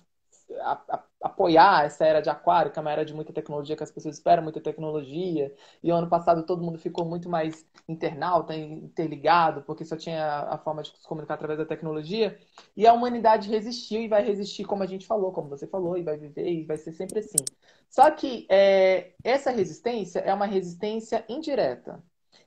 apoiar 1.22 1.86
essa 1.86 2.06
era 2.06 2.22
de 2.22 2.30
aquário, 2.30 2.72
que 2.72 2.80
é 2.80 2.82
uma 2.82 2.92
era 2.92 3.04
de 3.04 3.14
muita 3.14 3.34
tecnologia, 3.34 3.76
que 3.76 3.84
as 3.84 3.92
pessoas 3.92 4.16
esperam 4.16 4.44
muita 4.44 4.62
tecnologia. 4.62 5.54
E 5.84 5.92
o 5.92 5.96
ano 5.96 6.10
passado 6.10 6.46
todo 6.46 6.64
mundo 6.64 6.78
ficou 6.80 7.06
muito 7.06 7.30
mais 7.30 7.66
internauta, 7.88 8.56
interligado, 8.56 9.64
porque 9.64 9.84
só 9.84 9.98
tinha 9.98 10.42
a 10.50 10.58
forma 10.58 10.82
de 10.82 10.90
se 10.98 11.08
comunicar 11.08 11.36
através 11.36 11.60
da 11.60 11.66
tecnologia. 11.66 12.38
E 12.76 12.88
a 12.88 12.94
humanidade 12.94 13.50
resistiu 13.50 14.02
e 14.02 14.08
vai 14.08 14.24
resistir, 14.24 14.66
como 14.66 14.84
a 14.84 14.88
gente 14.88 15.06
falou, 15.06 15.32
como 15.32 15.50
você 15.50 15.68
falou, 15.68 15.98
e 15.98 16.04
vai 16.04 16.18
viver 16.18 16.48
e 16.48 16.66
vai 16.66 16.78
ser 16.78 16.94
sempre 16.94 17.20
assim. 17.20 17.44
Só 17.90 18.10
que 18.12 18.46
é, 18.50 19.14
essa 19.24 19.52
resistência 19.52 20.20
é 20.20 20.34
uma 20.34 20.46
resistência 20.46 21.26
indireta. 21.28 22.04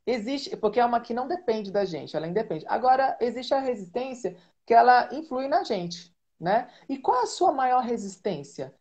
Existe, 0.07 0.57
porque 0.57 0.81
é 0.81 0.85
uma 0.85 1.01
que 1.01 1.15
não 1.15 1.29
depende 1.29 1.71
da 1.71 1.85
gente, 1.85 2.17
ela 2.17 2.27
independe. 2.27 2.65
Agora, 2.69 3.17
existe 3.21 3.55
a 3.55 3.61
resistência 3.61 4.37
que 4.67 4.75
ela 4.75 5.09
influi 5.13 5.49
na 5.49 5.63
gente. 5.65 6.12
Né? 6.43 6.69
E 6.89 6.99
qual 6.99 7.21
é 7.21 7.23
a 7.23 7.27
sua 7.27 7.53
maior 7.53 7.85
resistência? 7.85 8.75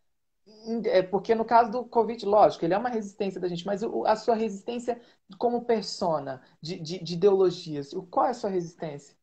É, 0.86 1.04
porque 1.04 1.36
no 1.36 1.46
caso 1.46 1.72
do 1.72 1.84
Covid, 1.84 2.26
lógico, 2.26 2.66
ele 2.66 2.74
é 2.74 2.78
uma 2.78 2.90
resistência 2.90 3.40
da 3.40 3.48
gente, 3.48 3.64
mas 3.68 3.84
a 3.84 4.16
sua 4.16 4.34
resistência 4.34 5.00
como 5.38 5.64
persona, 5.64 6.42
de, 6.60 6.80
de, 6.80 7.04
de 7.04 7.14
ideologias, 7.14 7.94
qual 8.10 8.26
é 8.26 8.30
a 8.32 8.34
sua 8.34 8.50
resistência? 8.50 9.16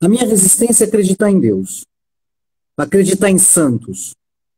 A 0.00 0.08
minha 0.08 0.24
resistência 0.24 0.84
é 0.84 0.86
acreditar 0.86 1.28
em 1.28 1.40
Deus, 1.40 1.84
acreditar 2.76 3.30
em 3.30 3.38
santos, 3.38 4.14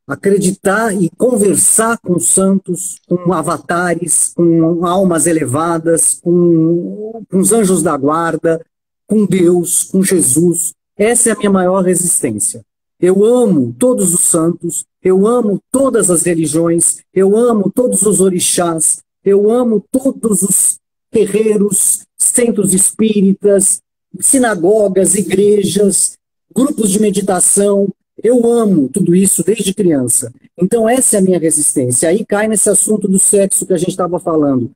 acreditar 0.06 0.94
e 0.94 1.08
conversar 1.16 1.98
com 1.98 2.18
santos, 2.18 3.00
com 3.08 3.32
avatares, 3.32 4.34
com 4.34 4.84
almas 4.84 5.26
elevadas, 5.26 6.20
com, 6.20 7.24
com 7.30 7.38
os 7.38 7.52
anjos 7.52 7.82
da 7.82 7.96
guarda, 7.96 8.62
com 9.06 9.24
Deus, 9.24 9.84
com 9.84 10.02
Jesus. 10.02 10.74
Essa 10.96 11.30
é 11.30 11.32
a 11.32 11.36
minha 11.36 11.50
maior 11.50 11.82
resistência. 11.82 12.64
Eu 13.00 13.24
amo 13.24 13.74
todos 13.78 14.14
os 14.14 14.20
santos, 14.20 14.84
eu 15.02 15.26
amo 15.26 15.60
todas 15.70 16.10
as 16.10 16.22
religiões, 16.22 17.02
eu 17.12 17.36
amo 17.36 17.70
todos 17.70 18.02
os 18.02 18.20
orixás, 18.20 19.02
eu 19.24 19.50
amo 19.50 19.84
todos 19.90 20.42
os 20.42 20.78
terreiros, 21.10 22.04
centros 22.16 22.72
espíritas, 22.72 23.80
sinagogas, 24.20 25.14
igrejas, 25.14 26.16
grupos 26.54 26.90
de 26.90 27.00
meditação. 27.00 27.88
Eu 28.22 28.46
amo 28.46 28.88
tudo 28.88 29.14
isso 29.14 29.42
desde 29.42 29.74
criança. 29.74 30.32
Então, 30.56 30.88
essa 30.88 31.16
é 31.16 31.18
a 31.18 31.22
minha 31.22 31.38
resistência. 31.38 32.08
Aí 32.08 32.24
cai 32.24 32.46
nesse 32.46 32.70
assunto 32.70 33.08
do 33.08 33.18
sexo 33.18 33.66
que 33.66 33.72
a 33.72 33.76
gente 33.76 33.90
estava 33.90 34.20
falando. 34.20 34.70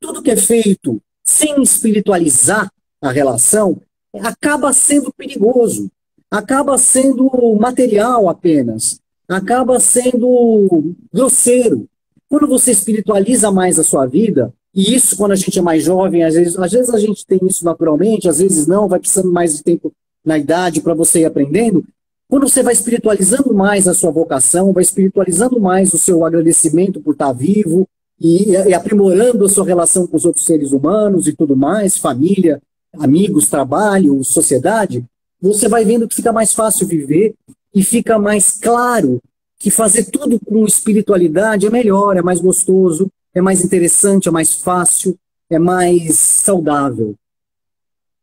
Tudo 0.00 0.22
que 0.22 0.30
é 0.30 0.36
feito 0.36 1.00
sem 1.22 1.62
espiritualizar 1.62 2.72
a 3.00 3.12
relação 3.12 3.80
acaba 4.20 4.72
sendo 4.72 5.12
perigoso, 5.12 5.90
acaba 6.30 6.76
sendo 6.78 7.30
material 7.58 8.28
apenas, 8.28 9.00
acaba 9.28 9.78
sendo 9.80 10.94
grosseiro. 11.12 11.86
Quando 12.28 12.46
você 12.46 12.70
espiritualiza 12.70 13.50
mais 13.50 13.78
a 13.78 13.84
sua 13.84 14.06
vida, 14.06 14.52
e 14.74 14.94
isso 14.94 15.16
quando 15.16 15.32
a 15.32 15.36
gente 15.36 15.58
é 15.58 15.62
mais 15.62 15.84
jovem, 15.84 16.24
às 16.24 16.34
vezes, 16.34 16.58
às 16.58 16.72
vezes 16.72 16.90
a 16.90 16.98
gente 16.98 17.26
tem 17.26 17.38
isso 17.42 17.64
naturalmente, 17.64 18.28
às 18.28 18.38
vezes 18.38 18.66
não, 18.66 18.88
vai 18.88 18.98
precisando 18.98 19.30
mais 19.30 19.56
de 19.56 19.62
tempo 19.62 19.92
na 20.24 20.38
idade 20.38 20.80
para 20.80 20.94
você 20.94 21.20
ir 21.20 21.24
aprendendo. 21.26 21.84
Quando 22.28 22.48
você 22.48 22.62
vai 22.62 22.72
espiritualizando 22.72 23.52
mais 23.52 23.86
a 23.86 23.92
sua 23.92 24.10
vocação, 24.10 24.72
vai 24.72 24.82
espiritualizando 24.82 25.60
mais 25.60 25.92
o 25.92 25.98
seu 25.98 26.24
agradecimento 26.24 27.00
por 27.00 27.12
estar 27.12 27.32
vivo 27.32 27.86
e, 28.18 28.52
e 28.52 28.72
aprimorando 28.72 29.44
a 29.44 29.48
sua 29.48 29.66
relação 29.66 30.06
com 30.06 30.16
os 30.16 30.24
outros 30.24 30.46
seres 30.46 30.72
humanos 30.72 31.26
e 31.26 31.34
tudo 31.34 31.54
mais, 31.54 31.98
família, 31.98 32.62
amigos, 32.98 33.48
trabalho, 33.48 34.22
sociedade, 34.22 35.04
você 35.40 35.68
vai 35.68 35.84
vendo 35.84 36.06
que 36.06 36.14
fica 36.14 36.32
mais 36.32 36.52
fácil 36.52 36.86
viver 36.86 37.34
e 37.74 37.82
fica 37.82 38.18
mais 38.18 38.58
claro 38.58 39.20
que 39.58 39.70
fazer 39.70 40.04
tudo 40.06 40.38
com 40.40 40.66
espiritualidade 40.66 41.66
é 41.66 41.70
melhor, 41.70 42.16
é 42.16 42.22
mais 42.22 42.40
gostoso, 42.40 43.10
é 43.34 43.40
mais 43.40 43.64
interessante, 43.64 44.28
é 44.28 44.30
mais 44.30 44.54
fácil, 44.54 45.16
é 45.48 45.58
mais 45.58 46.18
saudável. 46.18 47.14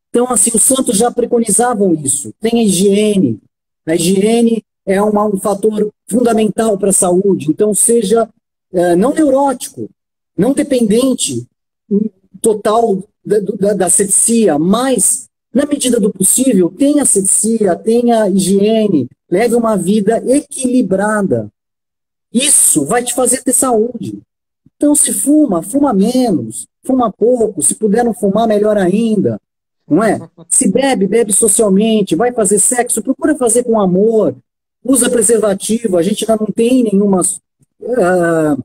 Então, 0.09 0.28
assim, 0.32 0.51
os 0.53 0.63
santos 0.63 0.97
já 0.97 1.11
preconizavam 1.11 1.93
isso. 1.93 2.34
Tem 2.39 2.59
a 2.59 2.63
higiene. 2.63 3.39
A 3.86 3.95
higiene 3.95 4.63
é 4.86 5.01
um 5.01 5.38
fator 5.38 5.91
fundamental 6.07 6.78
para 6.78 6.89
a 6.89 6.93
saúde. 6.93 7.49
Então, 7.49 7.74
seja 7.74 8.28
é, 8.74 8.95
não 8.95 9.13
neurótico, 9.13 9.89
não 10.38 10.53
dependente 10.53 11.47
total 12.41 13.03
da, 13.26 13.39
da, 13.39 13.74
da 13.74 14.59
mas, 14.59 15.28
na 15.53 15.65
medida 15.65 15.99
do 15.99 16.11
possível, 16.11 16.70
tenha 16.70 17.05
sepsia, 17.05 17.76
tenha 17.76 18.30
higiene, 18.30 19.09
leve 19.30 19.55
uma 19.55 19.76
vida 19.76 20.24
equilibrada. 20.28 21.49
Isso 22.34 22.86
vai 22.86 23.03
te 23.03 23.13
fazer 23.13 23.43
ter 23.43 23.53
saúde. 23.53 24.20
Então, 24.76 24.95
se 24.95 25.11
fuma, 25.11 25.61
fuma 25.61 25.93
menos, 25.93 26.67
fuma 26.84 27.11
pouco, 27.11 27.61
se 27.61 27.76
puder 27.76 28.03
não 28.03 28.13
fumar, 28.13 28.47
melhor 28.47 28.78
ainda. 28.78 29.39
Não 29.88 30.03
é? 30.03 30.20
Se 30.47 30.72
bebe, 30.72 31.07
bebe 31.07 31.34
socialmente, 31.34 32.15
vai 32.15 32.32
fazer 32.32 32.59
sexo, 32.59 33.01
procura 33.01 33.36
fazer 33.36 33.63
com 33.63 33.80
amor, 33.80 34.36
usa 34.84 35.09
preservativo, 35.09 35.97
a 35.97 36.03
gente 36.03 36.24
ainda 36.30 36.43
não 36.45 36.53
tem 36.53 36.84
nenhuma 36.84 37.22
uh, 37.22 38.63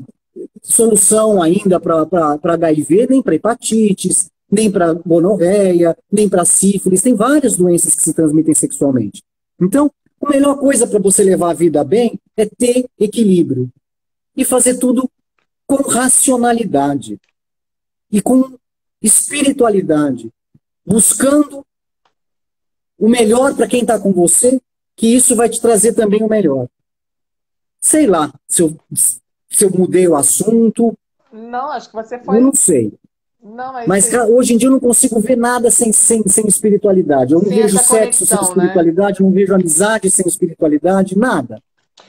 solução 0.63 1.43
ainda 1.43 1.81
para 1.81 2.39
HIV, 2.43 3.07
nem 3.09 3.23
para 3.23 3.35
hepatites, 3.35 4.31
nem 4.55 4.71
para 4.71 4.93
gonorreia, 4.93 5.97
nem 6.11 6.29
para 6.29 6.45
sífilis, 6.45 7.03
tem 7.03 7.15
várias 7.15 7.57
doenças 7.57 7.95
que 7.95 8.03
se 8.03 8.15
transmitem 8.15 8.55
sexualmente. 8.55 9.23
Então, 9.61 9.91
a 10.25 10.31
melhor 10.31 10.57
coisa 10.57 10.87
para 10.87 11.01
você 11.01 11.25
levar 11.25 11.51
a 11.51 11.55
vida 11.55 11.83
bem 11.83 12.19
é 12.37 12.47
ter 12.47 12.87
equilíbrio 12.99 13.69
e 14.37 14.45
fazer 14.45 14.79
tudo 14.79 15.11
com 15.67 15.83
racionalidade 15.83 17.21
e 18.11 18.23
com 18.23 18.57
espiritualidade, 19.03 20.31
buscando 20.87 21.67
o 22.97 23.09
melhor 23.09 23.55
para 23.55 23.67
quem 23.67 23.81
está 23.81 23.99
com 23.99 24.13
você, 24.13 24.61
que 24.97 25.09
isso 25.09 25.35
vai 25.35 25.49
te 25.49 25.61
trazer 25.61 25.95
também 25.95 26.23
o 26.23 26.29
melhor. 26.29 26.69
Sei 27.81 28.07
lá 28.07 28.33
se 28.49 28.63
eu, 28.63 28.79
se 28.95 29.65
eu 29.65 29.71
mudei 29.71 30.07
o 30.07 30.15
assunto. 30.15 30.97
Não, 31.33 31.73
acho 31.73 31.89
que 31.89 31.97
você 31.97 32.19
foi. 32.19 32.39
Eu 32.39 32.43
não 32.43 32.55
sei. 32.55 32.93
Não, 33.45 33.75
mas, 33.75 33.87
mas 33.87 34.09
cara, 34.09 34.27
hoje 34.27 34.55
em 34.55 34.57
dia 34.57 34.69
eu 34.69 34.73
não 34.73 34.81
consigo 34.81 35.21
ver 35.21 35.37
nada 35.37 35.71
sem, 35.71 35.93
sem, 35.93 36.27
sem 36.27 36.47
espiritualidade. 36.47 37.35
Eu 37.35 37.43
não 37.43 37.49
vejo 37.51 37.77
sexo 37.77 38.27
conexão, 38.27 38.27
sem 38.27 38.39
né? 38.39 38.47
espiritualidade, 38.47 39.21
né? 39.21 39.27
não 39.27 39.35
vejo 39.35 39.55
amizade 39.55 40.11
sem 40.11 40.27
espiritualidade, 40.27 41.19
nada. 41.19 41.63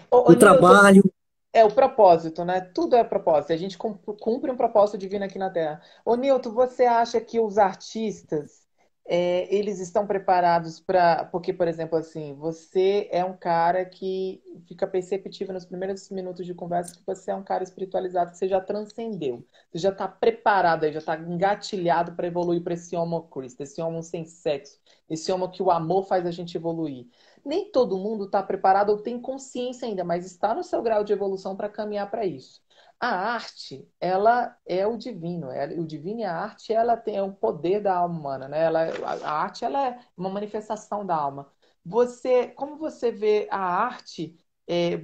O, 0.09 0.31
o 0.31 0.36
trabalho. 0.36 1.03
É 1.51 1.63
o 1.65 1.71
propósito, 1.71 2.45
né? 2.45 2.61
Tudo 2.61 2.95
é 2.95 3.03
propósito. 3.03 3.51
A 3.51 3.57
gente 3.57 3.77
cumpre 3.77 4.49
um 4.49 4.57
propósito 4.57 4.97
divino 4.97 5.25
aqui 5.25 5.38
na 5.38 5.49
Terra. 5.49 5.81
Ô, 6.05 6.15
Nilton, 6.15 6.51
você 6.51 6.83
acha 6.83 7.19
que 7.19 7.39
os 7.39 7.57
artistas 7.57 8.64
é, 9.08 9.53
eles 9.53 9.80
estão 9.80 10.08
preparados 10.08 10.80
para. 10.80 11.26
Porque, 11.26 11.53
por 11.53 11.68
exemplo, 11.68 11.97
assim, 11.97 12.34
você 12.36 13.08
é 13.12 13.24
um 13.24 13.38
cara 13.38 13.86
que 13.86 14.41
fica 14.68 14.88
perceptível 14.88 15.53
nos 15.53 15.66
primeiros 15.66 16.10
minutos 16.10 16.45
de 16.45 16.53
conversa 16.53 16.95
que 16.95 17.06
você 17.06 17.32
é 17.32 17.36
um 17.36 17.43
cara 17.43 17.64
espiritualizado, 17.64 18.32
que 18.32 18.38
você 18.38 18.47
já 18.47 18.60
transcendeu. 18.60 19.45
Você 19.72 19.80
já 19.80 19.89
está 19.89 20.08
preparado 20.08 20.86
aí, 20.86 20.93
já 20.93 20.99
está 20.99 21.18
engatilhado 21.18 22.14
para 22.14 22.28
evoluir 22.28 22.64
para 22.64 22.74
esse 22.74 22.95
homo 22.95 23.24
Cristo, 23.30 23.62
esse 23.62 23.82
homo 23.82 24.01
sem 24.01 24.26
sexo, 24.26 24.80
esse 25.10 25.32
homo 25.32 25.51
que 25.51 25.62
o 25.62 25.72
amor 25.72 26.08
faz 26.08 26.26
a 26.26 26.32
gente 26.32 26.58
evoluir 26.58 27.08
nem 27.45 27.72
todo 27.72 27.97
mundo 27.97 28.26
está 28.26 28.41
preparado 28.41 28.89
ou 28.89 28.97
tem 28.97 29.22
consciência 29.22 29.88
ainda, 29.88 30.03
mas 30.03 30.26
está 30.26 30.53
no 30.56 30.64
seu 30.64 30.82
grau 30.82 31.03
de 31.03 31.14
evolução 31.14 31.56
para 31.56 31.70
caminhar 31.70 32.10
para 32.10 32.26
isso. 32.26 32.64
A 33.06 33.34
arte, 33.36 33.88
ela 33.99 34.58
é 34.66 34.88
o 34.88 34.97
divino. 34.97 35.51
Ela, 35.51 35.74
o 35.80 35.86
divino 35.86 36.22
e 36.22 36.24
a 36.24 36.36
arte, 36.36 36.74
ela 36.74 36.97
tem 36.97 37.20
o 37.22 37.32
poder 37.34 37.82
da 37.82 37.97
alma 37.97 38.18
humana, 38.20 38.47
né? 38.47 38.64
Ela, 38.64 38.82
a 39.24 39.32
arte, 39.32 39.64
ela 39.66 39.88
é 39.89 39.99
uma 40.18 40.30
manifestação 40.30 41.06
da 41.06 41.16
alma. 41.16 41.51
Você, 41.86 42.47
como 42.49 42.78
você 42.78 43.12
vê 43.12 43.47
a 43.51 43.60
arte 43.60 44.36
é, 44.68 44.97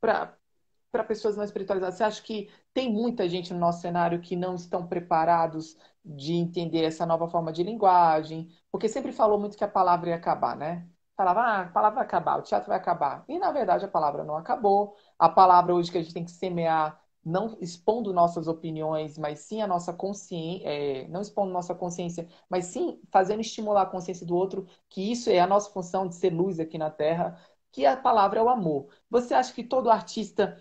para 0.00 1.04
pessoas 1.04 1.36
não 1.36 1.44
espiritualizadas? 1.44 1.96
Você 1.96 2.04
acha 2.04 2.22
que 2.22 2.50
tem 2.72 2.92
muita 2.92 3.28
gente 3.28 3.52
no 3.52 3.58
nosso 3.60 3.80
cenário 3.80 4.20
que 4.20 4.36
não 4.36 4.54
estão 4.54 4.86
preparados 4.86 5.76
de 6.04 6.32
entender 6.34 6.84
essa 6.84 7.04
nova 7.06 7.28
forma 7.28 7.52
de 7.52 7.62
linguagem? 7.62 8.48
Porque 8.70 8.88
sempre 8.88 9.12
falou 9.12 9.38
muito 9.40 9.56
que 9.56 9.64
a 9.64 9.68
palavra 9.68 10.10
ia 10.10 10.16
acabar, 10.16 10.56
né? 10.56 10.88
Falava, 11.18 11.40
ah, 11.42 11.62
a 11.62 11.68
palavra 11.68 11.96
vai 11.96 12.04
acabar, 12.06 12.38
o 12.40 12.42
teatro 12.42 12.68
vai 12.68 12.78
acabar. 12.78 13.24
E, 13.28 13.38
na 13.38 13.52
verdade, 13.52 13.84
a 13.84 13.88
palavra 13.88 14.24
não 14.24 14.36
acabou. 14.36 14.96
A 15.18 15.28
palavra 15.28 15.74
hoje 15.74 15.92
que 15.92 15.98
a 15.98 16.02
gente 16.02 16.14
tem 16.14 16.24
que 16.24 16.30
semear, 16.32 17.00
não 17.24 17.58
expondo 17.60 18.12
nossas 18.14 18.48
opiniões, 18.48 19.18
mas 19.18 19.40
sim 19.40 19.60
a 19.62 19.66
nossa 19.66 19.92
consciência, 19.92 20.66
é, 20.68 21.08
não 21.08 21.20
expondo 21.20 21.52
nossa 21.52 21.74
consciência, 21.74 22.28
mas 22.48 22.66
sim 22.66 23.00
fazendo 23.12 23.40
estimular 23.42 23.82
a 23.82 23.86
consciência 23.86 24.26
do 24.26 24.36
outro, 24.36 24.66
que 24.88 25.12
isso 25.12 25.28
é 25.30 25.40
a 25.40 25.46
nossa 25.46 25.70
função 25.70 26.08
de 26.08 26.14
ser 26.16 26.30
luz 26.32 26.60
aqui 26.60 26.78
na 26.78 26.90
Terra, 26.90 27.38
que 27.72 27.84
a 27.86 27.96
palavra 27.96 28.40
é 28.40 28.42
o 28.42 28.48
amor. 28.48 28.88
Você 29.10 29.34
acha 29.34 29.52
que 29.52 29.64
todo 29.64 29.90
artista 29.90 30.56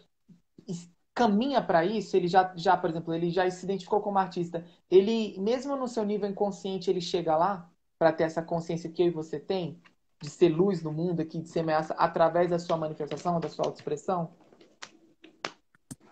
caminha 1.13 1.61
para 1.65 1.85
isso? 1.85 2.15
Ele 2.15 2.27
já, 2.27 2.53
já, 2.55 2.77
por 2.77 2.89
exemplo, 2.89 3.13
ele 3.13 3.29
já 3.31 3.49
se 3.49 3.65
identificou 3.65 4.01
como 4.01 4.17
artista. 4.19 4.65
Ele, 4.89 5.39
mesmo 5.39 5.75
no 5.75 5.87
seu 5.87 6.03
nível 6.05 6.29
inconsciente, 6.29 6.89
ele 6.89 7.01
chega 7.01 7.35
lá 7.35 7.69
para 7.97 8.13
ter 8.13 8.23
essa 8.23 8.41
consciência 8.43 8.91
que 8.91 9.01
eu 9.01 9.07
e 9.07 9.09
você 9.11 9.39
tem? 9.39 9.81
De 10.21 10.29
ser 10.29 10.49
luz 10.49 10.81
no 10.81 10.91
mundo 10.91 11.21
aqui, 11.21 11.39
de 11.39 11.49
ser 11.49 11.59
ameaça 11.59 11.93
através 11.93 12.49
da 12.49 12.57
sua 12.57 12.77
manifestação, 12.77 13.39
da 13.39 13.49
sua 13.49 13.65
autoexpressão? 13.65 14.29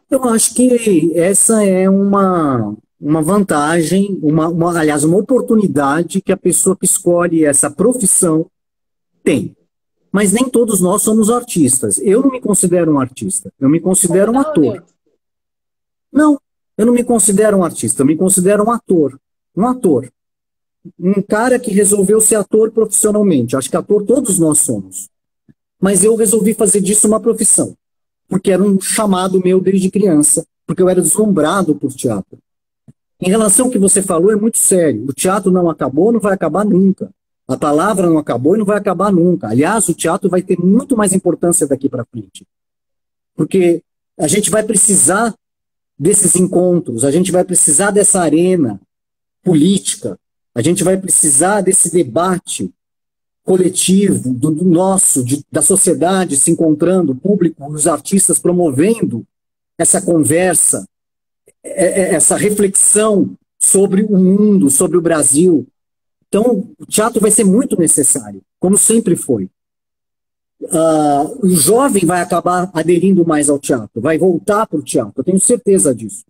Eu 0.10 0.24
acho 0.26 0.53
que 0.53 1.18
essa 1.18 1.66
é 1.66 1.89
uma, 1.89 2.76
uma 3.01 3.22
vantagem, 3.22 4.20
uma, 4.22 4.47
uma, 4.47 4.80
aliás, 4.80 5.03
uma 5.03 5.18
oportunidade 5.18 6.22
que 6.22 6.32
a 6.32 6.38
pessoa 6.38 6.78
que 6.78 6.86
escolhe 6.86 7.43
essa 7.43 7.70
profissão 7.72 8.45
tem. 9.24 9.56
Mas 10.12 10.32
nem 10.32 10.47
todos 10.47 10.80
nós 10.80 11.01
somos 11.01 11.30
artistas. 11.30 11.97
Eu 11.97 12.22
não 12.22 12.30
me 12.32 12.39
considero 12.39 12.93
um 12.93 12.99
artista, 12.99 13.51
eu 13.60 13.68
me 13.68 13.80
considero 13.80 14.32
um 14.32 14.39
ator. 14.39 14.86
Não, 16.12 16.39
eu 16.78 16.86
não 16.86 16.93
me 16.93 17.03
considero 17.03 17.58
um 17.58 17.64
artista, 17.64 18.03
eu 18.03 18.06
me 18.06 18.16
considero 18.16 18.64
um 18.64 18.72
ator. 18.72 19.20
Um 19.58 19.66
ator 19.66 20.10
um 21.00 21.22
cara 21.22 21.60
que 21.60 21.72
resolveu 21.72 22.22
ser 22.22 22.36
ator 22.36 22.72
profissionalmente. 22.72 23.56
Acho 23.56 23.70
que 23.70 23.78
ator 23.78 24.04
todos 24.04 24.40
nós 24.40 24.60
somos. 24.60 25.10
Mas 25.82 26.04
eu 26.04 26.16
resolvi 26.16 26.54
fazer 26.54 26.82
disso 26.82 27.08
uma 27.08 27.20
profissão, 27.20 27.76
porque 28.28 28.52
era 28.52 28.64
um 28.64 28.80
chamado 28.80 29.42
meu 29.44 29.60
desde 29.60 29.92
criança, 29.92 30.46
porque 30.66 30.82
eu 30.82 30.90
era 30.90 31.02
deslumbrado 31.02 31.76
por 31.76 31.92
teatro. 31.94 32.38
Em 33.22 33.30
relação 33.30 33.66
ao 33.66 33.72
que 33.72 33.80
você 33.80 34.02
falou, 34.02 34.32
é 34.32 34.36
muito 34.36 34.58
sério. 34.58 35.06
O 35.08 35.14
teatro 35.14 35.52
não 35.52 35.70
acabou, 35.70 36.12
não 36.12 36.20
vai 36.20 36.34
acabar 36.34 36.66
nunca. 36.66 37.10
A 37.48 37.56
palavra 37.56 38.10
não 38.10 38.18
acabou 38.18 38.56
e 38.56 38.60
não 38.60 38.66
vai 38.66 38.78
acabar 38.78 39.12
nunca. 39.12 39.48
Aliás, 39.48 39.88
o 39.88 39.94
teatro 39.94 40.30
vai 40.30 40.42
ter 40.42 40.60
muito 40.60 40.98
mais 40.98 41.14
importância 41.14 41.68
daqui 41.68 41.88
para 41.88 42.06
frente. 42.06 42.46
Porque 43.36 43.84
a 44.18 44.28
gente 44.28 44.50
vai 44.50 44.64
precisar 44.64 45.34
desses 45.98 46.36
encontros, 46.36 47.04
a 47.04 47.12
gente 47.12 47.32
vai 47.32 47.44
precisar 47.44 47.92
dessa 47.92 48.20
arena 48.20 48.80
política, 49.44 50.18
a 50.56 50.62
gente 50.62 50.84
vai 50.86 50.95
precisar 50.95 51.60
desse 51.60 51.91
debate 51.91 52.74
coletivo, 53.43 54.34
do, 54.34 54.49
do 54.49 54.66
nosso, 54.66 55.24
de, 55.24 55.45
da 55.51 55.62
sociedade 55.62 56.38
se 56.38 56.49
encontrando, 56.49 57.12
o 57.12 57.16
público, 57.16 57.64
os 57.68 57.86
artistas 57.86 58.39
promovendo 58.39 59.24
essa 59.78 60.01
conversa, 60.01 60.88
é, 61.62 61.86
é, 61.86 62.14
essa 62.16 62.38
reflexão 62.38 63.36
sobre 63.60 64.03
o 64.03 64.18
mundo, 64.18 64.70
sobre 64.70 64.97
o 64.97 65.01
Brasil. 65.01 65.68
Então, 66.28 66.68
o 66.80 66.86
teatro 66.86 67.20
vai 67.20 67.30
ser 67.30 67.43
muito 67.43 67.78
necessário, 67.78 68.41
como 68.60 68.78
sempre 68.78 69.16
foi. 69.16 69.49
Uh, 70.62 71.45
o 71.45 71.49
jovem 71.49 72.06
vai 72.06 72.22
acabar 72.22 72.72
aderindo 72.74 73.26
mais 73.26 73.49
ao 73.49 73.60
teatro, 73.60 74.01
vai 74.01 74.18
voltar 74.18 74.66
para 74.66 74.80
o 74.80 74.84
teatro, 74.84 75.14
eu 75.18 75.24
tenho 75.24 75.39
certeza 75.39 75.93
disso. 75.93 76.24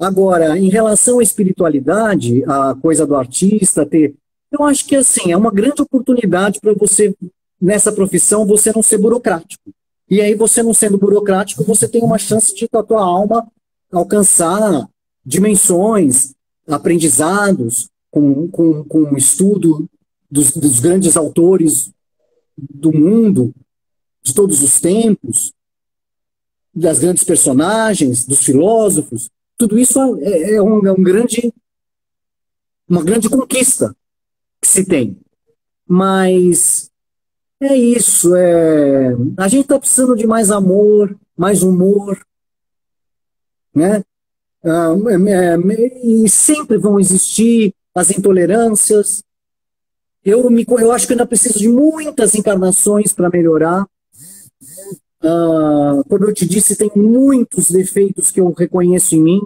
Agora, 0.00 0.58
em 0.58 0.70
relação 0.70 1.18
à 1.18 1.22
espiritualidade, 1.22 2.42
a 2.46 2.74
coisa 2.74 3.06
do 3.06 3.14
artista 3.14 3.84
ter, 3.84 4.14
eu 4.50 4.64
acho 4.64 4.86
que 4.86 4.96
assim, 4.96 5.30
é 5.30 5.36
uma 5.36 5.52
grande 5.52 5.82
oportunidade 5.82 6.58
para 6.58 6.72
você 6.72 7.14
nessa 7.60 7.92
profissão 7.92 8.46
você 8.46 8.72
não 8.74 8.82
ser 8.82 8.96
burocrático. 8.96 9.70
E 10.08 10.22
aí, 10.22 10.34
você 10.34 10.62
não 10.62 10.72
sendo 10.72 10.96
burocrático, 10.96 11.62
você 11.64 11.86
tem 11.86 12.02
uma 12.02 12.16
chance 12.16 12.54
de, 12.54 12.66
a 12.72 12.82
tua 12.82 13.02
alma, 13.02 13.46
alcançar 13.92 14.88
dimensões, 15.24 16.32
aprendizados, 16.66 17.90
com, 18.10 18.48
com, 18.48 18.82
com 18.84 19.02
o 19.02 19.18
estudo 19.18 19.86
dos, 20.30 20.50
dos 20.52 20.80
grandes 20.80 21.14
autores 21.14 21.92
do 22.56 22.90
mundo, 22.90 23.54
de 24.22 24.34
todos 24.34 24.62
os 24.62 24.80
tempos, 24.80 25.52
das 26.74 26.98
grandes 26.98 27.22
personagens, 27.22 28.24
dos 28.24 28.40
filósofos, 28.40 29.30
tudo 29.60 29.78
isso 29.78 30.00
é, 30.22 30.54
é, 30.54 30.62
um, 30.62 30.86
é 30.86 30.90
um 30.90 31.02
grande, 31.02 31.52
uma 32.88 33.04
grande 33.04 33.28
conquista 33.28 33.94
que 34.58 34.66
se 34.66 34.86
tem. 34.86 35.20
Mas 35.86 36.90
é 37.60 37.76
isso. 37.76 38.34
É, 38.34 39.14
a 39.36 39.48
gente 39.48 39.64
está 39.64 39.78
precisando 39.78 40.16
de 40.16 40.26
mais 40.26 40.50
amor, 40.50 41.14
mais 41.36 41.62
humor, 41.62 42.18
né? 43.74 44.02
Ah, 44.64 44.94
é, 45.28 45.54
é, 45.54 46.06
e 46.06 46.28
sempre 46.30 46.78
vão 46.78 46.98
existir 46.98 47.74
as 47.94 48.10
intolerâncias. 48.10 49.22
Eu, 50.24 50.48
me, 50.48 50.64
eu 50.66 50.90
acho 50.90 51.06
que 51.06 51.12
ainda 51.12 51.26
preciso 51.26 51.58
de 51.58 51.68
muitas 51.68 52.34
encarnações 52.34 53.12
para 53.12 53.28
melhorar. 53.28 53.86
Uh, 55.22 56.02
como 56.08 56.24
eu 56.24 56.32
te 56.32 56.46
disse, 56.46 56.76
tem 56.76 56.90
muitos 56.96 57.70
defeitos 57.70 58.30
que 58.30 58.40
eu 58.40 58.50
reconheço 58.52 59.14
em 59.14 59.22
mim. 59.22 59.40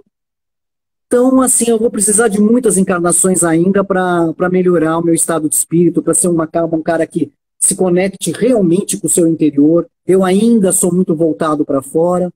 Então, 1.07 1.41
assim, 1.41 1.69
eu 1.69 1.79
vou 1.79 1.91
precisar 1.91 2.29
de 2.29 2.41
muitas 2.41 2.77
encarnações 2.77 3.45
ainda 3.45 3.85
para 3.85 4.51
melhorar 4.51 4.99
o 4.99 5.05
meu 5.05 5.15
estado 5.15 5.49
de 5.49 5.55
espírito, 5.55 6.03
para 6.03 6.15
ser 6.15 6.29
uma, 6.29 6.49
um 6.73 6.83
cara 6.83 7.07
que 7.07 7.33
se 7.59 7.75
conecte 7.75 8.33
realmente 8.33 8.97
com 8.97 9.07
o 9.07 9.11
seu 9.11 9.27
interior. 9.27 9.87
Eu 10.07 10.25
ainda 10.25 10.73
sou 10.73 10.93
muito 10.93 11.15
voltado 11.15 11.65
para 11.65 11.83
fora. 11.83 12.33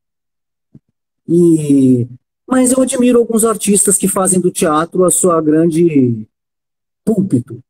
E 1.29 2.07
mas 2.47 2.73
eu 2.73 2.81
admiro 2.81 3.19
alguns 3.19 3.45
artistas 3.45 3.99
que 3.99 4.09
fazem 4.09 4.41
do 4.41 4.51
teatro 4.51 5.05
a 5.05 5.11
sua 5.11 5.39
grande 5.43 6.27
púlpito 7.05 7.63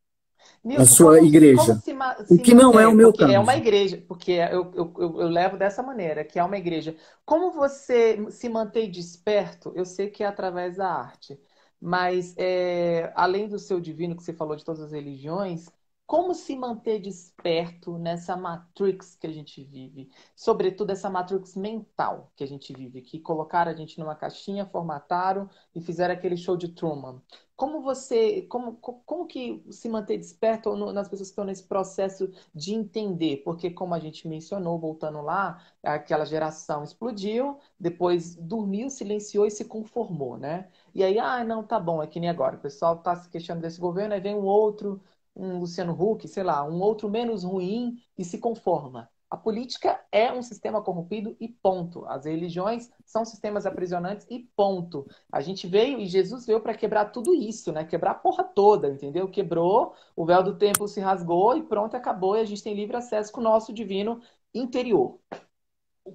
a 0.77 0.85
sua 0.85 1.21
igreja. 1.21 1.75
Se, 1.77 1.95
se 2.27 2.35
o 2.35 2.39
que 2.39 2.55
não 2.55 2.79
é 2.79 2.87
o 2.87 2.93
meu 2.93 3.13
caso. 3.13 3.33
É 3.33 3.39
uma 3.39 3.57
igreja, 3.57 4.03
porque 4.09 4.33
eu, 4.33 4.73
eu, 4.75 4.95
eu, 4.99 5.21
eu, 5.21 5.29
levo 5.29 5.57
dessa 5.57 5.83
maneira, 5.83 6.25
que 6.25 6.39
é 6.39 6.45
uma 6.45 6.57
igreja. 6.57 6.97
Como 7.25 7.53
você 7.53 8.27
se 8.31 8.49
mantém 8.49 8.91
desperto? 8.91 9.73
Eu 9.75 9.85
sei 9.85 10.11
que 10.11 10.23
é 10.23 10.27
através 10.27 10.77
da 10.77 10.91
arte, 10.91 11.39
mas 11.81 12.35
é, 12.37 13.13
além 13.15 13.49
do 13.49 13.59
seu 13.59 13.81
divino 13.81 14.17
que 14.17 14.23
você 14.23 14.33
falou 14.33 14.57
de 14.57 14.65
todas 14.65 14.83
as 14.83 14.93
religiões, 14.93 15.67
como 16.09 16.35
se 16.35 16.57
manter 16.57 17.01
desperto 17.01 17.99
nessa 17.99 18.35
matrix 18.35 19.15
que 19.15 19.27
a 19.27 19.31
gente 19.31 19.63
vive? 19.63 20.11
Sobretudo 20.35 20.91
essa 20.91 21.11
matrix 21.11 21.55
mental 21.55 22.33
que 22.35 22.43
a 22.43 22.47
gente 22.47 22.73
vive, 22.73 23.03
que 23.03 23.21
colocaram 23.21 23.71
a 23.71 23.75
gente 23.75 24.01
numa 24.01 24.15
caixinha, 24.15 24.65
formataram 24.65 25.51
e 25.75 25.83
fizeram 25.83 26.15
aquele 26.15 26.35
show 26.35 26.57
de 26.57 26.69
Truman. 26.69 27.21
Como 27.55 27.83
você, 27.83 28.41
como, 28.43 28.77
como 28.77 29.27
que 29.27 29.63
se 29.71 29.87
manter 29.91 30.17
desperto 30.17 30.75
nas 30.95 31.09
pessoas 31.11 31.29
que 31.29 31.33
estão 31.33 31.45
nesse 31.45 31.65
processo 31.65 32.33
de 32.55 32.73
entender? 32.73 33.43
Porque 33.45 33.69
como 33.71 33.95
a 33.95 33.99
gente 33.99 34.27
mencionou, 34.27 34.79
voltando 34.79 35.21
lá, 35.21 35.63
aquela 35.83 36.25
geração 36.25 36.85
explodiu, 36.85 37.59
depois 37.79 38.35
dormiu, 38.35 38.89
silenciou 38.89 39.45
e 39.45 39.51
se 39.51 39.65
conformou, 39.67 40.39
né? 40.39 40.71
E 40.95 41.05
aí, 41.05 41.19
ah, 41.19 41.45
não, 41.45 41.63
tá 41.63 41.79
bom, 41.79 42.03
é 42.03 42.07
que 42.07 42.19
nem 42.19 42.31
agora. 42.31 42.57
O 42.57 42.61
pessoal 42.61 42.95
está 42.95 43.15
se 43.15 43.29
questionando 43.29 43.63
desse 43.63 43.79
governo, 43.79 44.15
aí 44.15 44.21
vem 44.21 44.35
um 44.35 44.45
outro 44.47 45.03
um 45.39 45.59
Luciano 45.61 45.93
Huck, 45.93 46.27
sei 46.29 46.43
lá, 46.43 46.65
um 46.69 46.81
outro 46.81 47.09
menos 47.09 47.45
ruim 47.45 47.97
e 48.19 48.25
se 48.25 48.39
conforma. 48.39 49.09
A 49.31 49.37
política 49.37 50.03
é 50.11 50.33
um 50.33 50.43
sistema 50.43 50.83
corrompido 50.83 51.37
e 51.39 51.49
ponto. 51.49 52.07
As 52.07 52.25
religiões 52.25 52.91
são 53.05 53.27
sistemas 53.27 53.67
aprisionantes 53.67 54.27
e 54.31 54.41
ponto. 54.57 55.07
A 55.31 55.41
gente 55.43 55.67
veio 55.67 56.01
e 56.01 56.07
Jesus 56.07 56.47
veio 56.47 56.61
para 56.63 56.75
quebrar 56.75 57.07
tudo 57.07 57.35
isso, 57.35 57.71
né? 57.71 57.85
Quebrar 57.85 58.13
a 58.13 58.15
porra 58.15 58.43
toda, 58.43 58.89
entendeu? 58.89 59.31
Quebrou, 59.31 59.95
o 60.17 60.25
véu 60.25 60.43
do 60.43 60.57
templo 60.57 60.89
se 60.89 60.99
rasgou 61.01 61.57
e 61.57 61.63
pronto, 61.63 61.95
acabou 61.95 62.37
e 62.37 62.41
a 62.41 62.45
gente 62.45 62.63
tem 62.63 62.75
livre 62.75 62.97
acesso 62.97 63.31
com 63.31 63.41
o 63.41 63.45
nosso 63.45 63.73
divino 63.73 64.21
interior. 64.55 65.21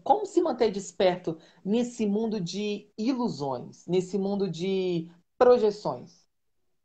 Como 0.03 0.26
se 0.26 0.41
manter 0.41 0.71
desperto 0.71 1.38
nesse 1.63 2.05
mundo 2.07 2.41
de 2.41 2.89
ilusões, 2.97 3.86
nesse 3.86 4.17
mundo 4.17 4.49
de 4.49 5.11
projeções? 5.38 6.22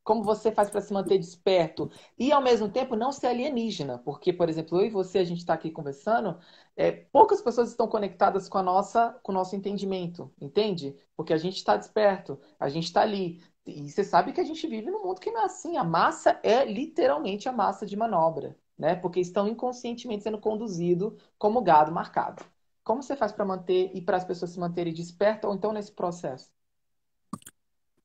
Como 0.08 0.22
você 0.22 0.50
faz 0.50 0.70
para 0.70 0.80
se 0.80 0.90
manter 0.90 1.18
desperto 1.18 1.90
e 2.18 2.32
ao 2.32 2.40
mesmo 2.40 2.66
tempo 2.66 2.96
não 2.96 3.12
ser 3.12 3.26
alienígena, 3.26 3.98
porque 3.98 4.32
por 4.32 4.48
exemplo 4.48 4.80
eu 4.80 4.86
e 4.86 4.88
você 4.88 5.18
a 5.18 5.24
gente 5.24 5.40
está 5.40 5.52
aqui 5.52 5.70
conversando, 5.70 6.38
é, 6.74 6.90
poucas 6.90 7.42
pessoas 7.42 7.68
estão 7.68 7.86
conectadas 7.86 8.48
com 8.48 8.56
a 8.56 8.62
nossa, 8.62 9.20
com 9.22 9.32
o 9.32 9.34
nosso 9.34 9.54
entendimento, 9.54 10.32
entende? 10.40 10.96
Porque 11.14 11.34
a 11.34 11.36
gente 11.36 11.56
está 11.56 11.76
desperto, 11.76 12.40
a 12.58 12.70
gente 12.70 12.84
está 12.84 13.02
ali 13.02 13.42
e 13.66 13.90
você 13.90 14.02
sabe 14.02 14.32
que 14.32 14.40
a 14.40 14.44
gente 14.44 14.66
vive 14.66 14.90
num 14.90 15.04
mundo 15.04 15.20
que 15.20 15.30
não 15.30 15.42
é 15.42 15.44
assim, 15.44 15.76
a 15.76 15.84
massa 15.84 16.40
é 16.42 16.64
literalmente 16.64 17.46
a 17.46 17.52
massa 17.52 17.84
de 17.84 17.94
manobra, 17.94 18.56
né? 18.78 18.94
Porque 18.94 19.20
estão 19.20 19.46
inconscientemente 19.46 20.22
sendo 20.22 20.38
conduzido 20.38 21.18
como 21.36 21.60
gado 21.60 21.92
marcado. 21.92 22.42
Como 22.82 23.02
você 23.02 23.14
faz 23.14 23.30
para 23.30 23.44
manter 23.44 23.90
e 23.92 24.00
para 24.00 24.16
as 24.16 24.24
pessoas 24.24 24.52
se 24.52 24.58
manterem 24.58 24.94
despertas 24.94 25.50
ou 25.50 25.54
então 25.54 25.70
nesse 25.70 25.92
processo? 25.92 26.50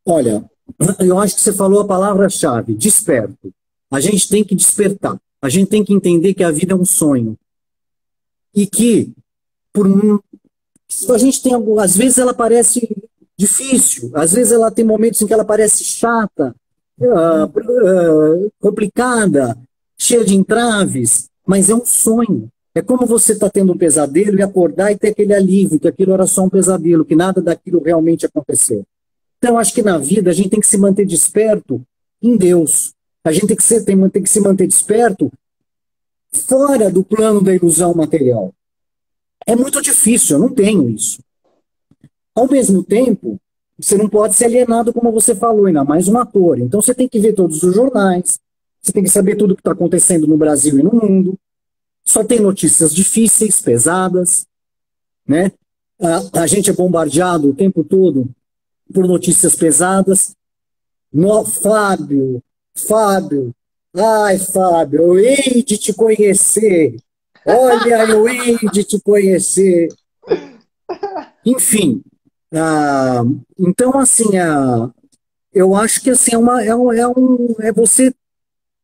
Olha, 0.06 0.44
eu 1.00 1.20
acho 1.20 1.36
que 1.36 1.42
você 1.42 1.54
falou 1.54 1.82
a 1.82 1.88
palavra-chave, 1.88 2.74
desperto. 2.74 3.54
A 3.92 4.00
gente 4.00 4.28
tem 4.28 4.44
que 4.44 4.56
despertar. 4.56 5.20
A 5.42 5.50
gente 5.50 5.70
tem 5.70 5.84
que 5.84 5.94
entender 5.94 6.34
que 6.34 6.44
a 6.44 6.52
vida 6.52 6.74
é 6.74 6.76
um 6.76 6.86
sonho. 6.86 7.38
E 8.56 8.66
que, 8.66 9.12
por 9.72 9.88
a 11.10 11.18
gente 11.18 11.42
tem 11.42 11.54
às 11.80 11.98
vezes 11.98 12.18
ela 12.18 12.34
parece 12.34 12.88
difícil, 13.38 14.12
às 14.14 14.34
vezes 14.34 14.54
ela 14.54 14.72
tem 14.72 14.86
momentos 14.86 15.22
em 15.22 15.28
que 15.28 15.34
ela 15.34 15.44
parece 15.44 15.84
chata, 15.84 16.56
uh, 17.00 17.46
uh, 17.46 18.52
complicada, 18.60 19.58
cheia 19.98 20.24
de 20.24 20.36
entraves, 20.36 21.30
mas 21.46 21.70
é 21.70 21.76
um 21.76 21.86
sonho. 21.86 22.50
É 22.76 22.82
como 22.82 23.06
você 23.06 23.34
está 23.34 23.50
tendo 23.50 23.74
um 23.74 23.78
pesadelo 23.78 24.40
e 24.40 24.44
acordar 24.44 24.92
e 24.92 24.98
ter 24.98 25.10
aquele 25.10 25.34
alívio, 25.34 25.80
que 25.80 25.88
aquilo 25.88 26.14
era 26.14 26.26
só 26.26 26.44
um 26.44 26.50
pesadelo, 26.50 27.06
que 27.06 27.16
nada 27.16 27.42
daquilo 27.42 27.82
realmente 27.84 28.26
aconteceu. 28.26 28.86
Então, 29.44 29.58
acho 29.58 29.74
que 29.74 29.82
na 29.82 29.98
vida 29.98 30.32
a 30.32 30.34
gente 30.34 30.52
tem 30.52 30.60
que 30.62 30.66
se 30.66 30.78
manter 30.78 31.06
desperto 31.06 31.86
em 32.22 32.38
Deus. 32.38 32.94
A 33.26 33.32
gente 33.34 33.48
tem 33.48 33.58
que, 33.58 33.64
ser, 33.64 33.84
tem, 33.84 34.10
tem 34.10 34.24
que 34.24 34.30
se 34.30 34.40
manter 34.40 34.66
desperto 34.66 35.30
fora 36.32 36.90
do 36.90 37.04
plano 37.04 37.44
da 37.44 37.54
ilusão 37.54 37.94
material. 37.94 38.54
É 39.46 39.54
muito 39.54 39.82
difícil, 39.82 40.38
eu 40.38 40.40
não 40.40 40.54
tenho 40.54 40.90
isso. 40.90 41.22
Ao 42.34 42.50
mesmo 42.50 42.86
tempo, 42.86 43.38
você 43.78 43.98
não 43.98 44.08
pode 44.08 44.34
ser 44.34 44.46
alienado, 44.46 44.94
como 44.94 45.12
você 45.12 45.36
falou, 45.36 45.66
ainda 45.66 45.84
mais 45.84 46.08
um 46.08 46.18
ator. 46.18 46.58
Então 46.58 46.82
você 46.82 46.96
tem 46.96 47.10
que 47.10 47.20
ver 47.20 47.34
todos 47.34 47.64
os 47.64 47.76
jornais, 47.76 48.40
você 48.82 48.94
tem 48.94 49.04
que 49.04 49.10
saber 49.10 49.36
tudo 49.36 49.52
o 49.52 49.56
que 49.56 49.60
está 49.60 49.74
acontecendo 49.74 50.26
no 50.26 50.38
Brasil 50.38 50.80
e 50.80 50.84
no 50.84 50.94
mundo. 50.94 51.38
Só 52.06 52.24
tem 52.24 52.40
notícias 52.40 52.96
difíceis, 52.96 53.60
pesadas, 53.60 54.48
né? 55.28 55.52
A, 56.02 56.44
a 56.44 56.48
gente 56.48 56.70
é 56.70 56.74
bombardeado 56.74 57.50
o 57.50 57.54
tempo 57.54 57.84
todo 57.84 58.34
por 58.94 59.08
notícias 59.08 59.56
pesadas. 59.56 60.36
No, 61.12 61.46
Fábio, 61.46 62.42
Fábio, 62.76 63.54
ai, 63.96 64.38
Fábio, 64.40 65.02
eu 65.02 65.20
hei 65.20 65.64
de 65.64 65.78
te 65.78 65.94
conhecer. 65.94 66.96
Olha, 67.46 68.06
eu 68.10 68.28
hei 68.28 68.58
de 68.72 68.84
te 68.84 69.00
conhecer. 69.02 69.90
Enfim, 71.46 72.02
ah, 72.56 73.24
então, 73.58 73.98
assim, 73.98 74.38
ah, 74.38 74.92
eu 75.52 75.76
acho 75.76 76.02
que 76.02 76.12
assim, 76.12 76.36
é, 76.36 76.38
uma, 76.38 76.64
é, 76.64 76.76
um, 76.76 76.92
é, 76.92 77.08
um, 77.08 77.56
é 77.60 77.72
você 77.72 78.14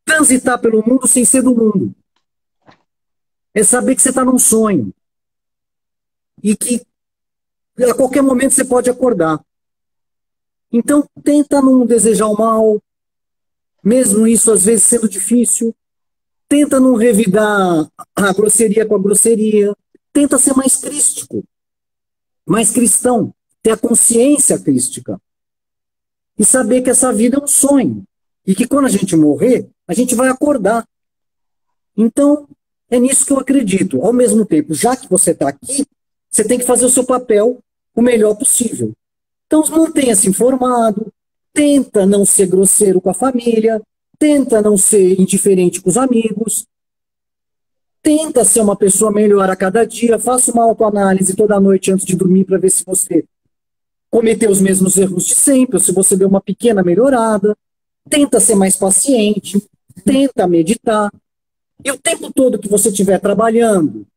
transitar 0.03 0.60
pelo 0.60 0.84
mundo 0.86 1.07
sem 1.07 1.24
ser 1.24 1.43
do 1.43 1.55
mundo. 1.55 1.93
É 3.53 3.64
saber 3.64 3.95
que 3.95 4.01
você 4.01 4.10
está 4.10 4.26
num 4.26 4.39
sonho. 4.39 4.93
E 6.41 6.55
que 6.55 6.82
a 7.80 7.93
qualquer 7.93 8.24
momento 8.24 8.53
você 8.53 8.66
pode 8.66 8.89
acordar. 8.89 9.39
Então, 10.72 11.07
tenta 11.24 11.61
não 11.61 11.86
desejar 11.86 12.28
o 12.28 12.38
mal, 12.38 12.82
mesmo 13.84 14.28
isso 14.28 14.51
às 14.51 14.65
vezes 14.65 14.84
sendo 14.84 15.07
difícil. 15.07 15.76
Tenta 16.47 16.80
não 16.80 16.95
revidar 16.95 17.88
a 18.15 18.34
grosseria 18.34 18.86
com 18.86 18.95
a 18.95 18.99
grosseria. 18.99 19.76
Tenta 20.11 20.38
ser 20.38 20.53
mais 20.53 20.76
crístico, 20.76 21.43
mais 22.45 22.72
cristão, 22.72 23.34
ter 23.61 23.72
a 23.72 23.78
consciência 23.78 24.57
crística. 24.59 25.20
E 26.38 26.45
saber 26.45 26.82
que 26.82 26.89
essa 26.89 27.13
vida 27.13 27.38
é 27.38 27.43
um 27.43 27.47
sonho. 27.47 28.03
E 28.45 28.55
que 28.55 28.67
quando 28.67 28.86
a 28.86 28.89
gente 28.89 29.15
morrer, 29.15 29.70
a 29.88 29.93
gente 29.93 30.15
vai 30.15 30.30
acordar. 30.30 30.88
Então, 31.95 32.47
é 32.89 32.99
nisso 32.99 33.26
que 33.26 33.34
eu 33.34 33.39
acredito. 33.39 34.01
Ao 34.01 34.13
mesmo 34.13 34.45
tempo, 34.45 34.74
já 34.74 34.95
que 34.95 35.07
você 35.09 35.32
está 35.32 35.49
aqui, 35.49 35.86
você 36.32 36.43
tem 36.43 36.57
que 36.57 36.65
fazer 36.65 36.86
o 36.86 36.89
seu 36.89 37.03
papel 37.03 37.59
o 37.93 38.01
melhor 38.01 38.36
possível. 38.36 38.93
Então, 39.49 39.63
mantenha-se 39.71 40.29
informado, 40.29 41.11
tenta 41.51 42.05
não 42.05 42.23
ser 42.23 42.45
grosseiro 42.45 43.01
com 43.01 43.09
a 43.09 43.15
família, 43.15 43.81
tenta 44.19 44.61
não 44.61 44.77
ser 44.77 45.19
indiferente 45.19 45.81
com 45.81 45.89
os 45.89 45.97
amigos, 45.97 46.67
Tenta 48.01 48.45
ser 48.45 48.61
uma 48.61 48.77
pessoa 48.77 49.11
melhor 49.11 49.49
a 49.49 49.55
cada 49.55 49.85
dia, 49.85 50.17
faça 50.17 50.51
uma 50.51 50.63
autoanálise 50.63 51.35
toda 51.35 51.59
noite 51.59 51.91
antes 51.91 52.05
de 52.05 52.15
dormir 52.15 52.45
para 52.45 52.57
ver 52.57 52.69
se 52.69 52.83
você 52.85 53.25
cometeu 54.09 54.49
os 54.49 54.61
mesmos 54.61 54.97
erros 54.97 55.25
de 55.25 55.35
sempre, 55.35 55.75
ou 55.75 55.79
se 55.81 55.91
você 55.91 56.15
deu 56.15 56.29
uma 56.29 56.41
pequena 56.41 56.81
melhorada. 56.81 57.55
Tenta 58.09 58.39
ser 58.39 58.55
mais 58.55 58.75
paciente, 58.75 59.61
tenta 60.05 60.47
meditar. 60.47 61.11
E 61.83 61.91
o 61.91 61.97
tempo 61.97 62.31
todo 62.31 62.57
que 62.57 62.69
você 62.69 62.87
estiver 62.87 63.19
trabalhando, 63.19 64.07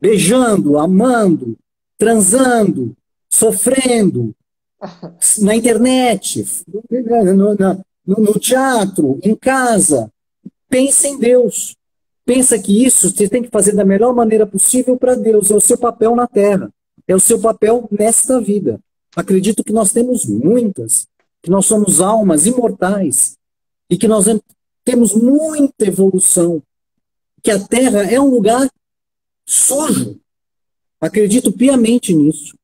beijando, 0.00 0.78
amando, 0.78 1.58
transando, 1.98 2.96
sofrendo, 3.28 4.34
na 5.40 5.54
internet, 5.54 6.44
no, 6.66 7.54
no, 8.06 8.16
no 8.22 8.38
teatro, 8.38 9.18
em 9.22 9.34
casa, 9.34 10.10
pense 10.68 11.06
em 11.06 11.18
Deus. 11.18 11.76
Pensa 12.24 12.58
que 12.58 12.84
isso 12.84 13.10
você 13.10 13.28
tem 13.28 13.42
que 13.42 13.50
fazer 13.50 13.72
da 13.72 13.84
melhor 13.84 14.14
maneira 14.14 14.46
possível 14.46 14.96
para 14.96 15.14
Deus. 15.14 15.50
É 15.50 15.54
o 15.54 15.60
seu 15.60 15.76
papel 15.76 16.16
na 16.16 16.26
Terra. 16.26 16.70
É 17.06 17.14
o 17.14 17.20
seu 17.20 17.38
papel 17.38 17.86
nesta 17.90 18.40
vida. 18.40 18.80
Acredito 19.14 19.62
que 19.62 19.72
nós 19.72 19.92
temos 19.92 20.24
muitas, 20.24 21.06
que 21.42 21.50
nós 21.50 21.66
somos 21.66 22.00
almas 22.00 22.46
imortais 22.46 23.36
e 23.90 23.98
que 23.98 24.08
nós 24.08 24.24
temos 24.82 25.14
muita 25.14 25.86
evolução. 25.86 26.62
Que 27.42 27.50
a 27.50 27.60
Terra 27.60 28.10
é 28.10 28.18
um 28.18 28.30
lugar 28.30 28.68
sujo. 29.46 30.18
Acredito 30.98 31.52
piamente 31.52 32.14
nisso. 32.14 32.56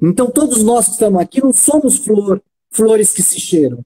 Então, 0.00 0.30
todos 0.30 0.62
nós 0.62 0.86
que 0.86 0.92
estamos 0.92 1.20
aqui 1.20 1.42
não 1.42 1.52
somos 1.52 1.98
flor, 1.98 2.42
flores 2.70 3.12
que 3.12 3.22
se 3.22 3.40
cheiram. 3.40 3.84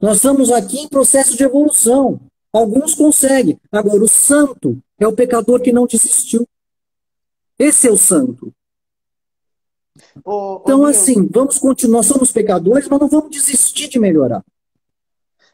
Nós 0.00 0.16
estamos 0.16 0.52
aqui 0.52 0.80
em 0.80 0.88
processo 0.88 1.36
de 1.36 1.42
evolução. 1.42 2.20
Alguns 2.52 2.94
conseguem. 2.94 3.58
Agora, 3.72 4.02
o 4.02 4.08
santo 4.08 4.80
é 4.98 5.06
o 5.06 5.12
pecador 5.12 5.60
que 5.60 5.72
não 5.72 5.86
desistiu. 5.86 6.46
Esse 7.58 7.88
é 7.88 7.90
o 7.90 7.96
santo. 7.96 8.52
Então, 10.18 10.84
assim, 10.84 11.26
vamos 11.26 11.58
continuar. 11.58 11.98
Nós 11.98 12.06
somos 12.06 12.32
pecadores, 12.32 12.88
mas 12.88 13.00
não 13.00 13.08
vamos 13.08 13.30
desistir 13.30 13.88
de 13.88 13.98
melhorar. 13.98 14.44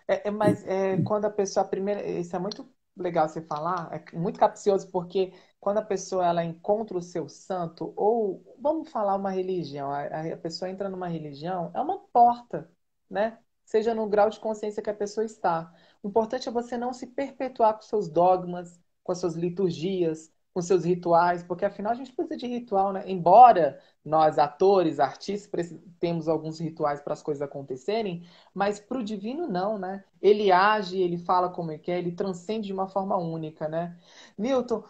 É, 0.07 0.29
é, 0.29 0.31
mas 0.31 0.67
é, 0.67 1.01
quando 1.03 1.25
a 1.25 1.31
pessoa, 1.31 1.65
a 1.65 1.69
primeira. 1.69 2.07
Isso 2.07 2.35
é 2.35 2.39
muito 2.39 2.67
legal 2.97 3.29
você 3.29 3.41
falar, 3.43 3.91
é 3.93 4.17
muito 4.17 4.39
capcioso, 4.39 4.91
porque 4.91 5.33
quando 5.61 5.79
a 5.79 5.83
pessoa 5.83 6.27
ela 6.27 6.45
encontra 6.45 6.97
o 6.97 7.03
seu 7.03 7.29
santo, 7.29 7.93
ou 7.97 8.45
vamos 8.59 8.91
falar 8.91 9.17
uma 9.17 9.31
religião, 9.31 9.91
a, 9.91 10.33
a 10.35 10.37
pessoa 10.37 10.71
entra 10.71 10.89
numa 10.89 11.09
religião, 11.09 11.71
é 11.75 11.81
uma 11.81 11.99
porta, 12.09 12.71
né? 13.11 13.39
Seja 13.65 13.95
no 13.95 14.09
grau 14.09 14.29
de 14.29 14.41
consciência 14.41 14.83
que 14.83 14.91
a 14.91 14.95
pessoa 14.95 15.25
está. 15.25 15.73
O 16.03 16.09
importante 16.09 16.49
é 16.49 16.53
você 16.53 16.77
não 16.77 16.93
se 16.93 17.07
perpetuar 17.07 17.75
com 17.75 17.83
seus 17.83 18.09
dogmas, 18.09 18.81
com 19.03 19.13
as 19.13 19.19
suas 19.19 19.35
liturgias, 19.35 20.33
com 20.55 20.61
seus 20.63 20.85
rituais, 20.85 21.43
porque 21.43 21.65
afinal 21.65 21.93
a 21.93 21.95
gente 21.95 22.13
precisa 22.13 22.37
de 22.37 22.47
ritual, 22.47 22.93
né? 22.93 23.05
Embora 23.07 23.81
nós, 24.05 24.39
atores, 24.39 25.01
artistas, 25.01 25.75
temos 25.99 26.29
alguns 26.29 26.59
rituais 26.61 27.01
para 27.01 27.15
as 27.15 27.23
coisas 27.23 27.43
acontecerem, 27.43 28.27
mas 28.55 28.79
para 28.81 28.99
o 28.99 29.05
divino 29.05 29.47
não, 29.49 29.79
né? 29.79 30.05
Ele 30.21 30.53
age, 30.53 31.01
ele 31.01 31.17
fala 31.19 31.49
como 31.51 31.71
ele 31.73 31.79
quer, 31.79 31.99
ele 31.99 32.13
transcende 32.13 32.67
de 32.67 32.73
uma 32.73 32.89
forma 32.89 33.17
única, 33.17 33.69
né? 33.69 33.97
Milton, 34.37 34.85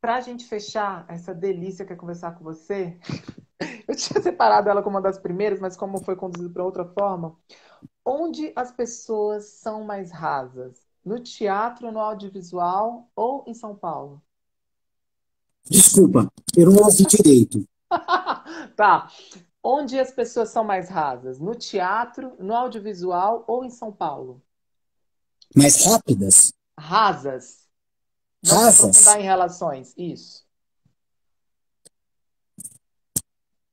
para 0.00 0.16
a 0.16 0.20
gente 0.20 0.46
fechar 0.46 1.04
essa 1.08 1.34
delícia 1.34 1.84
que 1.84 1.92
é 1.92 1.96
conversar 1.96 2.32
com 2.36 2.44
você, 2.44 2.98
eu 3.88 3.96
tinha 3.96 4.22
separado 4.22 4.68
ela 4.68 4.82
como 4.82 4.96
uma 4.96 5.02
das 5.02 5.18
primeiras, 5.18 5.60
mas 5.60 5.76
como 5.76 6.02
foi 6.04 6.16
conduzido 6.16 6.52
para 6.52 6.64
outra 6.64 6.84
forma, 6.86 7.36
onde 8.04 8.52
as 8.56 8.72
pessoas 8.72 9.46
são 9.60 9.84
mais 9.84 10.10
rasas? 10.12 10.86
No 11.04 11.20
teatro, 11.22 11.92
no 11.92 12.00
audiovisual 12.00 13.10
ou 13.16 13.44
em 13.46 13.54
São 13.54 13.76
Paulo? 13.76 14.22
Desculpa, 15.68 16.30
eu 16.56 16.70
não 16.70 16.84
ouvi 16.84 17.04
direito. 17.04 17.64
tá. 18.76 19.10
Onde 19.62 19.98
as 19.98 20.10
pessoas 20.10 20.48
são 20.48 20.64
mais 20.64 20.88
rasas? 20.88 21.38
No 21.38 21.54
teatro, 21.54 22.32
no 22.38 22.54
audiovisual 22.54 23.44
ou 23.46 23.64
em 23.64 23.70
São 23.70 23.92
Paulo? 23.92 24.42
Mais 25.54 25.84
rápidas? 25.84 26.52
Rasas. 26.78 27.68
Não 28.42 28.56
rasas? 28.56 29.04
Não 29.04 29.16
em 29.18 29.22
relações, 29.22 29.92
isso. 29.96 30.44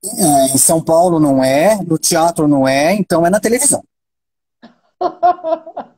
É, 0.03 0.53
em 0.53 0.57
São 0.57 0.83
Paulo 0.83 1.19
não 1.19 1.43
é, 1.43 1.83
no 1.83 1.97
teatro 1.97 2.47
não 2.47 2.67
é, 2.67 2.93
então 2.93 3.25
é 3.25 3.29
na 3.29 3.39
televisão. 3.39 3.83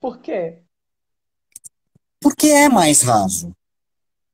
Por 0.00 0.18
quê? 0.18 0.62
Porque 2.20 2.48
é 2.48 2.68
mais 2.68 3.02
raso. 3.02 3.54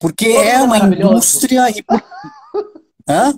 Porque 0.04 0.34
todo 0.34 0.42
é 0.42 0.62
uma 0.62 0.76
é 0.76 0.80
indústria 0.80 1.70
e. 1.70 1.82
Hã? 3.08 3.32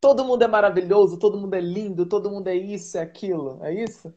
Todo 0.00 0.24
mundo 0.24 0.42
é 0.42 0.48
maravilhoso, 0.48 1.16
todo 1.16 1.38
mundo 1.38 1.54
é 1.54 1.60
lindo, 1.60 2.04
todo 2.04 2.28
mundo 2.28 2.48
é 2.48 2.56
isso, 2.56 2.98
é 2.98 3.00
aquilo, 3.00 3.60
é 3.62 3.84
isso? 3.84 4.12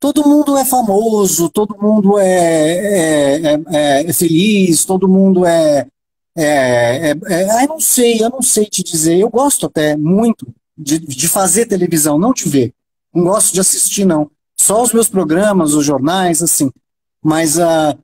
Todo 0.00 0.26
mundo 0.26 0.56
é 0.56 0.64
famoso, 0.64 1.48
todo 1.48 1.80
mundo 1.80 2.18
é, 2.18 2.24
é, 2.26 3.52
é, 3.68 4.10
é 4.10 4.12
feliz, 4.12 4.84
todo 4.84 5.06
mundo 5.06 5.46
é, 5.46 5.86
é, 6.36 7.10
é, 7.10 7.16
é, 7.28 7.64
Eu 7.64 7.68
não 7.68 7.80
sei, 7.80 8.20
eu 8.20 8.30
não 8.30 8.42
sei 8.42 8.64
te 8.66 8.82
dizer. 8.82 9.16
Eu 9.16 9.30
gosto 9.30 9.66
até 9.66 9.96
muito 9.96 10.52
de, 10.76 10.98
de 10.98 11.28
fazer 11.28 11.66
televisão, 11.66 12.18
não 12.18 12.32
de 12.32 12.48
ver. 12.48 12.74
Não 13.14 13.22
gosto 13.22 13.54
de 13.54 13.60
assistir, 13.60 14.04
não. 14.04 14.28
Só 14.56 14.82
os 14.82 14.92
meus 14.92 15.08
programas, 15.08 15.72
os 15.72 15.84
jornais, 15.84 16.42
assim. 16.42 16.68
Mas, 17.22 17.58
uh, 17.58 17.96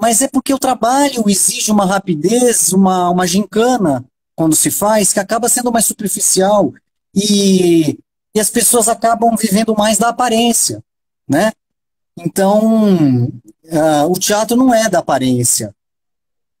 mas 0.00 0.22
é 0.22 0.28
porque 0.28 0.54
o 0.54 0.58
trabalho 0.58 1.24
exige 1.28 1.70
uma 1.70 1.84
rapidez, 1.84 2.72
uma, 2.72 3.10
uma 3.10 3.26
gincana 3.26 4.04
quando 4.34 4.56
se 4.56 4.70
faz, 4.70 5.12
que 5.12 5.20
acaba 5.20 5.48
sendo 5.48 5.70
mais 5.70 5.84
superficial 5.84 6.72
e, 7.14 7.98
e 8.34 8.40
as 8.40 8.48
pessoas 8.48 8.88
acabam 8.88 9.36
vivendo 9.36 9.74
mais 9.76 9.98
da 9.98 10.08
aparência, 10.08 10.82
né? 11.28 11.52
Então, 12.18 13.24
uh, 13.24 14.10
o 14.10 14.18
teatro 14.18 14.56
não 14.56 14.72
é 14.72 14.88
da 14.88 15.00
aparência. 15.00 15.74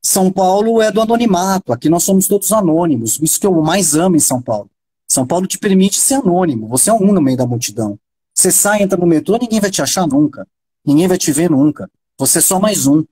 São 0.02 0.30
Paulo 0.30 0.82
é 0.82 0.92
do 0.92 1.00
anonimato, 1.00 1.72
aqui 1.72 1.88
nós 1.88 2.04
somos 2.04 2.26
todos 2.26 2.52
anônimos, 2.52 3.18
isso 3.22 3.40
que 3.40 3.46
eu 3.46 3.62
mais 3.62 3.94
amo 3.94 4.16
em 4.16 4.20
São 4.20 4.42
Paulo. 4.42 4.70
São 5.08 5.26
Paulo 5.26 5.46
te 5.46 5.58
permite 5.58 5.98
ser 5.98 6.14
anônimo, 6.14 6.68
você 6.68 6.90
é 6.90 6.92
um 6.92 7.12
no 7.12 7.22
meio 7.22 7.38
da 7.38 7.46
multidão. 7.46 7.98
Você 8.34 8.52
sai, 8.52 8.82
entra 8.82 8.98
no 8.98 9.06
metrô, 9.06 9.38
ninguém 9.38 9.60
vai 9.60 9.70
te 9.70 9.82
achar 9.82 10.06
nunca. 10.06 10.46
Ninguém 10.84 11.08
vai 11.08 11.18
te 11.18 11.32
ver 11.32 11.50
nunca. 11.50 11.90
Você 12.18 12.38
é 12.38 12.42
só 12.42 12.60
mais 12.60 12.86
um. 12.86 13.04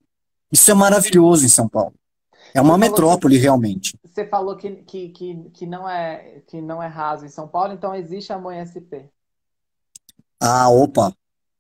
Isso 0.51 0.71
é 0.71 0.75
maravilhoso 0.75 1.45
em 1.45 1.49
São 1.49 1.69
Paulo. 1.69 1.95
É 2.55 2.61
uma 2.61 2.79
metrópole, 2.79 3.37
que, 3.37 3.43
realmente. 3.43 3.99
Você 4.03 4.27
falou 4.27 4.57
que, 4.57 4.71
que, 4.77 5.09
que, 5.11 5.51
que, 5.53 5.67
não 5.67 5.89
é, 5.89 6.43
que 6.47 6.61
não 6.61 6.83
é 6.83 6.87
raso 6.87 7.27
em 7.27 7.29
São 7.29 7.47
Paulo, 7.47 7.73
então 7.73 7.95
existe 7.95 8.33
a 8.33 8.39
Mãe 8.39 8.65
SP. 8.65 9.07
Ah, 10.41 10.71
opa, 10.71 11.13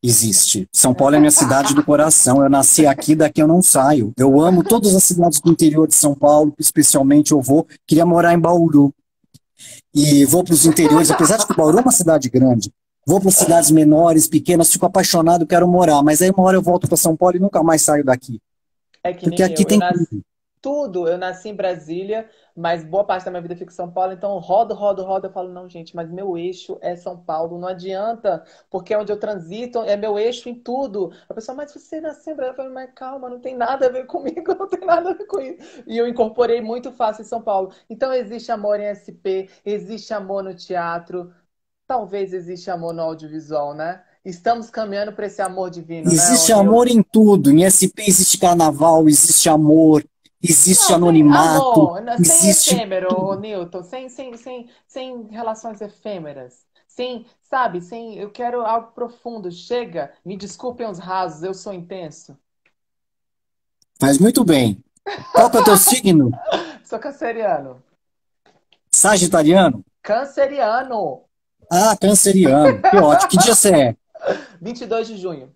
existe. 0.03 0.69
São 0.73 0.95
Paulo 0.95 1.17
é 1.17 1.19
minha 1.19 1.31
cidade 1.31 1.75
do 1.75 1.85
coração. 1.85 2.43
Eu 2.43 2.49
nasci 2.49 2.87
aqui, 2.87 3.15
daqui 3.15 3.43
eu 3.43 3.49
não 3.49 3.61
saio. 3.61 4.13
Eu 4.17 4.41
amo 4.41 4.63
todas 4.63 4.95
as 4.95 5.05
cidades 5.05 5.41
do 5.41 5.51
interior 5.51 5.87
de 5.87 5.95
São 5.95 6.15
Paulo, 6.15 6.55
especialmente 6.59 7.33
eu 7.33 7.43
vou. 7.43 7.67
Queria 7.87 8.07
morar 8.07 8.33
em 8.33 8.39
Bauru. 8.39 8.95
E 9.95 10.25
vou 10.25 10.45
para 10.45 10.55
os 10.55 10.65
interiores, 10.65 11.11
apesar 11.11 11.37
de 11.37 11.47
que 11.47 11.55
Bauru 11.55 11.79
é 11.79 11.83
uma 11.83 11.93
cidade 11.93 12.29
grande. 12.29 12.73
Vou 13.07 13.21
para 13.21 13.31
cidades 13.31 13.71
menores, 13.71 14.29
pequenas, 14.29 14.71
fico 14.71 14.87
apaixonado, 14.87 15.47
quero 15.47 15.67
morar. 15.67 16.03
Mas 16.03 16.23
aí 16.23 16.31
uma 16.31 16.43
hora 16.43 16.57
eu 16.57 16.63
volto 16.63 16.87
para 16.87 16.97
São 16.97 17.17
Paulo 17.17 17.37
e 17.37 17.41
nunca 17.41 17.63
mais 17.63 17.83
saio 17.83 18.05
daqui. 18.05 18.41
É 19.09 19.15
que 19.15 19.27
Porque 19.27 19.43
aqui 19.43 19.65
eu. 19.65 19.67
tem 19.67 19.79
eu 19.79 19.79
nasci, 19.79 20.25
tudo. 20.61 21.09
Eu 21.09 21.19
nasci 21.19 21.49
em 21.51 21.55
Brasília, 21.57 22.29
mas 22.57 22.85
boa 22.85 23.05
parte 23.07 23.25
da 23.25 23.31
minha 23.31 23.43
vida 23.43 23.57
fica 23.57 23.73
em 23.73 23.75
São 23.75 23.91
Paulo. 23.93 24.13
Então, 24.13 24.39
rodo, 24.39 24.75
rodo, 24.75 25.05
rodo. 25.05 25.27
Eu 25.29 25.33
falo, 25.33 25.51
não, 25.53 25.69
gente, 25.69 25.95
mas 25.97 26.11
meu 26.11 26.37
eixo 26.37 26.79
é 26.83 26.97
São 26.97 27.19
Paulo. 27.23 27.59
Não 27.59 27.69
adianta, 27.69 28.45
porque 28.71 28.93
é 28.95 28.99
onde 28.99 29.13
eu 29.13 29.19
transito, 29.21 29.81
é 29.83 29.97
meu 29.97 30.19
eixo 30.19 30.49
em 30.49 30.55
tudo. 30.55 31.13
A 31.29 31.35
pessoa, 31.35 31.57
mas 31.57 31.73
você 31.73 32.01
nasceu 32.01 32.33
em 32.35 32.37
Brasília. 32.37 32.53
Eu 32.55 32.57
falo, 32.57 32.75
mas 32.75 32.93
calma, 32.95 33.29
não 33.31 33.41
tem 33.41 33.57
nada 33.57 33.87
a 33.87 33.91
ver 33.91 34.07
comigo, 34.07 34.55
não 34.59 34.69
tem 34.69 34.81
nada 34.87 35.11
a 35.11 35.15
ver 35.15 35.27
com 35.27 35.41
isso. 35.41 35.85
E 35.87 35.97
eu 35.99 36.09
incorporei 36.09 36.61
muito 36.61 36.93
fácil 36.93 37.23
em 37.23 37.27
São 37.27 37.43
Paulo. 37.43 37.73
Então, 37.89 38.13
existe 38.13 38.51
amor 38.53 38.81
em 38.81 38.85
SP, 38.87 39.49
existe 39.65 40.13
amor 40.15 40.43
no 40.43 40.55
teatro, 40.55 41.33
talvez 41.87 42.33
existe 42.33 42.71
amor 42.71 42.93
no 42.95 43.03
audiovisual, 43.03 43.75
né? 43.75 44.05
Estamos 44.25 44.69
caminhando 44.71 45.13
para 45.13 45.27
esse 45.27 45.41
amor 45.41 45.71
divino. 45.71 46.07
Né, 46.07 46.13
existe 46.13 46.53
né, 46.53 46.59
amor 46.59 46.89
em 46.89 47.03
tudo. 47.03 47.51
Em 47.51 47.69
SP 47.69 48.05
existe 48.07 48.39
carnaval, 48.39 49.09
existe 49.09 49.49
amor, 49.49 50.05
existe 50.43 50.91
não, 50.91 50.97
anonimato. 50.97 51.81
Amor, 51.81 52.03
sem 52.03 52.21
existe 52.21 52.75
efêmero, 52.75 53.09
tudo. 53.09 53.41
Newton, 53.41 53.83
sem, 53.83 54.09
sem, 54.09 54.37
sem, 54.37 54.69
sem 54.87 55.29
relações 55.31 55.81
efêmeras. 55.81 56.67
Sem, 56.87 57.27
sabe, 57.43 57.81
sem. 57.81 58.19
Eu 58.19 58.31
quero 58.31 58.63
algo 58.63 58.93
profundo. 58.93 59.51
Chega, 59.51 60.13
me 60.25 60.37
desculpem 60.37 60.89
os 60.89 60.99
rasos, 60.99 61.43
eu 61.43 61.55
sou 61.55 61.73
intenso. 61.73 62.37
Faz 64.01 64.19
muito 64.19 64.45
bem. 64.45 64.83
Qual 65.33 65.51
é 65.51 65.59
o 65.59 65.65
teu 65.65 65.77
signo? 65.79 66.31
Sou 66.85 66.99
canceriano. 66.99 67.83
Sagitariano? 68.91 69.85
Canceriano. 70.03 71.23
Ah, 71.71 71.97
canceriano. 71.97 72.81
Que 72.81 72.97
ótimo. 72.97 73.29
Que 73.29 73.39
dia 73.39 73.55
você 73.55 73.71
é? 73.71 73.97
22 74.61 75.09
de 75.09 75.17
junho. 75.17 75.55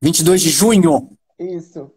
22 0.00 0.40
de 0.40 0.50
junho? 0.50 1.16
Isso. 1.38 1.90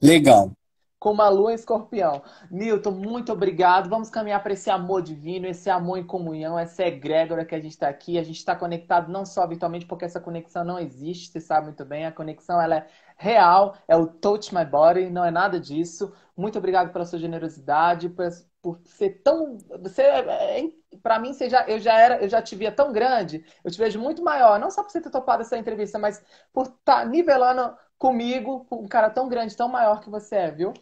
Legal 0.00 0.52
com 0.98 1.12
uma 1.12 1.28
lua 1.28 1.52
em 1.52 1.54
escorpião. 1.54 2.22
Newton, 2.50 2.90
muito 2.90 3.32
obrigado. 3.32 3.88
Vamos 3.88 4.10
caminhar 4.10 4.42
para 4.42 4.52
esse 4.52 4.68
amor 4.68 5.02
divino, 5.02 5.46
esse 5.46 5.70
amor 5.70 5.98
em 5.98 6.06
comunhão, 6.06 6.58
essa 6.58 6.84
egrégora 6.84 7.44
que 7.44 7.54
a 7.54 7.60
gente 7.60 7.72
está 7.72 7.88
aqui. 7.88 8.18
A 8.18 8.22
gente 8.22 8.38
está 8.38 8.56
conectado 8.56 9.10
não 9.10 9.24
só 9.24 9.46
virtualmente, 9.46 9.86
porque 9.86 10.04
essa 10.04 10.20
conexão 10.20 10.64
não 10.64 10.78
existe, 10.78 11.30
você 11.30 11.40
sabe 11.40 11.66
muito 11.66 11.84
bem. 11.84 12.06
A 12.06 12.12
conexão 12.12 12.60
ela 12.60 12.76
é 12.76 12.86
real, 13.16 13.76
é 13.86 13.96
o 13.96 14.06
touch 14.06 14.54
my 14.54 14.64
body, 14.64 15.10
não 15.10 15.24
é 15.24 15.30
nada 15.30 15.60
disso. 15.60 16.12
Muito 16.36 16.58
obrigado 16.58 16.92
pela 16.92 17.04
sua 17.04 17.18
generosidade, 17.18 18.08
por, 18.08 18.28
por 18.60 18.80
ser 18.84 19.22
tão. 19.22 19.58
Você, 19.80 20.02
é, 20.02 20.60
é, 20.60 20.70
para 21.02 21.18
mim, 21.18 21.32
você 21.32 21.48
já, 21.48 21.66
eu 21.66 21.78
já 21.78 21.98
era, 21.98 22.22
eu 22.22 22.28
já 22.28 22.40
te 22.40 22.56
via 22.56 22.72
tão 22.72 22.92
grande, 22.92 23.44
eu 23.64 23.70
te 23.70 23.78
vejo 23.78 23.98
muito 23.98 24.22
maior, 24.22 24.58
não 24.58 24.70
só 24.70 24.82
por 24.82 24.90
você 24.90 25.00
ter 25.00 25.10
topado 25.10 25.42
essa 25.42 25.58
entrevista, 25.58 25.98
mas 25.98 26.22
por 26.52 26.66
estar 26.66 27.00
tá 27.00 27.04
nivelando 27.04 27.74
comigo, 27.98 28.66
um 28.70 28.86
cara 28.86 29.10
tão 29.10 29.28
grande, 29.28 29.56
tão 29.56 29.68
maior 29.68 30.00
que 30.00 30.10
você 30.10 30.36
é, 30.36 30.50
viu? 30.50 30.72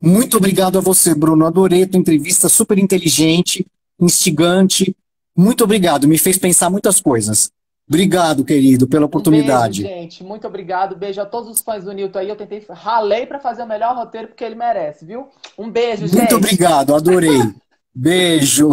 Muito 0.00 0.36
obrigado 0.36 0.78
a 0.78 0.80
você, 0.80 1.14
Bruno. 1.14 1.46
Adorei 1.46 1.84
a 1.84 1.88
tua 1.88 1.98
entrevista, 1.98 2.48
super 2.48 2.78
inteligente, 2.78 3.64
instigante. 4.00 4.96
Muito 5.36 5.64
obrigado, 5.64 6.08
me 6.08 6.18
fez 6.18 6.38
pensar 6.38 6.68
muitas 6.68 7.00
coisas. 7.00 7.50
Obrigado, 7.88 8.44
querido, 8.44 8.86
pela 8.88 9.06
oportunidade. 9.06 9.82
Um 9.82 9.86
beijo, 9.86 10.00
gente. 10.00 10.24
Muito 10.24 10.46
obrigado. 10.46 10.96
Beijo 10.96 11.20
a 11.20 11.26
todos 11.26 11.50
os 11.50 11.60
fãs 11.60 11.84
do 11.84 11.92
Newton 11.92 12.20
aí. 12.20 12.28
Eu 12.28 12.36
tentei, 12.36 12.64
ralei 12.70 13.26
para 13.26 13.38
fazer 13.38 13.64
o 13.64 13.66
melhor 13.66 13.94
roteiro 13.94 14.28
porque 14.28 14.44
ele 14.44 14.54
merece, 14.54 15.04
viu? 15.04 15.28
Um 15.58 15.70
beijo, 15.70 16.06
gente. 16.06 16.18
Muito 16.18 16.36
obrigado, 16.36 16.94
adorei. 16.94 17.52
beijo. 17.94 18.72